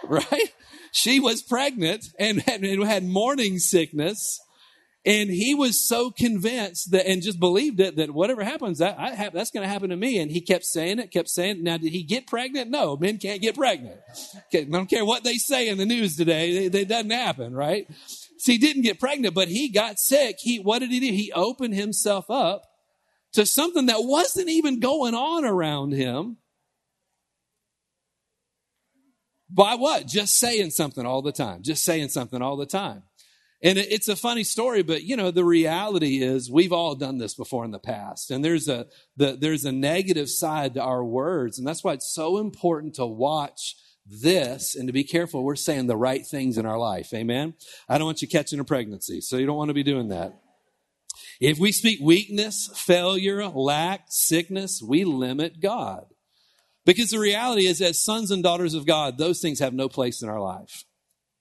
right? 0.08 0.52
she 0.94 1.18
was 1.18 1.42
pregnant 1.42 2.12
and 2.20 2.40
had, 2.42 2.62
had 2.62 3.04
morning 3.04 3.58
sickness. 3.58 4.40
And 5.04 5.28
he 5.28 5.54
was 5.54 5.86
so 5.86 6.10
convinced 6.10 6.92
that, 6.92 7.06
and 7.06 7.20
just 7.20 7.38
believed 7.38 7.78
it, 7.80 7.96
that 7.96 8.12
whatever 8.12 8.42
happens, 8.42 8.78
that 8.78 8.98
have, 8.98 9.34
that's 9.34 9.50
going 9.50 9.64
to 9.64 9.68
happen 9.68 9.90
to 9.90 9.96
me. 9.96 10.18
And 10.18 10.30
he 10.30 10.40
kept 10.40 10.64
saying 10.64 10.98
it, 10.98 11.10
kept 11.10 11.28
saying 11.28 11.58
it. 11.58 11.62
Now, 11.62 11.76
did 11.76 11.92
he 11.92 12.04
get 12.04 12.26
pregnant? 12.26 12.70
No, 12.70 12.96
men 12.96 13.18
can't 13.18 13.42
get 13.42 13.56
pregnant. 13.56 14.00
Okay, 14.46 14.62
I 14.62 14.64
don't 14.64 14.88
care 14.88 15.04
what 15.04 15.24
they 15.24 15.34
say 15.34 15.68
in 15.68 15.76
the 15.76 15.84
news 15.84 16.16
today. 16.16 16.66
It 16.66 16.88
doesn't 16.88 17.10
happen, 17.10 17.54
right? 17.54 17.86
So 18.38 18.52
he 18.52 18.56
didn't 18.56 18.82
get 18.82 19.00
pregnant, 19.00 19.34
but 19.34 19.48
he 19.48 19.68
got 19.68 19.98
sick. 19.98 20.36
He, 20.38 20.58
what 20.58 20.78
did 20.78 20.90
he 20.90 21.00
do? 21.00 21.06
He 21.06 21.32
opened 21.32 21.74
himself 21.74 22.30
up 22.30 22.62
to 23.34 23.44
something 23.44 23.86
that 23.86 24.04
wasn't 24.04 24.48
even 24.48 24.80
going 24.80 25.14
on 25.14 25.44
around 25.44 25.92
him. 25.92 26.38
By 29.50 29.74
what? 29.74 30.06
Just 30.06 30.38
saying 30.38 30.70
something 30.70 31.04
all 31.04 31.22
the 31.22 31.32
time. 31.32 31.62
Just 31.62 31.84
saying 31.84 32.08
something 32.08 32.42
all 32.42 32.56
the 32.56 32.66
time. 32.66 33.02
And 33.62 33.78
it's 33.78 34.08
a 34.08 34.16
funny 34.16 34.44
story, 34.44 34.82
but 34.82 35.04
you 35.04 35.16
know, 35.16 35.30
the 35.30 35.44
reality 35.44 36.22
is 36.22 36.50
we've 36.50 36.72
all 36.72 36.94
done 36.94 37.16
this 37.16 37.34
before 37.34 37.64
in 37.64 37.70
the 37.70 37.78
past. 37.78 38.30
And 38.30 38.44
there's 38.44 38.68
a, 38.68 38.86
the, 39.16 39.38
there's 39.40 39.64
a 39.64 39.72
negative 39.72 40.28
side 40.28 40.74
to 40.74 40.82
our 40.82 41.02
words. 41.02 41.58
And 41.58 41.66
that's 41.66 41.82
why 41.82 41.94
it's 41.94 42.12
so 42.12 42.36
important 42.36 42.94
to 42.96 43.06
watch 43.06 43.76
this 44.06 44.76
and 44.76 44.86
to 44.86 44.92
be 44.92 45.02
careful 45.02 45.42
we're 45.42 45.56
saying 45.56 45.86
the 45.86 45.96
right 45.96 46.26
things 46.26 46.58
in 46.58 46.66
our 46.66 46.78
life. 46.78 47.14
Amen. 47.14 47.54
I 47.88 47.96
don't 47.96 48.04
want 48.04 48.20
you 48.20 48.28
catching 48.28 48.60
a 48.60 48.64
pregnancy. 48.64 49.22
So 49.22 49.38
you 49.38 49.46
don't 49.46 49.56
want 49.56 49.70
to 49.70 49.74
be 49.74 49.82
doing 49.82 50.08
that. 50.08 50.38
If 51.40 51.58
we 51.58 51.72
speak 51.72 52.00
weakness, 52.02 52.70
failure, 52.74 53.46
lack, 53.48 54.06
sickness, 54.08 54.82
we 54.82 55.04
limit 55.04 55.60
God. 55.60 56.04
Because 56.84 57.10
the 57.10 57.18
reality 57.18 57.66
is, 57.66 57.80
as 57.80 58.02
sons 58.02 58.30
and 58.30 58.42
daughters 58.42 58.74
of 58.74 58.86
God, 58.86 59.16
those 59.16 59.40
things 59.40 59.60
have 59.60 59.72
no 59.72 59.88
place 59.88 60.22
in 60.22 60.28
our 60.28 60.40
life. 60.40 60.84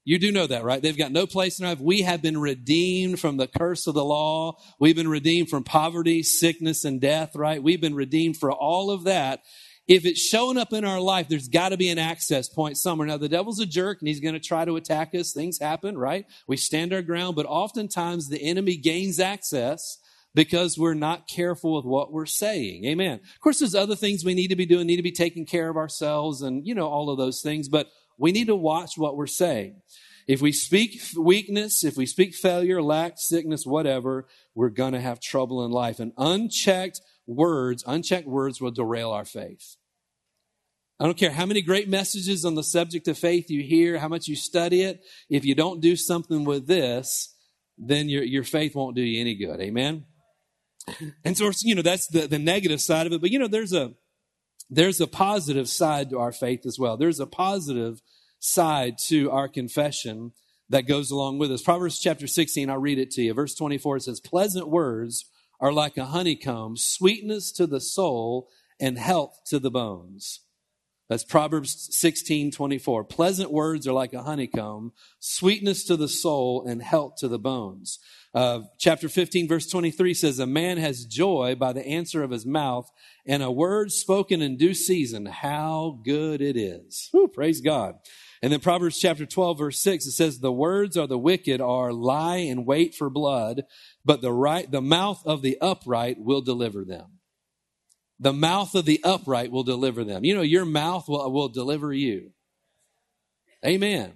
You 0.06 0.20
do 0.20 0.32
know 0.32 0.48
that, 0.48 0.64
right? 0.64 0.82
They've 0.82 0.98
got 0.98 1.14
no 1.14 1.26
place 1.26 1.60
in 1.60 1.66
our 1.66 1.72
life. 1.72 1.80
We 1.80 2.02
have 2.02 2.22
been 2.22 2.38
redeemed 2.38 3.20
from 3.20 3.38
the 3.38 3.48
curse 3.48 3.88
of 3.88 3.94
the 3.94 4.04
law. 4.04 4.58
We've 4.80 4.96
been 4.96 5.08
redeemed 5.08 5.50
from 5.50 5.64
poverty, 5.64 6.24
sickness, 6.24 6.84
and 6.84 7.00
death, 7.00 7.36
right? 7.36 7.64
We've 7.64 7.80
been 7.80 7.96
redeemed 7.96 8.38
for 8.38 8.52
all 8.52 8.92
of 8.92 9.06
that. 9.06 9.44
If 9.88 10.06
it's 10.06 10.22
showing 10.22 10.58
up 10.58 10.72
in 10.72 10.86
our 10.86 11.00
life, 11.00 11.28
there's 11.28 11.50
got 11.50 11.70
to 11.70 11.78
be 11.78 11.90
an 11.90 12.00
access 12.00 12.48
point 12.48 12.78
somewhere. 12.78 13.08
Now, 13.08 13.18
the 13.18 13.30
devil's 13.30 13.60
a 13.60 13.66
jerk 13.66 14.00
and 14.00 14.08
he's 14.08 14.22
going 14.22 14.34
to 14.34 14.40
try 14.40 14.64
to 14.64 14.78
attack 14.78 15.14
us. 15.14 15.34
Things 15.34 15.60
happen, 15.60 15.98
right? 15.98 16.26
We 16.48 16.56
stand 16.58 16.94
our 16.94 17.02
ground, 17.02 17.36
but 17.36 17.46
oftentimes 17.46 18.30
the 18.30 18.42
enemy 18.42 18.78
gains 18.78 19.20
access 19.20 20.00
because 20.36 20.78
we're 20.78 20.94
not 20.94 21.28
careful 21.28 21.76
with 21.76 21.86
what 21.86 22.12
we're 22.12 22.26
saying. 22.26 22.86
Amen. 22.86 23.20
Of 23.24 23.40
course, 23.42 23.60
there's 23.60 23.76
other 23.76 23.96
things 23.96 24.26
we 24.26 24.34
need 24.34 24.48
to 24.48 24.56
be 24.56 24.66
doing, 24.66 24.88
need 24.88 24.98
to 24.98 25.04
be 25.04 25.12
taking 25.12 25.46
care 25.46 25.70
of 25.70 25.78
ourselves 25.78 26.42
and, 26.42 26.66
you 26.66 26.74
know, 26.74 26.88
all 26.88 27.10
of 27.10 27.18
those 27.18 27.42
things, 27.42 27.70
but 27.70 27.88
we 28.18 28.32
need 28.32 28.48
to 28.48 28.56
watch 28.56 28.98
what 28.98 29.16
we're 29.16 29.28
saying. 29.28 29.82
If 30.28 30.42
we 30.42 30.52
speak 30.52 31.02
weakness, 31.18 31.84
if 31.84 31.98
we 31.98 32.06
speak 32.06 32.34
failure, 32.34 32.82
lack, 32.82 33.14
sickness, 33.18 33.66
whatever, 33.66 34.28
we're 34.56 34.70
going 34.70 34.94
to 34.94 35.02
have 35.02 35.20
trouble 35.20 35.66
in 35.66 35.72
life. 35.72 36.00
And 36.00 36.14
unchecked 36.18 37.02
words, 37.28 37.84
unchecked 37.86 38.28
words 38.28 38.62
will 38.62 38.72
derail 38.72 39.12
our 39.12 39.26
faith. 39.26 39.76
I 41.00 41.06
don't 41.06 41.18
care 41.18 41.32
how 41.32 41.46
many 41.46 41.62
great 41.62 41.90
messages 41.90 42.46
on 42.46 42.56
the 42.56 42.64
subject 42.64 43.08
of 43.10 43.18
faith 43.18 43.50
you 43.50 43.62
hear, 43.62 43.98
how 43.98 44.08
much 44.08 44.28
you 44.28 44.36
study 44.36 44.84
it. 44.84 45.02
If 45.30 45.44
you 45.44 45.56
don't 45.56 45.82
do 45.82 45.96
something 45.98 46.46
with 46.46 46.68
this, 46.68 47.36
then 47.78 48.08
your, 48.08 48.24
your 48.24 48.44
faith 48.44 48.76
won't 48.76 48.96
do 48.96 49.02
you 49.02 49.20
any 49.20 49.36
good. 49.36 49.60
Amen? 49.60 50.06
And 51.24 51.38
so, 51.38 51.52
you 51.62 51.76
know, 51.76 51.82
that's 51.82 52.08
the, 52.08 52.28
the 52.28 52.40
negative 52.40 52.82
side 52.82 53.08
of 53.08 53.14
it. 53.14 53.22
But, 53.22 53.32
you 53.32 53.40
know, 53.40 53.48
there's 53.48 53.74
a, 53.74 53.94
there's 54.70 55.00
a 55.02 55.08
positive 55.08 55.70
side 55.70 56.10
to 56.10 56.20
our 56.20 56.32
faith 56.32 56.66
as 56.66 56.80
well. 56.80 56.98
There's 56.98 57.20
a 57.20 57.28
positive 57.28 58.02
side 58.40 58.98
to 59.08 59.32
our 59.32 59.48
confession 59.48 60.34
that 60.70 60.88
goes 60.88 61.12
along 61.12 61.38
with 61.38 61.52
us. 61.52 61.62
Proverbs 61.62 62.00
chapter 62.00 62.28
16, 62.28 62.70
I'll 62.70 62.78
read 62.78 63.00
it 63.00 63.12
to 63.12 63.22
you. 63.22 63.34
Verse 63.34 63.56
24 63.56 64.00
says, 64.00 64.20
Pleasant 64.20 64.68
words 64.68 65.26
are 65.60 65.72
like 65.72 65.98
a 65.98 66.06
honeycomb, 66.06 66.76
sweetness 66.76 67.52
to 67.54 67.68
the 67.68 67.80
soul 67.80 68.50
and 68.80 68.98
health 68.98 69.40
to 69.48 69.60
the 69.60 69.72
bones. 69.72 70.42
That's 71.10 71.24
Proverbs 71.24 71.90
16, 71.92 72.52
24. 72.52 73.04
Pleasant 73.04 73.52
words 73.52 73.88
are 73.88 73.94
like 73.94 74.14
a 74.14 74.24
honeycomb, 74.24 74.94
sweetness 75.20 75.84
to 75.86 75.96
the 75.96 76.08
soul 76.08 76.66
and 76.66 76.82
health 76.82 77.18
to 77.18 77.28
the 77.28 77.40
bones. 77.40 78.00
Uh, 78.34 78.62
chapter 78.80 79.08
15, 79.08 79.48
verse 79.48 79.68
23 79.68 80.14
says, 80.14 80.40
A 80.40 80.48
man 80.48 80.78
has 80.78 81.06
joy 81.06 81.56
by 81.56 81.72
the 81.72 81.86
answer 81.86 82.24
of 82.24 82.32
his 82.32 82.48
mouth, 82.48 82.90
and 83.28 83.44
a 83.44 83.52
word 83.52 83.92
spoken 83.92 84.42
in 84.42 84.58
due 84.58 84.74
season. 84.74 85.28
How 85.28 86.00
good 86.04 86.42
it 86.42 86.58
is. 86.58 87.10
Whew, 87.12 87.28
praise 87.28 87.62
God. 87.62 87.96
And 88.42 88.52
then 88.52 88.60
Proverbs 88.60 89.00
chapter 89.00 89.28
12, 89.28 89.60
verse 89.60 89.80
6, 89.80 90.08
it 90.08 90.12
says, 90.12 90.40
The 90.40 90.52
words 90.52 90.98
of 90.98 91.10
the 91.10 91.18
wicked 91.18 91.62
are 91.62 91.94
lie 91.94 92.38
and 92.38 92.66
wait 92.66 92.96
for 92.96 93.10
blood, 93.10 93.64
but 94.04 94.22
the 94.22 94.34
right, 94.34 94.70
the 94.70 94.82
mouth 94.82 95.22
of 95.26 95.44
the 95.44 95.58
upright 95.62 96.20
will 96.20 96.42
deliver 96.42 96.84
them. 96.84 97.20
The 98.20 98.34
mouth 98.34 98.74
of 98.74 98.86
the 98.86 99.00
upright 99.04 99.52
will 99.52 99.64
deliver 99.64 100.04
them. 100.04 100.26
You 100.26 100.36
know, 100.36 100.42
your 100.42 100.66
mouth 100.66 101.08
will, 101.08 101.32
will 101.32 101.50
deliver 101.50 101.94
you. 101.94 102.32
Amen. 103.66 104.14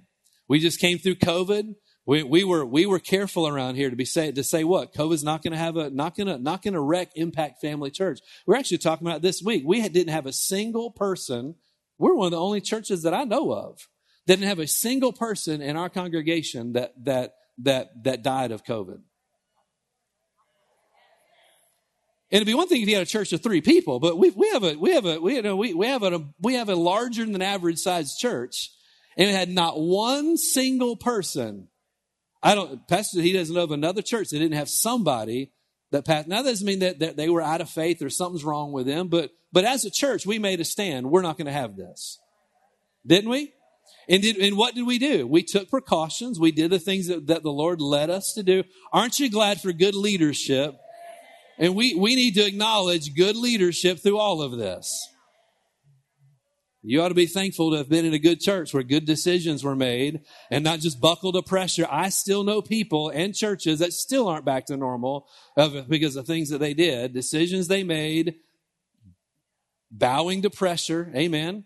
We 0.48 0.60
just 0.60 0.80
came 0.80 0.98
through 0.98 1.16
COVID. 1.16 1.76
We, 2.08 2.24
we 2.24 2.46
were 2.46 2.66
we 2.66 2.86
were 2.86 3.00
careful 3.00 3.50
around 3.50 3.76
here 3.76 3.90
to 3.90 3.96
be 3.98 4.06
say 4.06 4.32
to 4.32 4.44
say 4.44 4.64
what 4.64 4.94
COVID's 4.94 5.26
not 5.26 5.44
going 5.44 5.52
to 5.52 5.58
have 5.58 5.76
a 5.76 5.90
not 5.90 6.16
going 6.16 6.28
to 6.28 6.38
not 6.38 6.64
going 6.64 6.74
to 6.74 6.80
wreck 6.80 7.12
Impact 7.16 7.60
Family 7.60 7.92
Church. 7.92 8.22
We're 8.46 8.56
actually 8.56 8.78
talking 8.78 9.06
about 9.06 9.22
this 9.22 9.44
week. 9.44 9.64
We 9.66 9.86
didn't 9.90 10.14
have 10.14 10.26
a 10.26 10.32
single 10.32 10.90
person. 10.90 11.56
We're 11.98 12.16
one 12.16 12.28
of 12.28 12.32
the 12.32 12.40
only 12.40 12.62
churches 12.62 13.04
that 13.04 13.14
I 13.14 13.26
know 13.26 13.52
of 13.52 13.90
didn't 14.26 14.48
have 14.48 14.60
a 14.60 14.68
single 14.68 15.12
person 15.12 15.62
in 15.62 15.76
our 15.76 15.90
congregation 15.90 16.74
that 16.74 16.94
that 17.04 17.34
that 17.58 17.90
that 18.06 18.24
died 18.24 18.52
of 18.52 18.64
COVID. 18.64 19.02
And 22.30 22.38
it'd 22.42 22.48
be 22.48 22.54
one 22.54 22.70
thing 22.70 22.82
if 22.82 22.88
you 22.88 22.96
had 22.96 23.04
a 23.04 23.10
church 23.10 23.34
of 23.34 23.44
three 23.44 23.62
people, 23.62 24.00
but 24.00 24.18
we, 24.18 24.30
we 24.30 24.50
have 24.52 24.64
a 24.64 24.76
we 24.76 24.94
have 24.94 25.06
a 25.06 25.20
we, 25.20 25.36
you 25.36 25.42
know, 25.42 25.58
we, 25.58 25.74
we 25.74 25.88
have 25.88 26.04
a 26.04 26.26
we 26.40 26.54
have 26.54 26.70
a 26.70 26.76
larger 26.76 27.26
than 27.26 27.42
average 27.42 27.80
sized 27.80 28.18
church, 28.18 28.72
and 29.18 29.30
it 29.30 29.34
had 29.34 29.50
not 29.50 29.78
one 29.78 30.38
single 30.38 30.96
person. 30.96 31.68
I 32.48 32.56
don't 32.56 32.88
pastor. 32.88 33.22
He 33.22 33.34
doesn't 33.34 33.54
know 33.54 33.64
of 33.64 33.72
another 33.72 34.02
church 34.02 34.30
that 34.30 34.40
didn't 34.40 34.58
have 34.58 34.70
somebody 34.70 35.52
that 35.92 36.06
passed. 36.06 36.30
Now 36.30 36.42
that 36.44 36.50
doesn't 36.50 36.66
mean 36.66 36.80
that, 36.80 37.00
that 37.00 37.18
they 37.18 37.30
were 37.30 37.42
out 37.42 37.60
of 37.60 37.70
faith 37.70 38.02
or 38.02 38.10
something's 38.10 38.46
wrong 38.46 38.72
with 38.72 38.86
them, 38.86 39.10
but 39.10 39.32
but 39.52 39.66
as 39.66 39.84
a 39.84 39.92
church, 39.92 40.26
we 40.26 40.40
made 40.40 40.62
a 40.62 40.66
stand. 40.66 41.12
We're 41.12 41.22
not 41.24 41.38
going 41.38 41.48
to 41.48 41.52
have 41.52 41.76
this, 41.76 42.20
didn't 43.06 43.30
we? 43.30 43.54
And, 44.10 44.22
did, 44.22 44.38
and 44.38 44.56
what 44.56 44.76
did 44.76 44.88
we 44.88 44.98
do? 44.98 45.28
We 45.28 45.44
took 45.44 45.70
precautions. 45.70 46.40
We 46.40 46.54
did 46.54 46.72
the 46.72 46.80
things 46.80 47.08
that, 47.08 47.28
that 47.28 47.44
the 47.44 47.52
Lord 47.52 47.82
led 47.82 48.10
us 48.10 48.32
to 48.36 48.44
do. 48.44 48.64
Aren't 48.94 49.20
you 49.20 49.30
glad 49.30 49.60
for 49.60 49.74
good 49.74 49.96
leadership? 49.96 50.78
And 51.58 51.76
we, 51.76 51.96
we 51.96 52.16
need 52.16 52.36
to 52.36 52.46
acknowledge 52.46 53.14
good 53.16 53.36
leadership 53.36 54.00
through 54.00 54.18
all 54.18 54.42
of 54.42 54.58
this. 54.58 55.10
You 56.84 57.02
ought 57.02 57.10
to 57.10 57.16
be 57.16 57.26
thankful 57.26 57.72
to 57.72 57.78
have 57.78 57.90
been 57.90 58.06
in 58.06 58.14
a 58.14 58.20
good 58.20 58.40
church 58.40 58.74
where 58.74 58.84
good 58.84 59.06
decisions 59.06 59.64
were 59.64 59.76
made 59.76 60.22
and 60.52 60.64
not 60.64 60.80
just 60.80 61.02
buckle 61.02 61.34
to 61.34 61.42
pressure. 61.42 61.88
I 61.90 62.10
still 62.10 62.44
know 62.44 62.62
people 62.62 63.10
and 63.10 63.36
churches 63.36 63.80
that 63.80 63.94
still 63.94 64.28
aren't 64.28 64.46
back 64.46 64.68
to 64.68 64.78
normal 64.78 65.28
because 65.90 66.16
of 66.16 66.28
things 66.28 66.50
that 66.50 66.60
they 66.60 66.74
did, 66.74 67.14
decisions 67.14 67.68
they 67.68 67.84
made, 67.84 68.36
bowing 69.92 70.44
to 70.44 70.50
pressure. 70.50 71.12
Amen. 71.16 71.66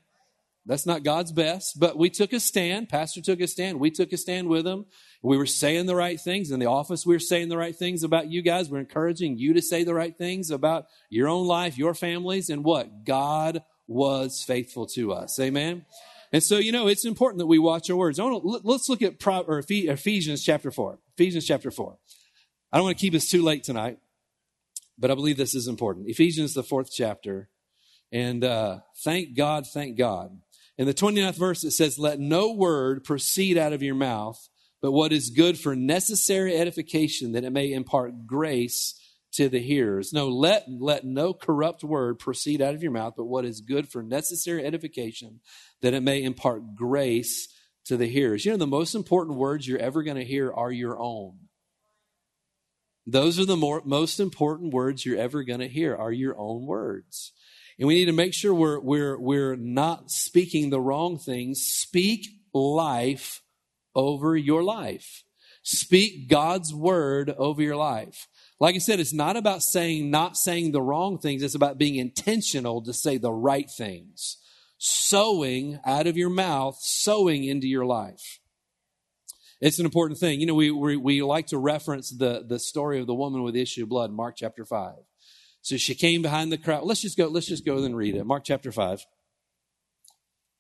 That's 0.66 0.86
not 0.86 1.04
God's 1.04 1.32
best, 1.32 1.80
but 1.80 1.98
we 1.98 2.10
took 2.10 2.34
a 2.34 2.40
stand. 2.40 2.88
Pastor 2.88 3.20
took 3.20 3.42
a 3.42 3.48
stand. 3.48 3.80
We 3.80 3.90
took 3.90 4.14
a 4.14 4.18
stand 4.18 4.48
with 4.48 4.66
him. 4.66 4.86
We 5.24 5.38
were 5.38 5.48
saying 5.48 5.88
the 5.88 5.96
right 5.96 6.20
things. 6.20 6.52
In 6.52 6.60
the 6.60 6.68
office, 6.68 7.06
we 7.06 7.16
were 7.16 7.20
saying 7.20 7.50
the 7.50 7.58
right 7.58 7.76
things 7.76 8.04
about 8.04 8.32
you 8.32 8.44
guys. 8.44 8.70
We're 8.70 8.80
encouraging 8.80 9.38
you 9.38 9.54
to 9.56 9.62
say 9.62 9.84
the 9.84 9.96
right 9.96 10.16
things 10.16 10.52
about 10.52 10.86
your 11.10 11.28
own 11.28 11.48
life, 11.48 11.78
your 11.80 11.96
families, 11.96 12.50
and 12.50 12.64
what? 12.64 13.06
God 13.06 13.64
was 13.88 14.44
faithful 14.44 14.86
to 14.88 15.14
us. 15.14 15.40
Amen? 15.40 15.86
And 16.32 16.42
so, 16.42 16.58
you 16.58 16.72
know, 16.72 16.88
it's 16.88 17.06
important 17.06 17.40
that 17.40 17.48
we 17.48 17.60
watch 17.60 17.90
our 17.90 17.98
words. 17.98 18.20
Let's 18.20 18.88
look 18.88 19.02
at 19.02 19.16
Ephesians 19.20 20.44
chapter 20.44 20.72
4. 20.72 21.00
Ephesians 21.18 21.46
chapter 21.46 21.72
4. 21.72 21.98
I 22.72 22.78
don't 22.78 22.86
want 22.86 22.98
to 22.98 23.02
keep 23.02 23.14
us 23.14 23.30
too 23.30 23.44
late 23.44 23.64
tonight, 23.64 23.98
but 24.98 25.12
I 25.12 25.16
believe 25.16 25.36
this 25.36 25.56
is 25.56 25.68
important. 25.68 26.08
Ephesians, 26.08 26.54
the 26.54 26.64
fourth 26.64 26.90
chapter. 26.92 27.50
And 28.14 28.44
uh, 28.46 28.80
thank 29.04 29.36
God, 29.36 29.68
thank 29.68 29.98
God 29.98 30.38
in 30.82 30.88
the 30.88 30.96
29th 30.96 31.36
verse, 31.36 31.64
it 31.64 31.72
says, 31.72 32.00
Let 32.00 32.20
no 32.20 32.54
word 32.54 33.04
proceed 33.04 33.56
out 33.56 33.72
of 33.72 33.84
your 33.84 33.94
mouth, 33.94 34.50
but 34.82 34.92
what 34.92 35.14
is 35.14 35.30
good 35.30 35.60
for 35.60 35.76
necessary 35.76 36.58
edification, 36.58 37.34
that 37.34 37.44
it 37.44 37.52
may 37.52 37.72
impart 37.72 38.26
grace 38.26 39.00
to 39.34 39.50
the 39.50 39.60
hearers. 39.60 40.12
No, 40.14 40.28
let, 40.28 40.66
let 40.70 41.06
no 41.06 41.34
corrupt 41.34 41.84
word 41.84 42.20
proceed 42.20 42.62
out 42.62 42.74
of 42.74 42.84
your 42.84 42.92
mouth, 42.92 43.14
but 43.16 43.26
what 43.26 43.46
is 43.46 43.62
good 43.62 43.88
for 43.88 44.04
necessary 44.04 44.66
edification, 44.66 45.40
that 45.82 45.94
it 45.94 46.04
may 46.04 46.22
impart 46.22 46.76
grace 46.76 47.48
to 47.86 47.98
the 47.98 48.08
hearers. 48.08 48.46
You 48.46 48.52
know, 48.52 48.58
the 48.58 48.68
most 48.68 48.94
important 48.94 49.38
words 49.38 49.68
you're 49.68 49.80
ever 49.80 50.04
going 50.04 50.18
to 50.18 50.26
hear 50.26 50.52
are 50.52 50.72
your 50.72 51.00
own. 51.00 51.38
Those 53.08 53.40
are 53.40 53.46
the 53.46 53.58
more, 53.58 53.82
most 53.86 54.20
important 54.20 54.74
words 54.74 55.06
you're 55.06 55.18
ever 55.18 55.44
going 55.44 55.60
to 55.60 55.68
hear 55.68 55.96
are 55.96 56.12
your 56.12 56.38
own 56.38 56.66
words. 56.66 57.34
And 57.80 57.88
we 57.88 57.96
need 57.96 58.06
to 58.06 58.12
make 58.12 58.34
sure 58.34 58.54
we're, 58.54 58.80
we're, 58.80 59.20
we're 59.20 59.56
not 59.56 60.12
speaking 60.12 60.70
the 60.70 60.80
wrong 60.80 61.18
things. 61.18 61.62
Speak 61.62 62.28
life 62.54 63.42
over 63.96 64.38
your 64.38 64.62
life. 64.62 65.24
Speak 65.64 66.30
God's 66.30 66.74
word 66.74 67.34
over 67.38 67.62
your 67.62 67.76
life. 67.76 68.28
Like 68.62 68.76
I 68.76 68.78
said, 68.78 69.00
it's 69.00 69.12
not 69.12 69.38
about 69.38 69.64
saying, 69.64 70.12
not 70.12 70.38
saying 70.38 70.72
the 70.72 70.84
wrong 70.84 71.18
things. 71.18 71.42
It's 71.42 71.56
about 71.56 71.80
being 71.80 71.96
intentional 71.96 72.80
to 72.84 72.94
say 72.94 73.18
the 73.18 73.32
right 73.32 73.68
things. 73.68 74.38
Sowing 74.78 75.80
out 75.84 76.06
of 76.06 76.16
your 76.16 76.30
mouth, 76.30 76.78
sowing 76.80 77.44
into 77.44 77.68
your 77.68 77.88
life. 77.88 78.40
It's 79.62 79.80
an 79.80 79.86
important 79.86 80.20
thing. 80.20 80.42
You 80.42 80.46
know, 80.46 80.54
we, 80.54 80.70
we, 80.70 80.96
we 80.96 81.24
like 81.24 81.48
to 81.48 81.58
reference 81.58 82.12
the, 82.12 82.46
the 82.48 82.60
story 82.60 83.00
of 83.00 83.08
the 83.08 83.16
woman 83.16 83.42
with 83.42 83.56
the 83.56 83.64
issue 83.64 83.82
of 83.82 83.90
blood, 83.90 84.12
Mark 84.12 84.36
chapter 84.38 84.64
5. 84.64 84.94
So 85.64 85.78
she 85.78 85.96
came 85.96 86.22
behind 86.22 86.52
the 86.52 86.60
crowd. 86.60 86.84
Let's 86.84 87.02
just 87.02 87.18
go, 87.18 87.30
let's 87.30 87.48
just 87.48 87.66
go 87.66 87.84
and 87.84 87.98
read 87.98 88.16
it. 88.16 88.26
Mark 88.26 88.44
chapter 88.44 88.72
5. 88.72 89.04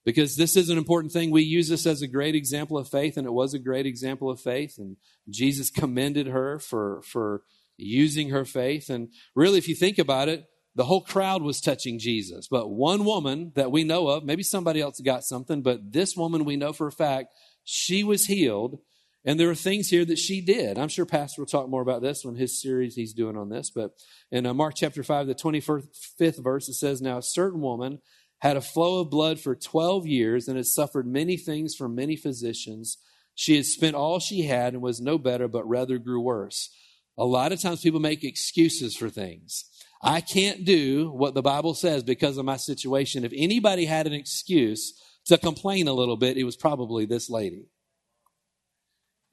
Because 0.05 0.37
this 0.37 0.57
is 0.57 0.69
an 0.69 0.79
important 0.79 1.13
thing. 1.13 1.29
We 1.29 1.43
use 1.43 1.69
this 1.69 1.85
as 1.85 2.01
a 2.01 2.07
great 2.07 2.33
example 2.33 2.79
of 2.79 2.89
faith, 2.89 3.15
and 3.15 3.27
it 3.27 3.33
was 3.33 3.53
a 3.53 3.59
great 3.59 3.85
example 3.85 4.31
of 4.31 4.39
faith. 4.39 4.79
And 4.79 4.97
Jesus 5.29 5.69
commended 5.69 6.25
her 6.25 6.57
for, 6.57 7.03
for 7.03 7.43
using 7.81 8.29
her 8.29 8.45
faith. 8.45 8.89
And 8.89 9.09
really, 9.35 9.57
if 9.57 9.67
you 9.67 9.75
think 9.75 9.97
about 9.97 10.29
it, 10.29 10.45
the 10.75 10.85
whole 10.85 11.01
crowd 11.01 11.41
was 11.41 11.59
touching 11.59 11.99
Jesus. 11.99 12.47
But 12.49 12.69
one 12.69 13.03
woman 13.03 13.51
that 13.55 13.71
we 13.71 13.83
know 13.83 14.07
of, 14.07 14.23
maybe 14.23 14.43
somebody 14.43 14.79
else 14.79 14.99
got 15.01 15.23
something, 15.23 15.61
but 15.61 15.91
this 15.91 16.15
woman 16.15 16.45
we 16.45 16.55
know 16.55 16.71
for 16.71 16.87
a 16.87 16.91
fact, 16.91 17.33
she 17.63 18.03
was 18.03 18.25
healed 18.25 18.79
and 19.23 19.39
there 19.39 19.49
are 19.49 19.55
things 19.55 19.89
here 19.89 20.03
that 20.05 20.17
she 20.17 20.41
did. 20.41 20.77
I'm 20.77 20.87
sure 20.87 21.05
Pastor 21.05 21.41
will 21.41 21.47
talk 21.47 21.69
more 21.69 21.81
about 21.81 22.01
this 22.01 22.25
when 22.25 22.35
his 22.35 22.59
series 22.59 22.95
he's 22.95 23.13
doing 23.13 23.37
on 23.37 23.49
this. 23.49 23.69
But 23.69 23.91
in 24.31 24.45
uh, 24.45 24.53
Mark 24.53 24.73
chapter 24.75 25.03
5, 25.03 25.27
the 25.27 25.35
25th 25.35 26.43
verse, 26.43 26.67
it 26.67 26.73
says, 26.73 27.01
Now 27.01 27.19
a 27.19 27.23
certain 27.23 27.61
woman 27.61 27.99
had 28.39 28.57
a 28.57 28.61
flow 28.61 29.01
of 29.01 29.11
blood 29.11 29.39
for 29.39 29.55
12 29.55 30.07
years 30.07 30.47
and 30.47 30.57
had 30.57 30.65
suffered 30.65 31.05
many 31.05 31.37
things 31.37 31.75
from 31.75 31.93
many 31.93 32.15
physicians. 32.15 32.97
She 33.35 33.55
had 33.55 33.65
spent 33.65 33.95
all 33.95 34.19
she 34.19 34.43
had 34.43 34.73
and 34.73 34.81
was 34.81 34.99
no 34.99 35.19
better, 35.19 35.47
but 35.47 35.69
rather 35.69 35.99
grew 35.99 36.19
worse. 36.19 36.69
A 37.17 37.25
lot 37.25 37.51
of 37.51 37.61
times 37.61 37.81
people 37.81 37.99
make 37.99 38.23
excuses 38.23 38.95
for 38.95 39.09
things. 39.09 39.65
I 40.01 40.21
can't 40.21 40.65
do 40.65 41.11
what 41.11 41.33
the 41.33 41.41
Bible 41.41 41.73
says 41.73 42.03
because 42.03 42.37
of 42.37 42.45
my 42.45 42.57
situation. 42.57 43.23
If 43.23 43.33
anybody 43.35 43.85
had 43.85 44.07
an 44.07 44.13
excuse 44.13 44.99
to 45.25 45.37
complain 45.37 45.87
a 45.87 45.93
little 45.93 46.17
bit, 46.17 46.37
it 46.37 46.43
was 46.43 46.55
probably 46.55 47.05
this 47.05 47.29
lady. 47.29 47.67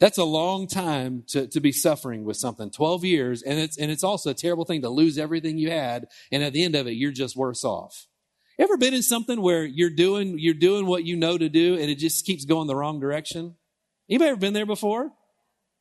That's 0.00 0.18
a 0.18 0.24
long 0.24 0.68
time 0.68 1.24
to, 1.28 1.48
to 1.48 1.60
be 1.60 1.72
suffering 1.72 2.24
with 2.24 2.36
something. 2.36 2.70
12 2.70 3.04
years. 3.04 3.42
And 3.42 3.58
it's, 3.58 3.78
and 3.78 3.90
it's 3.90 4.04
also 4.04 4.30
a 4.30 4.34
terrible 4.34 4.64
thing 4.64 4.82
to 4.82 4.88
lose 4.88 5.18
everything 5.18 5.58
you 5.58 5.70
had. 5.70 6.06
And 6.30 6.44
at 6.44 6.52
the 6.52 6.62
end 6.62 6.76
of 6.76 6.86
it, 6.86 6.92
you're 6.92 7.10
just 7.10 7.36
worse 7.36 7.64
off. 7.64 8.06
Ever 8.58 8.76
been 8.76 8.94
in 8.94 9.02
something 9.02 9.40
where 9.40 9.64
you're 9.64 9.90
doing, 9.90 10.38
you're 10.38 10.54
doing 10.54 10.86
what 10.86 11.04
you 11.04 11.16
know 11.16 11.38
to 11.38 11.48
do 11.48 11.74
and 11.74 11.90
it 11.90 11.96
just 11.96 12.26
keeps 12.26 12.44
going 12.44 12.66
the 12.66 12.76
wrong 12.76 13.00
direction? 13.00 13.56
Anybody 14.08 14.30
ever 14.30 14.40
been 14.40 14.54
there 14.54 14.66
before? 14.66 15.10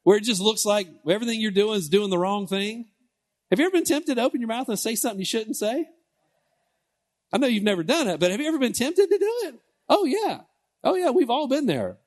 Where 0.08 0.16
it 0.16 0.24
just 0.24 0.40
looks 0.40 0.64
like 0.64 0.88
everything 1.06 1.42
you're 1.42 1.52
doing 1.52 1.76
is 1.76 1.90
doing 1.90 2.10
the 2.10 2.18
wrong 2.18 2.48
thing? 2.48 2.86
Have 3.52 3.60
you 3.60 3.66
ever 3.66 3.74
been 3.74 3.84
tempted 3.84 4.16
to 4.16 4.22
open 4.22 4.40
your 4.40 4.48
mouth 4.48 4.70
and 4.70 4.80
say 4.80 4.96
something 4.96 5.20
you 5.20 5.26
shouldn't 5.26 5.58
say? 5.58 5.86
I 7.34 7.38
know 7.38 7.48
you've 7.48 7.66
never 7.66 7.84
done 7.84 8.08
it, 8.08 8.18
but 8.18 8.32
have 8.32 8.40
you 8.40 8.48
ever 8.48 8.58
been 8.58 8.72
tempted 8.72 9.10
to 9.10 9.18
do 9.18 9.34
it? 9.48 9.56
Oh 9.90 10.06
yeah. 10.06 10.44
Oh 10.82 10.96
yeah, 10.96 11.10
we've 11.10 11.30
all 11.30 11.50
been 11.50 11.66
there. 11.66 11.98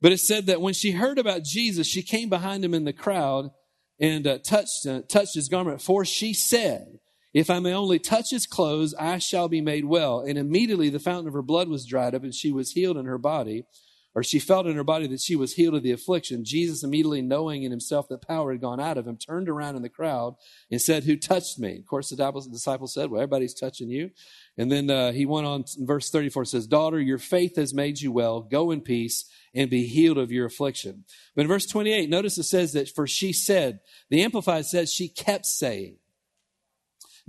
But 0.00 0.10
it 0.10 0.18
said 0.18 0.46
that 0.46 0.60
when 0.60 0.74
she 0.74 0.90
heard 0.90 1.18
about 1.18 1.44
Jesus, 1.44 1.86
she 1.86 2.02
came 2.02 2.30
behind 2.30 2.64
him 2.64 2.74
in 2.74 2.82
the 2.82 2.92
crowd 2.92 3.52
and 4.00 4.26
uh, 4.26 4.38
touched, 4.38 4.84
uh, 4.84 5.02
touched 5.02 5.36
his 5.36 5.48
garment. 5.48 5.80
For 5.80 6.04
she 6.04 6.34
said, 6.34 6.98
If 7.32 7.48
I 7.48 7.60
may 7.60 7.74
only 7.74 8.00
touch 8.00 8.32
his 8.32 8.44
clothes, 8.44 8.92
I 8.92 9.18
shall 9.18 9.46
be 9.46 9.60
made 9.60 9.84
well. 9.84 10.18
And 10.18 10.36
immediately 10.36 10.90
the 10.90 10.98
fountain 10.98 11.28
of 11.28 11.34
her 11.34 11.42
blood 11.42 11.68
was 11.68 11.86
dried 11.86 12.16
up, 12.16 12.24
and 12.24 12.34
she 12.34 12.50
was 12.50 12.72
healed 12.72 12.96
in 12.96 13.06
her 13.06 13.18
body 13.18 13.66
or 14.14 14.22
she 14.22 14.38
felt 14.38 14.66
in 14.66 14.76
her 14.76 14.84
body 14.84 15.06
that 15.08 15.20
she 15.20 15.34
was 15.34 15.54
healed 15.54 15.74
of 15.74 15.82
the 15.82 15.90
affliction. 15.90 16.44
Jesus, 16.44 16.84
immediately 16.84 17.20
knowing 17.20 17.64
in 17.64 17.70
himself 17.70 18.08
that 18.08 18.26
power 18.26 18.52
had 18.52 18.60
gone 18.60 18.80
out 18.80 18.96
of 18.96 19.06
him, 19.06 19.16
turned 19.16 19.48
around 19.48 19.76
in 19.76 19.82
the 19.82 19.88
crowd 19.88 20.36
and 20.70 20.80
said, 20.80 21.04
Who 21.04 21.16
touched 21.16 21.58
me? 21.58 21.78
Of 21.78 21.86
course, 21.86 22.10
the 22.10 22.48
disciple 22.50 22.86
said, 22.86 23.10
Well, 23.10 23.20
everybody's 23.20 23.54
touching 23.54 23.90
you. 23.90 24.10
And 24.56 24.70
then 24.70 24.88
uh, 24.88 25.12
he 25.12 25.26
went 25.26 25.46
on 25.46 25.64
in 25.78 25.86
verse 25.86 26.10
34 26.10 26.44
says, 26.44 26.66
Daughter, 26.66 27.00
your 27.00 27.18
faith 27.18 27.56
has 27.56 27.74
made 27.74 28.00
you 28.00 28.12
well. 28.12 28.40
Go 28.40 28.70
in 28.70 28.80
peace 28.80 29.24
and 29.52 29.70
be 29.70 29.86
healed 29.86 30.18
of 30.18 30.30
your 30.30 30.46
affliction. 30.46 31.04
But 31.34 31.42
in 31.42 31.48
verse 31.48 31.66
28, 31.66 32.08
notice 32.08 32.38
it 32.38 32.44
says 32.44 32.72
that 32.72 32.88
for 32.88 33.06
she 33.06 33.32
said, 33.32 33.80
the 34.10 34.22
Amplified 34.22 34.66
says 34.66 34.92
she 34.92 35.08
kept 35.08 35.46
saying 35.46 35.96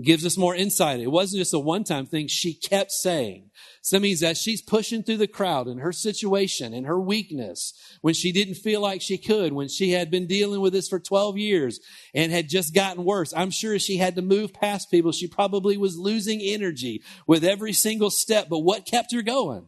gives 0.01 0.25
us 0.25 0.38
more 0.38 0.55
insight. 0.55 0.99
It 0.99 1.12
wasn't 1.12 1.39
just 1.39 1.53
a 1.53 1.60
one 1.60 1.84
time 1.84 2.05
thing. 2.05 2.27
She 2.27 2.53
kept 2.53 2.91
saying. 2.91 3.49
So 3.81 3.95
that 3.95 4.01
means 4.01 4.19
that 4.19 4.36
she's 4.36 4.62
pushing 4.62 5.03
through 5.03 5.17
the 5.17 5.27
crowd 5.27 5.67
in 5.67 5.77
her 5.77 5.91
situation, 5.91 6.73
in 6.73 6.86
her 6.86 6.99
weakness, 6.99 7.73
when 8.01 8.13
she 8.13 8.31
didn't 8.31 8.55
feel 8.55 8.81
like 8.81 9.01
she 9.01 9.17
could, 9.17 9.53
when 9.53 9.67
she 9.67 9.91
had 9.91 10.12
been 10.12 10.27
dealing 10.27 10.60
with 10.60 10.73
this 10.73 10.89
for 10.89 10.99
12 10.99 11.38
years 11.38 11.79
and 12.13 12.31
had 12.31 12.49
just 12.49 12.73
gotten 12.73 13.05
worse. 13.05 13.34
I'm 13.34 13.51
sure 13.51 13.79
she 13.79 13.97
had 13.97 14.15
to 14.15 14.21
move 14.21 14.53
past 14.53 14.91
people. 14.91 15.12
She 15.12 15.27
probably 15.27 15.77
was 15.77 15.97
losing 15.97 16.41
energy 16.41 17.01
with 17.27 17.43
every 17.43 17.73
single 17.73 18.10
step. 18.10 18.47
But 18.49 18.60
what 18.60 18.86
kept 18.86 19.13
her 19.13 19.21
going? 19.21 19.67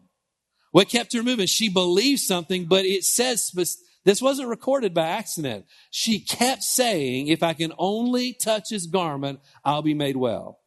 What 0.71 0.89
kept 0.89 1.13
her 1.13 1.23
moving? 1.23 1.47
She 1.47 1.69
believed 1.69 2.19
something, 2.21 2.65
but 2.65 2.85
it 2.85 3.03
says 3.03 3.49
this 4.07 4.21
wasn't 4.21 4.47
recorded 4.47 4.93
by 4.93 5.05
accident. 5.05 5.65
She 5.91 6.21
kept 6.21 6.63
saying, 6.63 7.27
if 7.27 7.43
I 7.43 7.51
can 7.51 7.73
only 7.77 8.31
touch 8.31 8.69
his 8.69 8.87
garment, 8.87 9.41
I'll 9.65 9.81
be 9.81 9.93
made 9.93 10.15
well. 10.15 10.61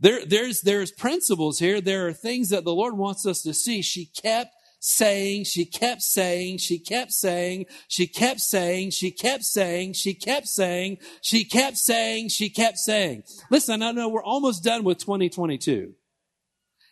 There, 0.00 0.24
there's, 0.24 0.62
there's 0.62 0.90
principles 0.90 1.58
here. 1.58 1.82
There 1.82 2.08
are 2.08 2.14
things 2.14 2.48
that 2.48 2.64
the 2.64 2.72
Lord 2.72 2.96
wants 2.96 3.26
us 3.26 3.42
to 3.42 3.52
see. 3.52 3.82
She 3.82 4.06
kept 4.06 4.54
saying, 4.80 5.44
she 5.44 5.66
kept 5.66 6.00
saying, 6.00 6.56
she 6.56 6.78
kept 6.78 7.12
saying, 7.12 7.66
she 7.86 8.06
kept 8.06 8.40
saying, 8.40 8.92
she 8.92 9.10
kept 9.10 9.44
saying, 9.44 9.92
she 9.92 10.14
kept 10.14 10.48
saying, 10.48 10.96
she 11.20 11.44
kept 11.44 11.76
saying, 11.76 12.28
she 12.30 12.48
kept 12.48 12.78
saying. 12.78 13.24
Listen, 13.50 13.82
I 13.82 13.92
know 13.92 14.08
we're 14.08 14.24
almost 14.24 14.64
done 14.64 14.84
with 14.84 14.96
2022. 14.96 15.92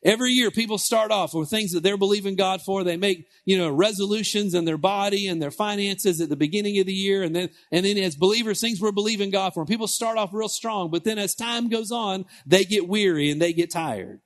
Every 0.06 0.30
year, 0.30 0.52
people 0.52 0.78
start 0.78 1.10
off 1.10 1.34
with 1.34 1.50
things 1.50 1.72
that 1.72 1.82
they're 1.82 1.96
believing 1.96 2.36
God 2.36 2.62
for. 2.62 2.84
They 2.84 2.96
make, 2.96 3.26
you 3.44 3.58
know, 3.58 3.68
resolutions 3.68 4.54
in 4.54 4.64
their 4.64 4.78
body 4.78 5.26
and 5.26 5.42
their 5.42 5.50
finances 5.50 6.20
at 6.20 6.28
the 6.28 6.36
beginning 6.36 6.78
of 6.78 6.86
the 6.86 6.92
year. 6.92 7.24
And 7.24 7.34
then, 7.34 7.50
and 7.72 7.84
then 7.84 7.98
as 7.98 8.14
believers, 8.14 8.60
things 8.60 8.80
we're 8.80 8.92
believing 8.92 9.30
God 9.30 9.52
for. 9.52 9.62
And 9.62 9.68
people 9.68 9.88
start 9.88 10.16
off 10.16 10.30
real 10.32 10.48
strong, 10.48 10.92
but 10.92 11.02
then 11.02 11.18
as 11.18 11.34
time 11.34 11.68
goes 11.68 11.90
on, 11.90 12.24
they 12.46 12.64
get 12.64 12.86
weary 12.86 13.32
and 13.32 13.42
they 13.42 13.52
get 13.52 13.72
tired. 13.72 14.20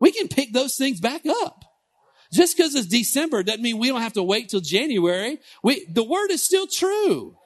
We 0.00 0.10
can 0.10 0.26
pick 0.26 0.52
those 0.52 0.76
things 0.76 0.98
back 0.98 1.24
up. 1.24 1.64
Just 2.32 2.56
because 2.56 2.74
it's 2.74 2.88
December 2.88 3.44
doesn't 3.44 3.62
mean 3.62 3.78
we 3.78 3.86
don't 3.86 4.02
have 4.02 4.14
to 4.14 4.24
wait 4.24 4.48
till 4.48 4.60
January. 4.60 5.38
We, 5.62 5.86
the 5.86 6.02
word 6.02 6.32
is 6.32 6.44
still 6.44 6.66
true. 6.66 7.36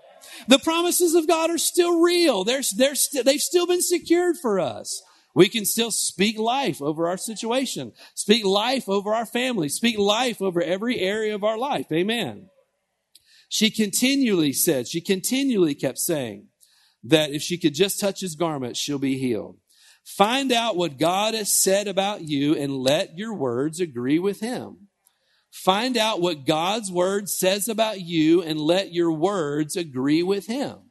The 0.48 0.60
promises 0.60 1.14
of 1.14 1.28
God 1.28 1.50
are 1.50 1.58
still 1.58 2.00
real. 2.00 2.42
They're, 2.42 2.62
they're, 2.74 2.94
st- 2.94 3.26
they've 3.26 3.38
still 3.38 3.66
been 3.66 3.82
secured 3.82 4.36
for 4.40 4.58
us. 4.58 5.02
We 5.34 5.48
can 5.48 5.64
still 5.64 5.90
speak 5.90 6.38
life 6.38 6.82
over 6.82 7.08
our 7.08 7.16
situation, 7.16 7.92
speak 8.14 8.44
life 8.44 8.88
over 8.88 9.14
our 9.14 9.26
family, 9.26 9.68
speak 9.68 9.98
life 9.98 10.42
over 10.42 10.60
every 10.60 10.98
area 10.98 11.34
of 11.34 11.44
our 11.44 11.56
life. 11.56 11.86
Amen. 11.92 12.48
She 13.48 13.70
continually 13.70 14.52
said, 14.52 14.88
she 14.88 15.00
continually 15.00 15.74
kept 15.74 15.98
saying 15.98 16.46
that 17.04 17.30
if 17.30 17.42
she 17.42 17.58
could 17.58 17.74
just 17.74 18.00
touch 18.00 18.20
his 18.20 18.34
garment, 18.34 18.76
she'll 18.76 18.98
be 18.98 19.18
healed. 19.18 19.58
Find 20.04 20.50
out 20.52 20.76
what 20.76 20.98
God 20.98 21.34
has 21.34 21.52
said 21.52 21.86
about 21.86 22.22
you 22.22 22.56
and 22.56 22.72
let 22.72 23.18
your 23.18 23.34
words 23.34 23.80
agree 23.80 24.18
with 24.18 24.40
him. 24.40 24.88
Find 25.50 25.96
out 25.96 26.20
what 26.20 26.46
God's 26.46 26.90
word 26.90 27.28
says 27.28 27.68
about 27.68 28.00
you 28.00 28.42
and 28.42 28.60
let 28.60 28.92
your 28.92 29.12
words 29.12 29.76
agree 29.76 30.22
with 30.22 30.46
him. 30.46 30.89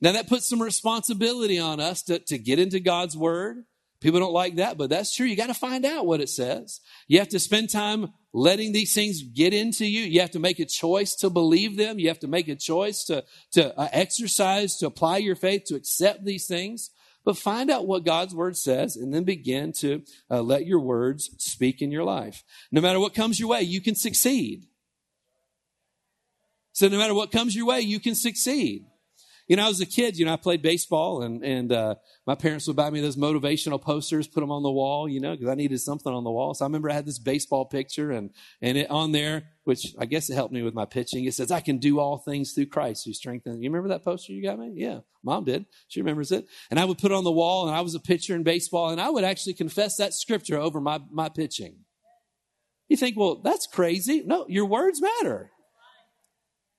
Now 0.00 0.12
that 0.12 0.28
puts 0.28 0.48
some 0.48 0.62
responsibility 0.62 1.58
on 1.58 1.80
us 1.80 2.02
to, 2.04 2.18
to 2.18 2.38
get 2.38 2.58
into 2.58 2.80
God's 2.80 3.16
word. 3.16 3.64
People 4.00 4.20
don't 4.20 4.32
like 4.32 4.56
that, 4.56 4.76
but 4.76 4.90
that's 4.90 5.14
true. 5.14 5.24
You 5.24 5.34
got 5.34 5.46
to 5.46 5.54
find 5.54 5.86
out 5.86 6.04
what 6.04 6.20
it 6.20 6.28
says. 6.28 6.80
You 7.08 7.20
have 7.20 7.30
to 7.30 7.38
spend 7.38 7.70
time 7.70 8.12
letting 8.34 8.72
these 8.72 8.92
things 8.92 9.22
get 9.22 9.54
into 9.54 9.86
you. 9.86 10.02
You 10.02 10.20
have 10.20 10.32
to 10.32 10.38
make 10.38 10.58
a 10.58 10.66
choice 10.66 11.14
to 11.16 11.30
believe 11.30 11.78
them. 11.78 11.98
You 11.98 12.08
have 12.08 12.18
to 12.18 12.28
make 12.28 12.48
a 12.48 12.54
choice 12.54 13.04
to, 13.04 13.24
to 13.52 13.78
uh, 13.78 13.88
exercise, 13.92 14.76
to 14.76 14.86
apply 14.86 15.18
your 15.18 15.36
faith, 15.36 15.64
to 15.66 15.74
accept 15.74 16.24
these 16.24 16.46
things. 16.46 16.90
But 17.24 17.38
find 17.38 17.70
out 17.70 17.86
what 17.86 18.04
God's 18.04 18.34
word 18.34 18.58
says 18.58 18.96
and 18.96 19.14
then 19.14 19.24
begin 19.24 19.72
to 19.78 20.02
uh, 20.30 20.42
let 20.42 20.66
your 20.66 20.80
words 20.80 21.30
speak 21.38 21.80
in 21.80 21.90
your 21.90 22.04
life. 22.04 22.44
No 22.70 22.82
matter 22.82 23.00
what 23.00 23.14
comes 23.14 23.40
your 23.40 23.48
way, 23.48 23.62
you 23.62 23.80
can 23.80 23.94
succeed. 23.94 24.66
So 26.72 26.88
no 26.88 26.98
matter 26.98 27.14
what 27.14 27.32
comes 27.32 27.56
your 27.56 27.66
way, 27.66 27.80
you 27.80 28.00
can 28.00 28.14
succeed. 28.14 28.84
You 29.46 29.56
know, 29.56 29.66
I 29.66 29.68
was 29.68 29.80
a 29.80 29.86
kid, 29.86 30.16
you 30.16 30.24
know, 30.24 30.32
I 30.32 30.36
played 30.36 30.62
baseball 30.62 31.22
and, 31.22 31.44
and, 31.44 31.70
uh, 31.70 31.96
my 32.26 32.34
parents 32.34 32.66
would 32.66 32.76
buy 32.76 32.88
me 32.88 33.00
those 33.00 33.16
motivational 33.16 33.80
posters, 33.80 34.26
put 34.26 34.40
them 34.40 34.50
on 34.50 34.62
the 34.62 34.70
wall, 34.70 35.06
you 35.06 35.20
know, 35.20 35.32
because 35.32 35.48
I 35.48 35.54
needed 35.54 35.80
something 35.80 36.12
on 36.12 36.24
the 36.24 36.30
wall. 36.30 36.54
So 36.54 36.64
I 36.64 36.68
remember 36.68 36.88
I 36.88 36.94
had 36.94 37.04
this 37.04 37.18
baseball 37.18 37.66
picture 37.66 38.10
and, 38.10 38.30
and 38.62 38.78
it 38.78 38.90
on 38.90 39.12
there, 39.12 39.50
which 39.64 39.94
I 39.98 40.06
guess 40.06 40.30
it 40.30 40.34
helped 40.34 40.54
me 40.54 40.62
with 40.62 40.72
my 40.72 40.86
pitching. 40.86 41.26
It 41.26 41.34
says, 41.34 41.50
I 41.50 41.60
can 41.60 41.76
do 41.76 42.00
all 42.00 42.18
things 42.18 42.52
through 42.52 42.66
Christ 42.66 43.04
who 43.04 43.12
strengthens. 43.12 43.62
You 43.62 43.68
remember 43.68 43.90
that 43.90 44.02
poster 44.04 44.32
you 44.32 44.42
got 44.42 44.58
me? 44.58 44.72
Yeah. 44.74 45.00
Mom 45.22 45.44
did. 45.44 45.66
She 45.88 46.00
remembers 46.00 46.32
it. 46.32 46.46
And 46.70 46.80
I 46.80 46.86
would 46.86 46.98
put 46.98 47.10
it 47.10 47.14
on 47.14 47.24
the 47.24 47.32
wall 47.32 47.66
and 47.66 47.76
I 47.76 47.82
was 47.82 47.94
a 47.94 48.00
pitcher 48.00 48.34
in 48.34 48.44
baseball 48.44 48.90
and 48.90 49.00
I 49.00 49.10
would 49.10 49.24
actually 49.24 49.54
confess 49.54 49.96
that 49.96 50.14
scripture 50.14 50.58
over 50.58 50.80
my, 50.80 51.00
my 51.10 51.28
pitching. 51.28 51.84
You 52.88 52.96
think, 52.96 53.16
well, 53.16 53.40
that's 53.42 53.66
crazy. 53.66 54.22
No, 54.24 54.46
your 54.48 54.66
words 54.66 55.00
matter. 55.00 55.50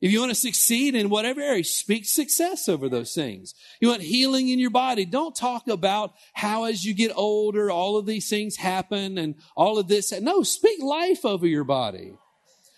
If 0.02 0.12
you 0.12 0.20
want 0.20 0.32
to 0.32 0.36
succeed 0.36 0.94
in 0.94 1.10
whatever 1.10 1.42
area, 1.42 1.64
speak 1.64 2.06
success 2.06 2.68
over 2.68 2.90
those 2.90 3.14
things. 3.14 3.54
You 3.80 3.88
want 3.88 4.02
healing 4.02 4.50
in 4.50 4.60
your 4.60 4.70
body. 4.70 5.06
Don't 5.06 5.36
talk 5.36 5.68
about 5.68 6.14
how 6.34 6.66
as 6.66 6.84
you 6.84 6.94
get 6.94 7.14
older, 7.16 7.72
all 7.72 7.98
of 7.98 8.06
these 8.06 8.30
things 8.30 8.58
happen 8.58 9.18
and 9.18 9.36
all 9.56 9.80
of 9.80 9.88
this. 9.88 10.12
No, 10.20 10.44
speak 10.44 10.84
life 10.84 11.26
over 11.26 11.48
your 11.48 11.64
body. 11.64 12.14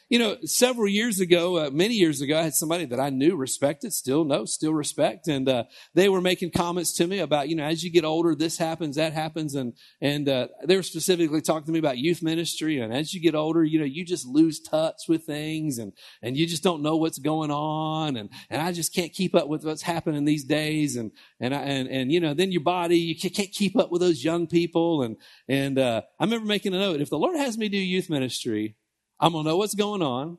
You 0.09 0.19
know, 0.19 0.37
several 0.45 0.87
years 0.87 1.19
ago, 1.19 1.57
uh, 1.57 1.69
many 1.69 1.95
years 1.95 2.21
ago, 2.21 2.39
I 2.39 2.43
had 2.43 2.53
somebody 2.53 2.85
that 2.85 2.99
I 2.99 3.09
knew, 3.09 3.35
respected, 3.35 3.91
still 3.91 4.23
know, 4.23 4.45
still 4.45 4.73
respect, 4.73 5.27
and 5.27 5.49
uh, 5.49 5.65
they 5.95 6.07
were 6.07 6.21
making 6.21 6.51
comments 6.51 6.93
to 6.93 7.07
me 7.07 7.19
about, 7.19 7.49
you 7.49 7.57
know, 7.57 7.65
as 7.65 7.83
you 7.83 7.91
get 7.91 8.05
older, 8.05 8.33
this 8.33 8.57
happens, 8.57 8.95
that 8.95 9.11
happens, 9.11 9.53
and 9.53 9.73
and 9.99 10.29
uh, 10.29 10.47
they 10.63 10.77
were 10.77 10.83
specifically 10.83 11.41
talking 11.41 11.65
to 11.65 11.71
me 11.73 11.79
about 11.79 11.97
youth 11.97 12.23
ministry, 12.23 12.79
and 12.79 12.93
as 12.93 13.13
you 13.13 13.19
get 13.19 13.35
older, 13.35 13.65
you 13.65 13.79
know, 13.79 13.85
you 13.85 14.05
just 14.05 14.25
lose 14.25 14.61
touch 14.61 15.09
with 15.09 15.25
things, 15.25 15.77
and 15.77 15.91
and 16.21 16.37
you 16.37 16.47
just 16.47 16.63
don't 16.63 16.81
know 16.81 16.95
what's 16.95 17.19
going 17.19 17.51
on, 17.51 18.15
and 18.15 18.29
and 18.49 18.61
I 18.61 18.71
just 18.71 18.95
can't 18.95 19.11
keep 19.11 19.35
up 19.35 19.49
with 19.49 19.65
what's 19.65 19.81
happening 19.81 20.23
these 20.23 20.45
days, 20.45 20.95
and 20.95 21.11
and 21.41 21.53
I, 21.53 21.59
and 21.63 21.89
and 21.89 22.13
you 22.13 22.21
know, 22.21 22.33
then 22.33 22.53
your 22.53 22.63
body, 22.63 22.97
you 22.97 23.29
can't 23.29 23.51
keep 23.51 23.75
up 23.75 23.91
with 23.91 23.99
those 23.99 24.23
young 24.23 24.47
people, 24.47 25.01
and 25.01 25.17
and 25.49 25.77
uh, 25.77 26.03
I 26.17 26.23
remember 26.23 26.45
making 26.45 26.73
a 26.73 26.79
note: 26.79 27.01
if 27.01 27.09
the 27.09 27.19
Lord 27.19 27.35
has 27.35 27.57
me 27.57 27.67
do 27.67 27.77
youth 27.77 28.09
ministry 28.09 28.77
I'm 29.19 29.33
gonna 29.33 29.49
know 29.49 29.57
what's 29.57 29.75
going 29.75 30.01
on. 30.01 30.37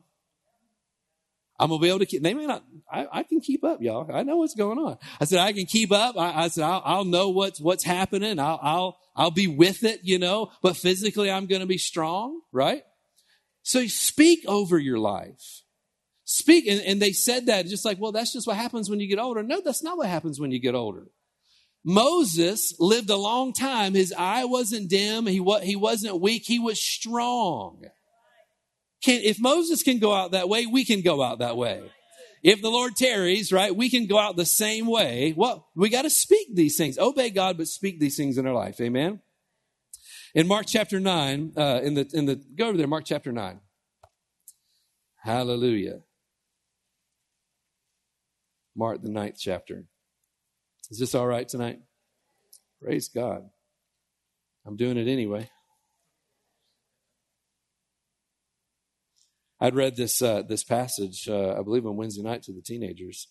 I'm 1.59 1.69
gonna 1.69 1.81
be 1.81 1.89
able 1.89 1.99
to 1.99 2.05
keep. 2.05 2.23
They 2.23 2.33
may 2.33 2.47
not. 2.47 2.63
I, 2.91 3.07
I, 3.11 3.23
can 3.23 3.41
keep 3.41 3.63
up, 3.63 3.81
y'all. 3.81 4.09
I 4.11 4.23
know 4.23 4.37
what's 4.37 4.55
going 4.55 4.79
on. 4.79 4.97
I 5.19 5.25
said 5.25 5.39
I 5.39 5.51
can 5.51 5.65
keep 5.65 5.91
up. 5.91 6.17
I, 6.17 6.45
I 6.45 6.47
said 6.47 6.63
I'll, 6.63 6.81
I'll, 6.85 7.05
know 7.05 7.29
what's 7.29 7.59
what's 7.59 7.83
happening. 7.83 8.39
I'll, 8.39 8.59
I'll 8.63 8.97
I'll 9.15 9.31
be 9.31 9.47
with 9.47 9.83
it, 9.83 9.99
you 10.03 10.17
know. 10.17 10.51
But 10.61 10.77
physically, 10.77 11.29
I'm 11.29 11.45
going 11.45 11.59
to 11.59 11.67
be 11.67 11.77
strong, 11.77 12.39
right? 12.53 12.83
So 13.63 13.85
speak 13.87 14.45
over 14.47 14.79
your 14.79 14.97
life. 14.97 15.63
Speak, 16.23 16.67
and, 16.67 16.79
and 16.81 17.01
they 17.01 17.11
said 17.11 17.47
that 17.47 17.65
just 17.65 17.83
like, 17.83 17.99
well, 17.99 18.13
that's 18.13 18.31
just 18.31 18.47
what 18.47 18.55
happens 18.55 18.89
when 18.89 18.99
you 18.99 19.07
get 19.07 19.19
older. 19.19 19.43
No, 19.43 19.61
that's 19.61 19.83
not 19.83 19.97
what 19.97 20.07
happens 20.07 20.39
when 20.39 20.51
you 20.51 20.59
get 20.59 20.75
older. 20.75 21.07
Moses 21.83 22.73
lived 22.79 23.09
a 23.09 23.15
long 23.17 23.51
time. 23.51 23.93
His 23.93 24.13
eye 24.17 24.45
wasn't 24.45 24.89
dim. 24.89 25.25
He, 25.25 25.43
he 25.63 25.75
wasn't 25.75 26.21
weak. 26.21 26.43
He 26.45 26.59
was 26.59 26.81
strong. 26.81 27.83
Can, 29.01 29.21
if 29.23 29.39
Moses 29.39 29.83
can 29.83 29.99
go 29.99 30.13
out 30.13 30.31
that 30.31 30.49
way, 30.49 30.65
we 30.65 30.83
can 30.85 31.01
go 31.01 31.21
out 31.23 31.39
that 31.39 31.55
way. 31.55 31.81
If 32.43 32.61
the 32.61 32.69
Lord 32.69 32.95
tarries, 32.95 33.51
right, 33.51 33.75
we 33.75 33.89
can 33.89 34.07
go 34.07 34.17
out 34.17 34.35
the 34.35 34.45
same 34.45 34.87
way. 34.87 35.33
Well, 35.35 35.67
we 35.75 35.89
got 35.89 36.03
to 36.03 36.09
speak 36.09 36.55
these 36.55 36.77
things. 36.77 36.97
Obey 36.97 37.29
God, 37.29 37.57
but 37.57 37.67
speak 37.67 37.99
these 37.99 38.15
things 38.15 38.37
in 38.37 38.47
our 38.47 38.53
life. 38.53 38.79
Amen. 38.79 39.21
In 40.33 40.47
Mark 40.47 40.65
chapter 40.67 40.99
9, 40.99 41.53
uh, 41.57 41.81
in 41.83 41.95
the, 41.95 42.09
in 42.13 42.25
the, 42.25 42.35
go 42.35 42.67
over 42.67 42.77
there, 42.77 42.87
Mark 42.87 43.03
chapter 43.05 43.31
9. 43.31 43.59
Hallelujah. 45.21 46.01
Mark, 48.75 49.01
the 49.01 49.09
ninth 49.09 49.35
chapter. 49.37 49.85
Is 50.89 50.99
this 50.99 51.13
all 51.13 51.27
right 51.27 51.47
tonight? 51.47 51.79
Praise 52.81 53.09
God. 53.09 53.49
I'm 54.65 54.77
doing 54.77 54.97
it 54.97 55.07
anyway. 55.07 55.49
I'd 59.59 59.75
read 59.75 59.95
this 59.95 60.21
uh, 60.21 60.43
this 60.43 60.63
passage, 60.63 61.27
uh, 61.27 61.55
I 61.59 61.63
believe, 61.63 61.85
on 61.85 61.97
Wednesday 61.97 62.23
night 62.23 62.43
to 62.43 62.53
the 62.53 62.61
teenagers, 62.61 63.27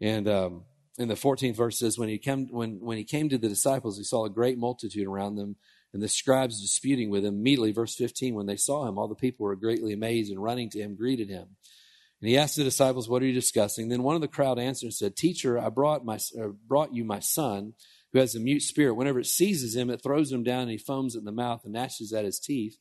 and 0.00 0.28
um, 0.28 0.64
in 0.98 1.08
the 1.08 1.14
14th 1.14 1.56
verse 1.56 1.78
says, 1.78 1.98
"When 1.98 2.08
he 2.08 2.18
came 2.18 2.48
when 2.50 2.80
when 2.80 2.98
he 2.98 3.04
came 3.04 3.28
to 3.28 3.38
the 3.38 3.48
disciples, 3.48 3.96
he 3.96 4.04
saw 4.04 4.24
a 4.24 4.30
great 4.30 4.58
multitude 4.58 5.06
around 5.06 5.36
them, 5.36 5.56
and 5.92 6.02
the 6.02 6.08
scribes 6.08 6.60
disputing 6.60 7.10
with 7.10 7.24
him. 7.24 7.34
Immediately, 7.34 7.72
verse 7.72 7.94
15, 7.94 8.34
when 8.34 8.46
they 8.46 8.56
saw 8.56 8.86
him, 8.86 8.98
all 8.98 9.08
the 9.08 9.14
people 9.14 9.44
were 9.44 9.56
greatly 9.56 9.92
amazed 9.92 10.30
and 10.30 10.42
running 10.42 10.70
to 10.70 10.80
him, 10.80 10.96
greeted 10.96 11.28
him. 11.28 11.56
And 12.20 12.28
he 12.28 12.36
asked 12.36 12.56
the 12.56 12.64
disciples, 12.64 13.08
What 13.08 13.22
are 13.22 13.26
you 13.26 13.32
discussing? 13.32 13.88
Then 13.88 14.02
one 14.02 14.14
of 14.14 14.20
the 14.20 14.28
crowd 14.28 14.58
answered 14.58 14.86
and 14.86 14.94
said, 14.94 15.16
Teacher, 15.16 15.58
I 15.58 15.68
brought, 15.68 16.04
my, 16.04 16.18
brought 16.66 16.94
you 16.94 17.04
my 17.04 17.20
son 17.20 17.74
who 18.12 18.18
has 18.18 18.34
a 18.34 18.40
mute 18.40 18.62
spirit. 18.62 18.94
Whenever 18.94 19.20
it 19.20 19.26
seizes 19.26 19.74
him, 19.74 19.88
it 19.88 20.02
throws 20.02 20.30
him 20.30 20.42
down 20.42 20.62
and 20.62 20.70
he 20.70 20.78
foams 20.78 21.16
at 21.16 21.24
the 21.24 21.32
mouth 21.32 21.62
and 21.64 21.72
gnashes 21.72 22.12
at 22.12 22.24
his 22.24 22.38
teeth 22.38 22.76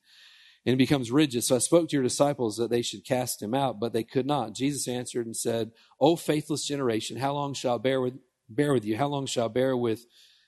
and 0.65 0.77
becomes 0.77 1.11
rigid. 1.11 1.43
So 1.43 1.55
I 1.55 1.59
spoke 1.59 1.89
to 1.89 1.95
your 1.95 2.03
disciples 2.03 2.57
that 2.57 2.69
they 2.69 2.81
should 2.81 3.05
cast 3.05 3.41
him 3.41 3.53
out, 3.53 3.79
but 3.79 3.93
they 3.93 4.03
could 4.03 4.25
not. 4.25 4.53
Jesus 4.53 4.87
answered 4.87 5.25
and 5.25 5.35
said, 5.35 5.71
O 5.99 6.15
faithless 6.15 6.65
generation, 6.65 7.17
how 7.17 7.33
long 7.33 7.53
shall 7.53 7.75
I 7.75 7.77
bear 7.77 8.01
with, 8.01 8.15
bear 8.49 8.73
with 8.73 8.85
you? 8.85 8.97
How 8.97 9.07
long 9.07 9.25
shall 9.25 9.45
I 9.45 9.49
bear 9.49 9.75
with, 9.75 10.05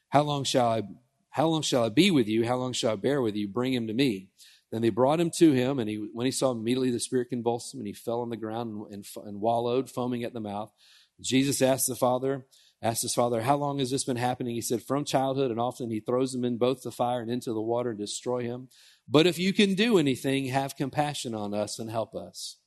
how 0.10 0.24
long 0.24 0.44
shall 0.44 0.68
I, 0.68 0.84
how 1.30 1.48
long 1.48 1.62
shall 1.62 1.86
I 1.86 1.90
be 1.90 2.12
with 2.12 2.28
you? 2.28 2.46
How 2.46 2.58
long 2.58 2.74
shall 2.74 2.94
I 2.94 2.98
bear 2.98 3.22
with 3.22 3.36
you? 3.36 3.48
Bring 3.48 3.74
him 3.74 3.88
to 3.88 3.94
me. 3.94 4.30
Then 4.72 4.82
they 4.82 4.90
brought 4.90 5.20
him 5.20 5.32
to 5.32 5.52
him, 5.52 5.80
and 5.80 5.90
he, 5.90 5.96
when 6.14 6.26
he 6.26 6.32
saw 6.32 6.52
him, 6.52 6.60
immediately 6.60 6.92
the 6.92 7.00
spirit 7.00 7.30
convulsed 7.30 7.74
him, 7.74 7.82
and 7.82 7.88
he 7.88 7.94
fell 7.94 8.22
on 8.22 8.30
the 8.30 8.38
ground 8.38 8.86
and, 8.90 8.94
and, 8.94 9.28
and 9.28 9.42
wallowed, 9.42 9.90
foaming 9.90 10.24
at 10.24 10.34
the 10.34 10.40
mouth. 10.40 10.72
Jesus 11.20 11.62
asked 11.62 11.88
the 11.88 11.96
father, 11.96 12.46
asked 12.82 13.02
his 13.02 13.14
father, 13.14 13.42
How 13.42 13.58
long 13.58 13.80
has 13.80 13.92
this 13.92 14.06
been 14.06 14.18
happening? 14.18 14.56
He 14.56 14.62
said, 14.62 14.82
From 14.82 15.04
childhood, 15.04 15.52
and 15.52 15.60
often 15.60 15.90
he 15.90 16.00
throws 16.00 16.34
him 16.34 16.46
in 16.46 16.58
both 16.58 16.84
the 16.84 16.92
fire 16.92 17.22
and 17.22 17.30
into 17.30 17.54
the 17.54 17.62
water 17.62 17.92
and 17.92 18.00
destroy 18.00 18.44
him. 18.44 18.70
But 19.08 19.28
if 19.28 19.38
you 19.38 19.54
can 19.54 19.76
do 19.76 19.98
anything, 19.98 20.46
have 20.46 20.76
compassion 20.76 21.36
on 21.36 21.54
us 21.54 21.80
and 21.80 21.90
help 21.90 22.16
us. 22.16 22.58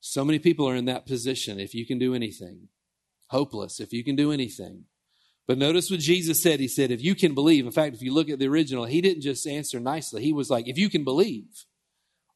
So 0.00 0.24
many 0.24 0.38
people 0.38 0.68
are 0.68 0.76
in 0.76 0.86
that 0.86 1.06
position. 1.06 1.60
If 1.60 1.74
you 1.74 1.84
can 1.84 1.98
do 1.98 2.14
anything, 2.14 2.68
hopeless, 3.28 3.80
if 3.80 3.92
you 3.92 4.02
can 4.02 4.16
do 4.16 4.32
anything. 4.32 4.84
But 5.46 5.58
notice 5.58 5.90
what 5.90 6.00
Jesus 6.00 6.40
said. 6.40 6.60
He 6.60 6.68
said, 6.68 6.90
if 6.90 7.02
you 7.02 7.14
can 7.14 7.34
believe, 7.34 7.66
in 7.66 7.72
fact, 7.72 7.94
if 7.94 8.02
you 8.02 8.14
look 8.14 8.30
at 8.30 8.38
the 8.38 8.46
original, 8.46 8.84
he 8.84 9.00
didn't 9.00 9.22
just 9.22 9.46
answer 9.46 9.80
nicely. 9.80 10.22
He 10.22 10.32
was 10.32 10.48
like, 10.48 10.68
if 10.68 10.78
you 10.78 10.88
can 10.88 11.02
believe, 11.02 11.64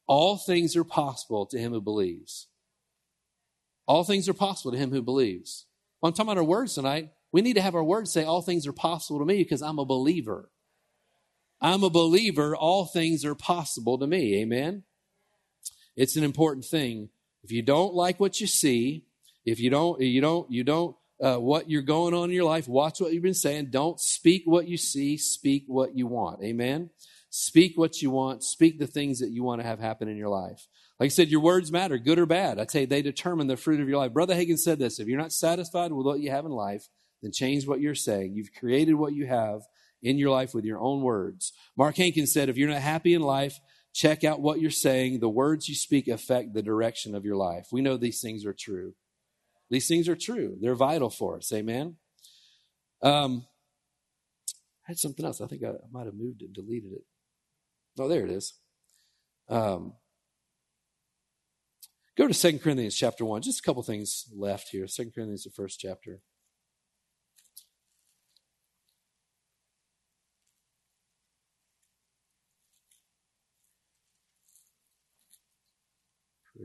all 0.05 0.37
things 0.37 0.75
are 0.75 0.83
possible 0.83 1.45
to 1.45 1.57
him 1.57 1.71
who 1.71 1.81
believes. 1.81 2.47
All 3.87 4.03
things 4.03 4.27
are 4.27 4.33
possible 4.33 4.71
to 4.71 4.77
him 4.77 4.91
who 4.91 5.01
believes. 5.01 5.65
Well, 6.01 6.09
I'm 6.09 6.13
talking 6.13 6.29
about 6.29 6.39
our 6.39 6.43
words 6.43 6.75
tonight. 6.75 7.11
We 7.31 7.41
need 7.41 7.53
to 7.53 7.61
have 7.61 7.75
our 7.75 7.83
words 7.83 8.11
say, 8.11 8.23
all 8.23 8.41
things 8.41 8.67
are 8.67 8.73
possible 8.73 9.19
to 9.19 9.25
me 9.25 9.37
because 9.37 9.61
I'm 9.61 9.79
a 9.79 9.85
believer. 9.85 10.49
I'm 11.65 11.83
a 11.83 11.89
believer. 11.89 12.55
All 12.55 12.85
things 12.85 13.25
are 13.25 13.33
possible 13.33 13.97
to 13.97 14.05
me. 14.05 14.39
Amen. 14.41 14.83
It's 15.95 16.15
an 16.15 16.23
important 16.23 16.63
thing. 16.63 17.09
If 17.43 17.51
you 17.51 17.63
don't 17.63 17.95
like 17.95 18.19
what 18.19 18.39
you 18.39 18.45
see, 18.45 19.05
if 19.45 19.59
you 19.59 19.71
don't, 19.71 19.99
you 19.99 20.21
don't, 20.21 20.51
you 20.51 20.63
don't 20.63 20.95
uh, 21.19 21.37
what 21.37 21.67
you're 21.67 21.81
going 21.81 22.13
on 22.13 22.25
in 22.25 22.35
your 22.35 22.45
life. 22.45 22.67
Watch 22.67 23.01
what 23.01 23.13
you've 23.13 23.23
been 23.23 23.33
saying. 23.33 23.69
Don't 23.71 23.99
speak 23.99 24.43
what 24.45 24.67
you 24.67 24.77
see. 24.77 25.17
Speak 25.17 25.63
what 25.65 25.97
you 25.97 26.05
want. 26.05 26.43
Amen. 26.43 26.91
Speak 27.31 27.79
what 27.79 27.99
you 27.99 28.11
want. 28.11 28.43
Speak 28.43 28.77
the 28.77 28.85
things 28.85 29.17
that 29.17 29.31
you 29.31 29.43
want 29.43 29.59
to 29.59 29.67
have 29.67 29.79
happen 29.79 30.07
in 30.07 30.17
your 30.17 30.29
life. 30.29 30.67
Like 30.99 31.07
I 31.07 31.09
said, 31.09 31.29
your 31.29 31.41
words 31.41 31.71
matter, 31.71 31.97
good 31.97 32.19
or 32.19 32.27
bad. 32.27 32.59
I 32.59 32.65
tell 32.65 32.81
you, 32.81 32.87
they 32.87 33.01
determine 33.01 33.47
the 33.47 33.57
fruit 33.57 33.81
of 33.81 33.89
your 33.89 33.97
life. 33.97 34.13
Brother 34.13 34.35
Hagin 34.35 34.59
said 34.59 34.77
this 34.77 34.99
if 34.99 35.07
you're 35.07 35.17
not 35.17 35.31
satisfied 35.31 35.91
with 35.91 36.05
what 36.05 36.19
you 36.19 36.29
have 36.29 36.45
in 36.45 36.51
life, 36.51 36.89
then 37.23 37.31
change 37.31 37.65
what 37.65 37.81
you're 37.81 37.95
saying. 37.95 38.35
You've 38.35 38.53
created 38.53 38.93
what 38.93 39.13
you 39.13 39.25
have 39.25 39.61
in 40.05 40.19
your 40.19 40.29
life 40.29 40.53
with 40.53 40.63
your 40.63 40.79
own 40.79 41.01
words. 41.01 41.51
Mark 41.75 41.97
Hankins 41.97 42.31
said 42.31 42.47
if 42.47 42.57
you're 42.57 42.69
not 42.69 42.81
happy 42.81 43.15
in 43.15 43.23
life, 43.23 43.59
check 43.91 44.23
out 44.23 44.39
what 44.39 44.61
you're 44.61 44.69
saying. 44.69 45.19
The 45.19 45.27
words 45.27 45.67
you 45.67 45.73
speak 45.73 46.07
affect 46.07 46.53
the 46.53 46.61
direction 46.61 47.15
of 47.15 47.25
your 47.25 47.35
life. 47.35 47.67
We 47.71 47.81
know 47.81 47.97
these 47.97 48.21
things 48.21 48.45
are 48.45 48.53
true. 48.53 48.93
These 49.71 49.87
things 49.87 50.07
are 50.07 50.15
true. 50.15 50.57
They're 50.61 50.75
vital 50.75 51.09
for 51.09 51.37
us. 51.37 51.51
Amen. 51.51 51.95
Um, 53.01 53.47
I 54.87 54.91
had 54.91 54.99
something 54.99 55.25
else. 55.25 55.41
I 55.41 55.47
think 55.47 55.63
I, 55.63 55.69
I 55.69 55.89
might 55.91 56.05
have 56.05 56.13
moved 56.13 56.43
it, 56.43 56.53
deleted 56.53 56.91
it. 56.91 57.03
Oh, 57.97 58.07
there 58.07 58.23
it 58.23 58.29
is. 58.29 58.53
Um, 59.49 59.93
go 62.15 62.27
to 62.27 62.33
Second 62.33 62.59
Corinthians 62.59 62.95
chapter 62.95 63.25
1. 63.25 63.41
Just 63.41 63.61
a 63.61 63.63
couple 63.63 63.81
things 63.81 64.25
left 64.35 64.69
here. 64.69 64.87
Second 64.87 65.13
Corinthians, 65.15 65.45
the 65.45 65.49
first 65.49 65.79
chapter. 65.79 66.19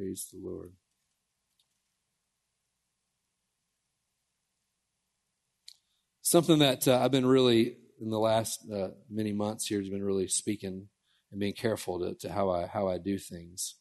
Praise 0.00 0.28
the 0.32 0.38
Lord. 0.42 0.72
Something 6.22 6.60
that 6.60 6.88
uh, 6.88 7.00
I've 7.00 7.10
been 7.10 7.26
really, 7.26 7.76
in 8.00 8.08
the 8.08 8.18
last 8.18 8.64
uh, 8.72 8.92
many 9.10 9.34
months 9.34 9.66
here, 9.66 9.78
has 9.78 9.90
been 9.90 10.02
really 10.02 10.26
speaking 10.26 10.88
and 11.30 11.38
being 11.38 11.52
careful 11.52 11.98
to, 11.98 12.14
to 12.26 12.32
how, 12.32 12.48
I, 12.48 12.66
how 12.66 12.88
I 12.88 12.96
do 12.96 13.18
things. 13.18 13.74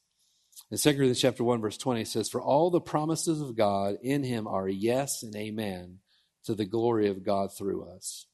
In 0.69 0.77
2 0.77 0.89
Corinthians 0.89 1.21
chapter 1.21 1.45
1, 1.45 1.61
verse 1.61 1.77
20, 1.77 2.01
it 2.01 2.07
says, 2.09 2.27
For 2.27 2.41
all 2.41 2.69
the 2.69 2.81
promises 2.81 3.39
of 3.39 3.55
God 3.55 3.95
in 4.03 4.23
him 4.23 4.45
are 4.45 4.67
yes 4.67 5.23
and 5.23 5.33
amen 5.37 5.99
to 6.43 6.53
the 6.53 6.65
glory 6.65 7.07
of 7.07 7.23
God 7.23 7.55
through 7.57 7.85
us. 7.85 8.25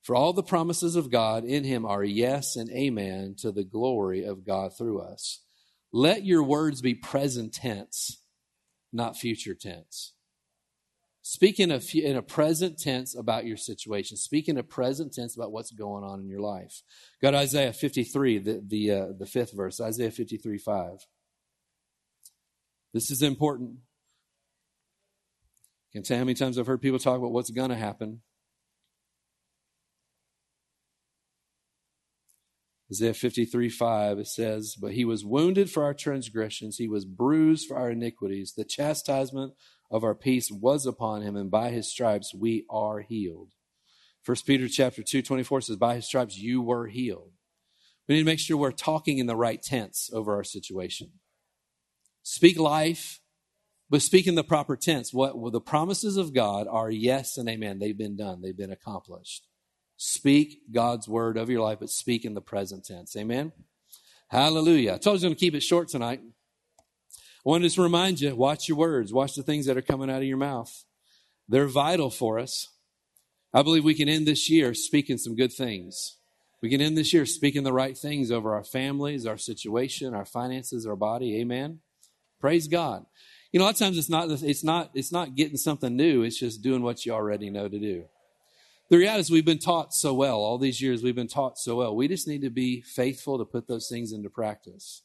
For 0.00 0.16
all 0.16 0.32
the 0.32 0.42
promises 0.42 0.96
of 0.96 1.10
God 1.10 1.44
in 1.44 1.64
him 1.64 1.84
are 1.84 2.02
yes 2.02 2.56
and 2.56 2.70
amen 2.70 3.34
to 3.40 3.52
the 3.52 3.64
glory 3.64 4.24
of 4.24 4.46
God 4.46 4.74
through 4.74 5.02
us. 5.02 5.42
Let 5.96 6.26
your 6.26 6.42
words 6.42 6.82
be 6.82 6.94
present 6.94 7.54
tense, 7.54 8.22
not 8.92 9.16
future 9.16 9.54
tense. 9.54 10.12
Speak 11.22 11.58
in 11.58 11.70
a, 11.70 11.80
in 11.94 12.16
a 12.16 12.22
present 12.22 12.78
tense 12.78 13.16
about 13.16 13.46
your 13.46 13.56
situation. 13.56 14.18
Speak 14.18 14.46
in 14.46 14.58
a 14.58 14.62
present 14.62 15.14
tense 15.14 15.34
about 15.34 15.52
what's 15.52 15.70
going 15.70 16.04
on 16.04 16.20
in 16.20 16.28
your 16.28 16.42
life. 16.42 16.82
Got 17.22 17.34
Isaiah 17.34 17.72
53, 17.72 18.38
the, 18.40 18.62
the, 18.68 18.90
uh, 18.90 19.06
the 19.18 19.24
fifth 19.24 19.56
verse, 19.56 19.80
Isaiah 19.80 20.10
53, 20.10 20.58
5. 20.58 21.06
This 22.92 23.10
is 23.10 23.22
important. 23.22 23.76
Can 25.94 26.02
tell 26.02 26.18
how 26.18 26.24
many 26.24 26.34
times 26.34 26.58
I've 26.58 26.66
heard 26.66 26.82
people 26.82 26.98
talk 26.98 27.16
about 27.16 27.32
what's 27.32 27.48
going 27.48 27.70
to 27.70 27.74
happen. 27.74 28.20
Isaiah 32.90 33.14
53 33.14 33.68
5, 33.68 34.18
it 34.18 34.28
says, 34.28 34.76
But 34.80 34.92
he 34.92 35.04
was 35.04 35.24
wounded 35.24 35.70
for 35.70 35.82
our 35.82 35.94
transgressions, 35.94 36.76
he 36.76 36.88
was 36.88 37.04
bruised 37.04 37.66
for 37.66 37.76
our 37.76 37.90
iniquities. 37.90 38.54
The 38.56 38.64
chastisement 38.64 39.54
of 39.90 40.04
our 40.04 40.14
peace 40.14 40.50
was 40.50 40.86
upon 40.86 41.22
him, 41.22 41.36
and 41.36 41.50
by 41.50 41.70
his 41.70 41.90
stripes 41.90 42.34
we 42.34 42.64
are 42.70 43.00
healed. 43.00 43.52
First 44.22 44.46
Peter 44.46 44.68
chapter 44.68 45.02
2, 45.02 45.22
24 45.22 45.62
says, 45.62 45.76
By 45.76 45.96
his 45.96 46.06
stripes 46.06 46.38
you 46.38 46.62
were 46.62 46.86
healed. 46.86 47.32
We 48.08 48.14
need 48.14 48.20
to 48.20 48.26
make 48.26 48.38
sure 48.38 48.56
we're 48.56 48.70
talking 48.70 49.18
in 49.18 49.26
the 49.26 49.36
right 49.36 49.60
tense 49.60 50.10
over 50.12 50.34
our 50.34 50.44
situation. 50.44 51.12
Speak 52.22 52.58
life, 52.58 53.20
but 53.90 54.02
speak 54.02 54.26
in 54.26 54.34
the 54.36 54.44
proper 54.44 54.76
tense. 54.76 55.12
What 55.12 55.38
well, 55.38 55.50
the 55.50 55.60
promises 55.60 56.16
of 56.16 56.34
God 56.34 56.66
are 56.68 56.90
yes 56.90 57.36
and 57.36 57.48
amen. 57.48 57.78
They've 57.78 57.96
been 57.96 58.16
done, 58.16 58.42
they've 58.42 58.56
been 58.56 58.72
accomplished. 58.72 59.46
Speak 59.96 60.60
God's 60.72 61.08
word 61.08 61.36
of 61.36 61.48
your 61.48 61.62
life, 61.62 61.78
but 61.80 61.88
speak 61.88 62.24
in 62.24 62.34
the 62.34 62.40
present 62.40 62.84
tense. 62.84 63.16
Amen. 63.16 63.52
Hallelujah. 64.28 64.94
I 64.94 64.98
told 64.98 65.04
you 65.04 65.10
I 65.10 65.12
was 65.12 65.22
going 65.22 65.34
to 65.34 65.40
keep 65.40 65.54
it 65.54 65.62
short 65.62 65.88
tonight. 65.88 66.20
I 66.22 67.48
wanted 67.48 67.62
to 67.62 67.68
just 67.68 67.78
remind 67.78 68.20
you 68.20 68.34
watch 68.34 68.68
your 68.68 68.76
words, 68.76 69.12
watch 69.12 69.34
the 69.34 69.42
things 69.42 69.66
that 69.66 69.76
are 69.76 69.82
coming 69.82 70.10
out 70.10 70.18
of 70.18 70.24
your 70.24 70.36
mouth. 70.36 70.84
They're 71.48 71.68
vital 71.68 72.10
for 72.10 72.38
us. 72.38 72.68
I 73.54 73.62
believe 73.62 73.84
we 73.84 73.94
can 73.94 74.08
end 74.08 74.26
this 74.26 74.50
year 74.50 74.74
speaking 74.74 75.16
some 75.16 75.36
good 75.36 75.52
things. 75.52 76.16
We 76.60 76.68
can 76.68 76.80
end 76.80 76.98
this 76.98 77.14
year 77.14 77.24
speaking 77.24 77.62
the 77.62 77.72
right 77.72 77.96
things 77.96 78.30
over 78.30 78.54
our 78.54 78.64
families, 78.64 79.26
our 79.26 79.38
situation, 79.38 80.14
our 80.14 80.24
finances, 80.24 80.86
our 80.86 80.96
body. 80.96 81.40
Amen. 81.40 81.80
Praise 82.40 82.66
God. 82.66 83.06
You 83.52 83.60
know, 83.60 83.64
a 83.64 83.66
lot 83.66 83.74
of 83.74 83.78
times 83.78 83.96
it's 83.96 84.10
not 84.10 84.30
it's 84.30 84.64
not 84.64 84.90
it's 84.94 85.12
not 85.12 85.36
getting 85.36 85.56
something 85.56 85.96
new, 85.96 86.22
it's 86.22 86.38
just 86.38 86.62
doing 86.62 86.82
what 86.82 87.06
you 87.06 87.12
already 87.12 87.48
know 87.48 87.68
to 87.68 87.78
do. 87.78 88.04
The 88.88 88.98
reality 88.98 89.20
is, 89.20 89.30
we've 89.30 89.44
been 89.44 89.58
taught 89.58 89.92
so 89.92 90.14
well. 90.14 90.36
All 90.36 90.58
these 90.58 90.80
years, 90.80 91.02
we've 91.02 91.14
been 91.14 91.26
taught 91.26 91.58
so 91.58 91.76
well. 91.76 91.96
We 91.96 92.06
just 92.06 92.28
need 92.28 92.42
to 92.42 92.50
be 92.50 92.82
faithful 92.82 93.38
to 93.38 93.44
put 93.44 93.66
those 93.66 93.88
things 93.88 94.12
into 94.12 94.30
practice. 94.30 95.02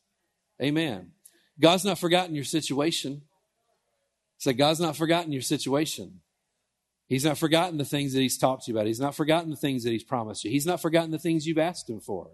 Amen. 0.61 1.11
God's 1.59 1.83
not 1.83 1.97
forgotten 1.97 2.35
your 2.35 2.43
situation. 2.43 3.23
Say, 4.37 4.53
God's 4.53 4.79
not 4.79 4.95
forgotten 4.95 5.31
your 5.31 5.41
situation. 5.41 6.21
He's 7.07 7.25
not 7.25 7.37
forgotten 7.37 7.77
the 7.77 7.85
things 7.85 8.13
that 8.13 8.21
He's 8.21 8.37
talked 8.37 8.65
to 8.65 8.71
you 8.71 8.77
about. 8.77 8.87
He's 8.87 8.99
not 8.99 9.15
forgotten 9.15 9.49
the 9.49 9.55
things 9.55 9.83
that 9.83 9.91
He's 9.91 10.03
promised 10.03 10.43
you. 10.43 10.51
He's 10.51 10.65
not 10.65 10.81
forgotten 10.81 11.11
the 11.11 11.19
things 11.19 11.45
you've 11.45 11.57
asked 11.57 11.89
Him 11.89 11.99
for. 11.99 12.29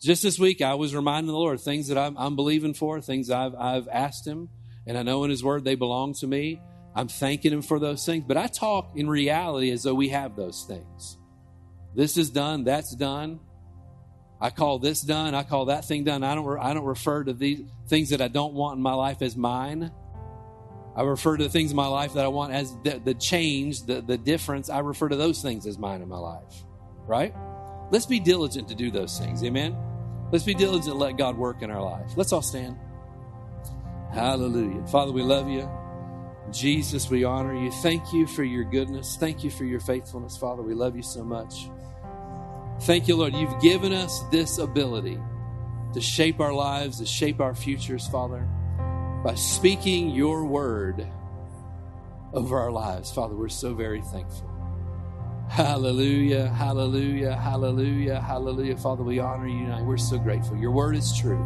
Just 0.00 0.22
this 0.22 0.38
week, 0.38 0.60
I 0.62 0.74
was 0.74 0.94
reminding 0.94 1.28
the 1.32 1.38
Lord 1.38 1.60
things 1.60 1.88
that 1.88 1.98
I'm, 1.98 2.16
I'm 2.18 2.36
believing 2.36 2.74
for, 2.74 3.00
things 3.00 3.30
I've, 3.30 3.54
I've 3.54 3.88
asked 3.88 4.26
Him, 4.26 4.48
and 4.86 4.98
I 4.98 5.02
know 5.02 5.24
in 5.24 5.30
His 5.30 5.44
Word 5.44 5.64
they 5.64 5.76
belong 5.76 6.14
to 6.14 6.26
me. 6.26 6.60
I'm 6.94 7.08
thanking 7.08 7.52
Him 7.52 7.62
for 7.62 7.78
those 7.78 8.04
things, 8.04 8.24
but 8.26 8.36
I 8.36 8.46
talk 8.46 8.92
in 8.96 9.08
reality 9.08 9.70
as 9.70 9.82
though 9.82 9.94
we 9.94 10.08
have 10.08 10.36
those 10.36 10.64
things. 10.66 11.18
This 11.94 12.16
is 12.16 12.30
done, 12.30 12.64
that's 12.64 12.94
done. 12.94 13.40
I 14.40 14.50
call 14.50 14.78
this 14.78 15.02
done, 15.02 15.34
I 15.34 15.42
call 15.42 15.66
that 15.66 15.84
thing 15.84 16.04
done. 16.04 16.24
I 16.24 16.34
don't, 16.34 16.58
I 16.58 16.72
don't 16.72 16.84
refer 16.84 17.24
to 17.24 17.32
these 17.32 17.60
things 17.88 18.10
that 18.10 18.20
I 18.20 18.28
don't 18.28 18.54
want 18.54 18.76
in 18.76 18.82
my 18.82 18.94
life 18.94 19.22
as 19.22 19.36
mine. 19.36 19.92
I 20.96 21.02
refer 21.02 21.36
to 21.36 21.44
the 21.44 21.50
things 21.50 21.70
in 21.70 21.76
my 21.76 21.86
life 21.86 22.14
that 22.14 22.24
I 22.24 22.28
want 22.28 22.52
as 22.52 22.74
the, 22.82 23.00
the 23.04 23.14
change, 23.14 23.82
the, 23.82 24.00
the 24.00 24.18
difference. 24.18 24.70
I 24.70 24.80
refer 24.80 25.08
to 25.08 25.16
those 25.16 25.42
things 25.42 25.66
as 25.66 25.78
mine 25.78 26.02
in 26.02 26.08
my 26.08 26.18
life, 26.18 26.64
right? 27.06 27.34
Let's 27.90 28.06
be 28.06 28.18
diligent 28.18 28.68
to 28.68 28.74
do 28.74 28.90
those 28.90 29.18
things. 29.18 29.44
Amen. 29.44 29.76
Let's 30.32 30.44
be 30.44 30.54
diligent 30.54 30.96
let 30.96 31.16
God 31.16 31.36
work 31.36 31.62
in 31.62 31.70
our 31.70 31.82
life. 31.82 32.12
Let's 32.16 32.32
all 32.32 32.42
stand. 32.42 32.76
Hallelujah. 34.12 34.86
Father, 34.86 35.12
we 35.12 35.22
love 35.22 35.48
you. 35.48 35.68
Jesus, 36.52 37.10
we 37.10 37.24
honor 37.24 37.54
you. 37.54 37.70
Thank 37.70 38.12
you 38.12 38.26
for 38.26 38.44
your 38.44 38.64
goodness. 38.64 39.16
Thank 39.16 39.44
you 39.44 39.50
for 39.50 39.64
your 39.64 39.80
faithfulness, 39.80 40.36
Father. 40.36 40.62
We 40.62 40.74
love 40.74 40.96
you 40.96 41.02
so 41.02 41.24
much. 41.24 41.68
Thank 42.82 43.08
you, 43.08 43.16
Lord. 43.16 43.34
You've 43.34 43.60
given 43.60 43.92
us 43.92 44.22
this 44.30 44.58
ability 44.58 45.18
to 45.92 46.00
shape 46.00 46.40
our 46.40 46.52
lives, 46.52 46.98
to 46.98 47.06
shape 47.06 47.40
our 47.40 47.54
futures, 47.54 48.06
Father, 48.08 48.48
by 49.24 49.34
speaking 49.34 50.10
your 50.10 50.44
word 50.44 51.06
over 52.32 52.58
our 52.58 52.70
lives. 52.70 53.10
Father, 53.12 53.34
we're 53.34 53.48
so 53.48 53.74
very 53.74 54.00
thankful. 54.00 54.48
Hallelujah, 55.48 56.48
hallelujah, 56.48 57.36
hallelujah, 57.36 58.20
hallelujah. 58.20 58.76
Father, 58.76 59.02
we 59.02 59.18
honor 59.18 59.48
you 59.48 59.64
tonight. 59.64 59.82
We're 59.82 59.96
so 59.96 60.16
grateful. 60.16 60.56
Your 60.56 60.70
word 60.70 60.96
is 60.96 61.12
true. 61.18 61.44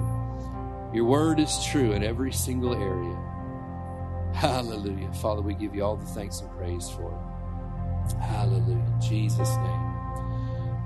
Your 0.93 1.07
word 1.07 1.41
is 1.41 1.65
true 1.65 1.93
in 1.93 2.05
every 2.05 2.33
single 2.33 2.75
area. 2.75 3.34
Hallelujah. 4.35 5.13
Father, 5.15 5.43
we 5.43 5.55
give 5.55 5.75
you 5.75 5.85
all 5.85 5.97
the 5.97 6.07
thanks 6.07 6.41
and 6.41 6.51
praise 6.53 6.91
for 6.91 7.13
it. 7.13 8.15
Hallelujah. 8.21 8.85
In 8.95 9.01
Jesus' 9.01 9.57
name. 9.57 9.95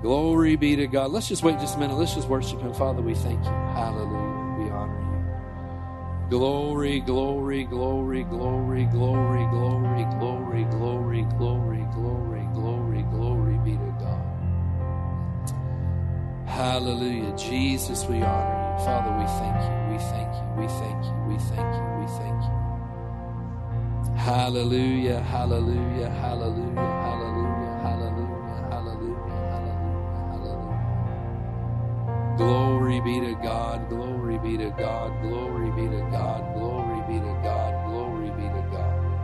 Glory 0.01 0.55
be 0.55 0.75
to 0.77 0.87
God. 0.87 1.11
Let's 1.11 1.27
just 1.27 1.43
wait 1.43 1.59
just 1.59 1.75
a 1.75 1.79
minute. 1.79 1.95
Let's 1.97 2.15
just 2.15 2.29
worship 2.29 2.61
Him. 2.61 2.73
Father, 2.73 3.01
we 3.01 3.15
thank 3.15 3.43
you. 3.43 3.51
Hallelujah. 3.51 4.63
We 4.63 4.69
honor 4.71 4.99
you. 5.01 6.29
Glory, 6.29 7.01
glory, 7.01 7.63
glory, 7.65 8.23
glory, 8.23 8.85
glory, 8.85 9.47
glory, 9.51 10.05
glory, 10.15 10.65
glory, 10.65 11.23
glory, 11.35 11.87
glory, 11.93 12.47
glory, 12.53 13.03
glory 13.11 13.57
be 13.65 13.71
to 13.73 13.95
God. 13.99 14.45
Hallelujah. 16.47 17.35
Jesus, 17.37 18.05
we 18.05 18.21
honor 18.21 18.77
you. 18.79 18.85
Father, 18.85 19.11
we 19.17 19.25
thank 19.39 19.57
you. 19.65 19.93
We 19.93 19.99
thank 20.11 20.33
you. 20.35 20.61
We 20.61 20.67
thank 20.79 21.05
you. 21.05 21.13
We 21.27 21.37
thank 21.55 21.75
you. 21.75 21.99
We 21.99 22.07
thank 22.19 22.43
you. 22.43 22.58
Hallelujah, 24.19 25.19
hallelujah, 25.21 26.09
hallelujah, 26.09 26.89
hallelujah, 27.01 27.79
hallelujah, 27.83 28.67
hallelujah, 28.71 29.51
hallelujah, 29.51 30.27
hallelujah. 30.31 30.97
Glory 32.37 32.99
be 33.01 33.19
to 33.21 33.33
God, 33.43 33.89
glory 33.89 34.37
be 34.39 34.57
to 34.57 34.69
God, 34.71 35.21
glory 35.23 35.71
be 35.71 35.87
to 35.89 36.01
God, 36.11 36.53
glory 36.55 37.01
be 37.07 37.19
to 37.19 37.39
God, 37.43 37.89
glory 37.89 38.29
be 38.31 38.43
to 38.43 38.69
God. 38.71 39.21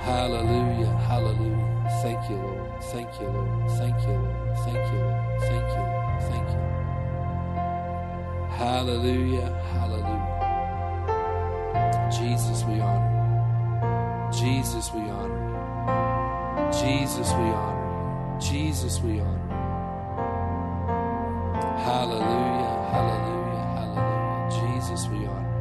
Hallelujah, 0.00 0.92
hallelujah. 1.08 2.00
Thank 2.02 2.28
you, 2.30 2.36
Lord. 2.36 2.82
Thank 2.84 3.20
you, 3.20 3.26
Lord. 3.28 3.70
Thank 3.78 4.02
you, 4.02 4.12
Lord. 4.12 4.58
Thank 4.64 4.92
you, 4.92 4.98
Lord. 5.00 5.40
Thank 5.40 5.72
you, 5.72 5.80
Lord. 5.80 6.22
Thank 6.30 6.48
you. 6.50 6.84
Hallelujah, 8.50 9.50
hallelujah. 9.72 10.37
Jesus, 12.10 12.64
we 12.64 12.80
honor 12.80 13.10
you. 14.32 14.32
Jesus, 14.32 14.90
we 14.92 15.00
honor 15.00 15.44
you. 15.50 16.72
Jesus, 16.72 17.32
we 17.32 17.50
honor 17.52 18.34
you. 18.34 18.40
Jesus, 18.40 19.00
we 19.00 19.20
honor 19.20 19.32
you. 19.32 19.56
Hallelujah. 21.84 22.76
Hallelujah. 22.92 23.64
Hallelujah. 23.76 24.48
Jesus, 24.58 25.08
we 25.08 25.26
honor 25.26 25.54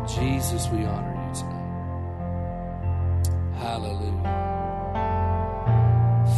you. 0.00 0.06
Jesus, 0.06 0.68
we 0.68 0.84
honor 0.84 1.14
you 1.26 1.34
tonight. 1.34 1.70
Hallelujah. 3.58 4.34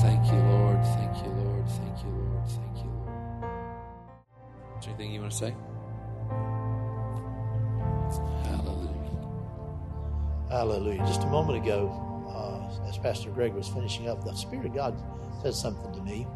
Thank 0.01 0.27
you, 0.27 0.39
Lord. 0.39 0.85
Thank 0.85 1.17
you, 1.23 1.31
Lord. 1.33 1.69
Thank 1.69 1.97
you, 2.03 2.11
Lord. 2.11 2.47
Thank 2.49 2.77
you, 2.79 2.91
Lord. 2.91 3.13
Is 4.79 4.85
there 4.85 4.95
anything 4.95 5.13
you 5.13 5.21
want 5.21 5.33
to 5.33 5.37
say? 5.37 5.55
Hallelujah. 10.67 11.07
Just 11.07 11.23
a 11.23 11.27
moment 11.29 11.65
ago, 11.65 11.93
uh, 12.29 12.89
as 12.89 12.99
Pastor 12.99 13.31
Greg 13.31 13.55
was 13.55 13.69
finishing 13.69 14.09
up, 14.09 14.25
the 14.25 14.35
Spirit 14.35 14.67
of 14.67 14.75
God 14.75 15.01
said 15.41 15.55
something 15.55 15.93
to 15.93 16.03
me, 16.03 16.27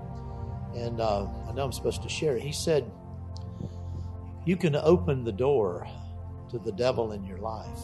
and 0.76 1.00
uh, 1.00 1.26
I 1.48 1.52
know 1.52 1.64
I'm 1.64 1.72
supposed 1.72 2.00
to 2.04 2.08
share 2.08 2.36
it. 2.36 2.42
He 2.44 2.52
said, 2.52 2.88
You 4.46 4.56
can 4.56 4.76
open 4.76 5.24
the 5.24 5.32
door 5.32 5.84
to 6.48 6.60
the 6.60 6.70
devil 6.70 7.10
in 7.10 7.24
your 7.24 7.38
life, 7.38 7.80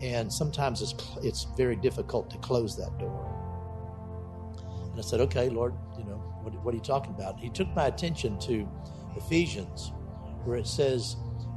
and 0.00 0.32
sometimes 0.32 0.80
it's, 0.80 0.94
it's 1.24 1.48
very 1.56 1.74
difficult 1.74 2.30
to 2.30 2.38
close 2.38 2.76
that 2.76 2.96
door. 3.00 3.26
And 4.92 4.96
I 4.96 5.02
said, 5.02 5.18
Okay, 5.22 5.48
Lord, 5.48 5.74
you 5.98 6.04
know, 6.04 6.22
what, 6.42 6.54
what 6.62 6.72
are 6.72 6.76
you 6.76 6.84
talking 6.84 7.14
about? 7.16 7.40
He 7.40 7.50
took 7.50 7.66
my 7.74 7.88
attention 7.88 8.38
to 8.42 8.68
Ephesians, 9.16 9.90
where 10.44 10.56
it 10.56 10.68
says, 10.68 11.16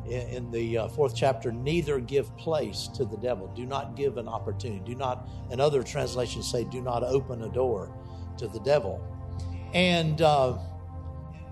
in 0.09 0.51
the 0.51 0.77
uh, 0.77 0.87
fourth 0.89 1.15
chapter, 1.15 1.51
neither 1.51 1.99
give 1.99 2.35
place 2.37 2.87
to 2.95 3.05
the 3.05 3.17
devil. 3.17 3.51
Do 3.55 3.65
not 3.65 3.95
give 3.95 4.17
an 4.17 4.27
opportunity. 4.27 4.81
Do 4.85 4.95
not, 4.95 5.27
and 5.51 5.59
other 5.59 5.83
translations 5.83 6.49
say, 6.49 6.63
do 6.63 6.81
not 6.81 7.03
open 7.03 7.43
a 7.43 7.49
door 7.49 7.91
to 8.37 8.47
the 8.47 8.59
devil. 8.59 9.01
And 9.73 10.21
uh, 10.21 10.57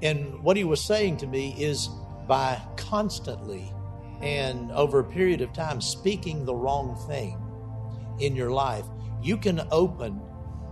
and 0.01 0.43
what 0.43 0.57
he 0.57 0.65
was 0.65 0.83
saying 0.83 1.17
to 1.17 1.27
me 1.27 1.55
is 1.57 1.89
by 2.27 2.61
constantly 2.75 3.73
and 4.21 4.71
over 4.71 4.99
a 4.99 5.03
period 5.03 5.41
of 5.41 5.51
time 5.53 5.81
speaking 5.81 6.45
the 6.45 6.55
wrong 6.55 6.95
thing 7.07 7.37
in 8.19 8.35
your 8.35 8.51
life, 8.51 8.85
you 9.21 9.37
can 9.37 9.61
open 9.71 10.21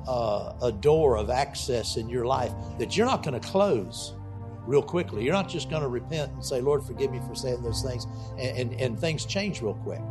uh, 0.07 0.53
a 0.61 0.71
door 0.71 1.17
of 1.17 1.29
access 1.29 1.97
in 1.97 2.09
your 2.09 2.25
life 2.25 2.51
that 2.79 2.95
you're 2.95 3.05
not 3.05 3.23
going 3.23 3.39
to 3.39 3.47
close 3.47 4.13
real 4.65 4.81
quickly. 4.81 5.23
You're 5.23 5.33
not 5.33 5.49
just 5.49 5.69
going 5.69 5.81
to 5.81 5.87
repent 5.87 6.31
and 6.31 6.43
say, 6.43 6.61
Lord, 6.61 6.83
forgive 6.83 7.11
me 7.11 7.19
for 7.27 7.35
saying 7.35 7.61
those 7.63 7.81
things, 7.81 8.05
and, 8.37 8.57
and, 8.57 8.81
and 8.81 8.99
things 8.99 9.25
change 9.25 9.61
real 9.61 9.73
quick. 9.75 10.01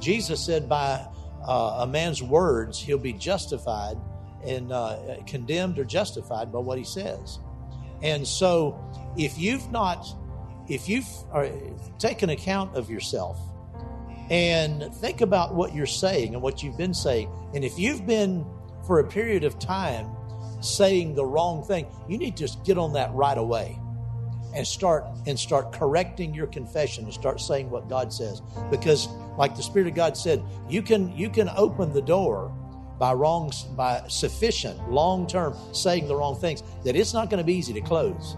Jesus 0.00 0.44
said, 0.44 0.68
by 0.68 1.06
uh, 1.46 1.78
a 1.80 1.86
man's 1.86 2.22
words, 2.22 2.80
he'll 2.80 2.98
be 2.98 3.12
justified 3.12 3.96
and 4.44 4.72
uh, 4.72 5.16
condemned 5.26 5.78
or 5.78 5.84
justified 5.84 6.52
by 6.52 6.58
what 6.58 6.78
he 6.78 6.84
says. 6.84 7.38
And 8.02 8.26
so, 8.26 8.78
if 9.16 9.38
you've 9.38 9.70
not, 9.72 10.06
if 10.68 10.88
you've 10.88 11.08
uh, 11.32 11.48
taken 11.98 12.30
account 12.30 12.76
of 12.76 12.90
yourself 12.90 13.38
and 14.30 14.94
think 14.96 15.20
about 15.20 15.54
what 15.54 15.74
you're 15.74 15.86
saying 15.86 16.34
and 16.34 16.42
what 16.42 16.62
you've 16.62 16.76
been 16.76 16.94
saying, 16.94 17.30
and 17.54 17.64
if 17.64 17.78
you've 17.78 18.06
been 18.06 18.44
for 18.86 19.00
a 19.00 19.04
period 19.04 19.44
of 19.44 19.58
time 19.58 20.06
saying 20.66 21.14
the 21.14 21.24
wrong 21.24 21.64
thing, 21.64 21.86
you 22.08 22.18
need 22.18 22.36
to 22.36 22.42
just 22.44 22.64
get 22.64 22.78
on 22.78 22.92
that 22.94 23.12
right 23.12 23.38
away 23.38 23.78
and 24.54 24.66
start 24.66 25.04
and 25.26 25.38
start 25.38 25.72
correcting 25.72 26.34
your 26.34 26.46
confession 26.46 27.04
and 27.04 27.12
start 27.12 27.40
saying 27.40 27.70
what 27.70 27.88
God 27.88 28.12
says. 28.12 28.40
Because 28.70 29.08
like 29.36 29.54
the 29.54 29.62
Spirit 29.62 29.88
of 29.88 29.94
God 29.94 30.16
said, 30.16 30.42
you 30.68 30.82
can 30.82 31.14
you 31.16 31.28
can 31.28 31.50
open 31.56 31.92
the 31.92 32.02
door 32.02 32.52
by 32.98 33.12
wrong 33.12 33.52
by 33.76 34.02
sufficient 34.08 34.90
long 34.90 35.26
term 35.26 35.54
saying 35.72 36.08
the 36.08 36.16
wrong 36.16 36.34
things 36.36 36.62
that 36.84 36.96
it's 36.96 37.12
not 37.12 37.28
going 37.28 37.38
to 37.38 37.44
be 37.44 37.54
easy 37.54 37.74
to 37.74 37.82
close. 37.82 38.36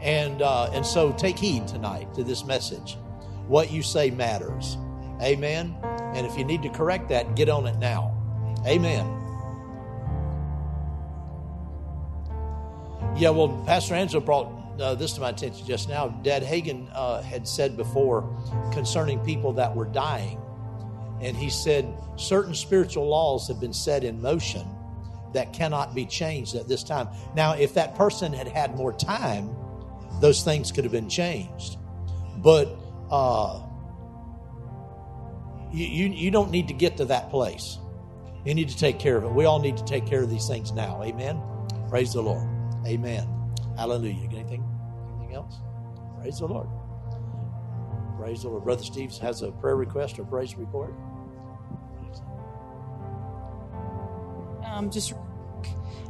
And 0.00 0.42
uh, 0.42 0.70
and 0.72 0.86
so 0.86 1.12
take 1.12 1.38
heed 1.38 1.66
tonight 1.66 2.14
to 2.14 2.24
this 2.24 2.44
message. 2.44 2.96
What 3.48 3.72
you 3.72 3.82
say 3.82 4.10
matters. 4.10 4.76
Amen. 5.20 5.76
And 6.14 6.26
if 6.26 6.36
you 6.36 6.44
need 6.44 6.62
to 6.62 6.68
correct 6.68 7.08
that, 7.08 7.36
get 7.36 7.48
on 7.48 7.66
it 7.66 7.78
now. 7.78 8.16
Amen. 8.66 9.21
Yeah, 13.16 13.30
well, 13.30 13.62
Pastor 13.66 13.94
Angela 13.94 14.20
brought 14.22 14.80
uh, 14.80 14.94
this 14.94 15.12
to 15.12 15.20
my 15.20 15.30
attention 15.30 15.66
just 15.66 15.88
now. 15.88 16.08
Dad 16.08 16.42
Hagin 16.42 16.90
uh, 16.94 17.22
had 17.22 17.46
said 17.46 17.76
before 17.76 18.22
concerning 18.72 19.18
people 19.20 19.52
that 19.54 19.74
were 19.74 19.84
dying, 19.84 20.40
and 21.20 21.36
he 21.36 21.50
said 21.50 21.86
certain 22.16 22.54
spiritual 22.54 23.06
laws 23.06 23.46
have 23.48 23.60
been 23.60 23.72
set 23.72 24.02
in 24.02 24.20
motion 24.20 24.66
that 25.34 25.52
cannot 25.52 25.94
be 25.94 26.04
changed 26.04 26.54
at 26.54 26.68
this 26.68 26.82
time. 26.82 27.08
Now, 27.34 27.54
if 27.54 27.74
that 27.74 27.94
person 27.94 28.32
had 28.32 28.48
had 28.48 28.76
more 28.76 28.92
time, 28.92 29.54
those 30.20 30.42
things 30.42 30.72
could 30.72 30.84
have 30.84 30.92
been 30.92 31.08
changed. 31.08 31.78
But 32.38 32.76
uh, 33.10 33.60
you, 35.72 35.86
you, 35.86 36.08
you 36.08 36.30
don't 36.30 36.50
need 36.50 36.68
to 36.68 36.74
get 36.74 36.96
to 36.98 37.04
that 37.06 37.30
place. 37.30 37.78
You 38.44 38.54
need 38.54 38.68
to 38.68 38.76
take 38.76 38.98
care 38.98 39.16
of 39.16 39.24
it. 39.24 39.32
We 39.32 39.44
all 39.44 39.60
need 39.60 39.76
to 39.76 39.84
take 39.84 40.06
care 40.06 40.22
of 40.22 40.30
these 40.30 40.48
things 40.48 40.72
now. 40.72 41.02
Amen. 41.02 41.40
Praise 41.88 42.12
the 42.12 42.22
Lord. 42.22 42.51
Amen. 42.86 43.28
Hallelujah. 43.76 44.28
Anything? 44.32 44.64
Anything 45.18 45.34
else? 45.36 45.56
Praise 46.20 46.38
the 46.38 46.46
Lord. 46.46 46.68
Praise 48.18 48.42
the 48.42 48.48
Lord. 48.50 48.64
Brother 48.64 48.84
Steve 48.84 49.12
has 49.18 49.42
a 49.42 49.52
prayer 49.52 49.76
request 49.76 50.18
or 50.18 50.24
praise 50.24 50.56
report. 50.56 50.94
Um, 54.64 54.90
just 54.90 55.14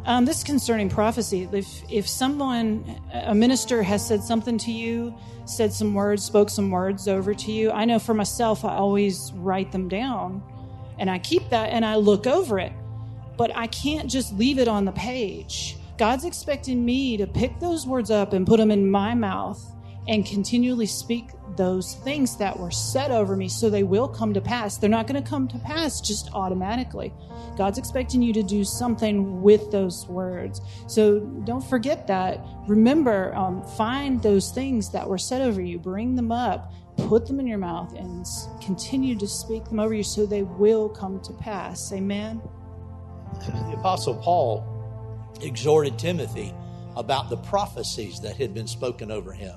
um, 0.07 0.25
this 0.27 0.45
concerning 0.45 0.89
prophecy. 0.91 1.49
If 1.53 1.69
if 1.91 2.09
someone, 2.09 3.01
a 3.13 3.35
minister, 3.35 3.83
has 3.83 4.07
said 4.07 4.23
something 4.23 4.59
to 4.59 4.73
you, 4.73 5.17
said 5.47 5.73
some 5.73 5.95
words, 5.95 6.25
spoke 6.25 6.51
some 6.51 6.71
words 6.71 7.09
over 7.09 7.35
to 7.35 7.53
you, 7.53 7.71
I 7.73 7.85
know 7.87 7.99
for 7.99 8.15
myself, 8.15 8.65
I 8.65 8.77
always 8.77 9.33
write 9.35 9.73
them 9.73 9.89
down, 9.89 10.43
and 10.99 11.11
I 11.11 11.19
keep 11.21 11.49
that 11.51 11.71
and 11.71 11.85
I 11.85 11.97
look 11.97 12.27
over 12.27 12.59
it. 12.59 12.73
but 13.37 13.55
I 13.57 13.67
can't 13.69 14.11
just 14.11 14.35
leave 14.35 14.59
it 14.59 14.69
on 14.69 14.85
the 14.85 14.93
page. 14.93 15.77
God's 15.99 16.25
expecting 16.25 16.85
me 16.85 17.17
to 17.17 17.27
pick 17.27 17.59
those 17.61 17.87
words 17.87 18.11
up 18.11 18.33
and 18.33 18.47
put 18.47 18.59
them 18.59 18.71
in 18.71 18.91
my 18.91 19.15
mouth 19.15 19.61
and 20.09 20.27
continually 20.27 20.87
speak 20.87 21.31
those 21.57 21.95
things 21.97 22.37
that 22.37 22.59
were 22.59 22.71
said 22.71 23.11
over 23.11 23.37
me 23.37 23.49
so 23.49 23.69
they 23.71 23.83
will 23.83 24.09
come 24.09 24.35
to 24.35 24.41
pass. 24.41 24.79
They're 24.79 24.91
not 24.91 25.07
going 25.07 25.23
to 25.23 25.29
come 25.29 25.47
to 25.49 25.59
pass 25.59 26.01
just 26.01 26.31
automatically. 26.33 27.13
God's 27.57 27.79
expecting 27.79 28.23
you 28.23 28.33
to 28.33 28.43
do 28.43 28.65
something 28.65 29.43
with 29.43 29.71
those 29.71 30.07
words. 30.09 30.61
So 30.89 31.21
don't 31.21 31.65
forget 31.65 32.07
that. 32.07 32.41
Remember, 32.67 33.35
um, 33.35 33.63
find 33.77 34.23
those 34.23 34.51
things 34.51 34.91
that 34.93 35.09
were 35.09 35.19
said 35.19 35.43
over 35.43 35.61
you, 35.61 35.79
bring 35.79 36.17
them 36.17 36.33
up, 36.33 36.73
put 36.97 37.27
them 37.27 37.39
in 37.39 37.47
your 37.47 37.59
mouth, 37.59 37.95
and 37.95 38.27
continue 38.63 39.17
to 39.19 39.29
speak 39.29 39.65
them 39.67 39.79
over 39.79 39.95
you 39.95 40.03
so 40.03 40.27
they 40.27 40.43
will 40.43 40.89
come 40.89 41.21
to 41.21 41.33
pass. 41.35 41.93
Amen. 41.93 42.41
The 43.41 43.77
Apostle 43.79 44.17
Paul 44.17 44.72
exhorted 45.43 45.99
Timothy 45.99 46.55
about 46.97 47.31
the 47.31 47.37
prophecies 47.37 48.21
that 48.21 48.37
had 48.37 48.55
been 48.55 48.67
spoken 48.67 49.11
over 49.11 49.33
him. 49.33 49.57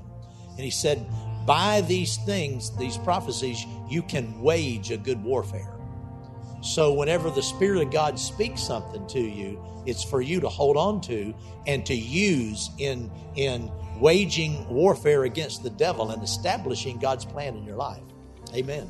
And 0.51 0.59
he 0.59 0.71
said, 0.71 1.05
By 1.45 1.81
these 1.81 2.17
things, 2.17 2.75
these 2.77 2.97
prophecies, 2.97 3.65
you 3.89 4.01
can 4.01 4.41
wage 4.41 4.91
a 4.91 4.97
good 4.97 5.21
warfare. 5.23 5.71
So, 6.61 6.93
whenever 6.93 7.29
the 7.29 7.43
Spirit 7.43 7.83
of 7.83 7.91
God 7.91 8.19
speaks 8.19 8.63
something 8.63 9.05
to 9.07 9.19
you, 9.19 9.63
it's 9.85 10.03
for 10.03 10.21
you 10.21 10.39
to 10.39 10.49
hold 10.49 10.77
on 10.77 10.99
to 11.01 11.33
and 11.67 11.85
to 11.85 11.93
use 11.93 12.71
in, 12.79 13.11
in 13.35 13.71
waging 13.99 14.67
warfare 14.67 15.25
against 15.25 15.61
the 15.61 15.69
devil 15.69 16.11
and 16.11 16.23
establishing 16.23 16.97
God's 16.97 17.25
plan 17.25 17.55
in 17.55 17.63
your 17.63 17.75
life. 17.75 18.01
Amen. 18.55 18.89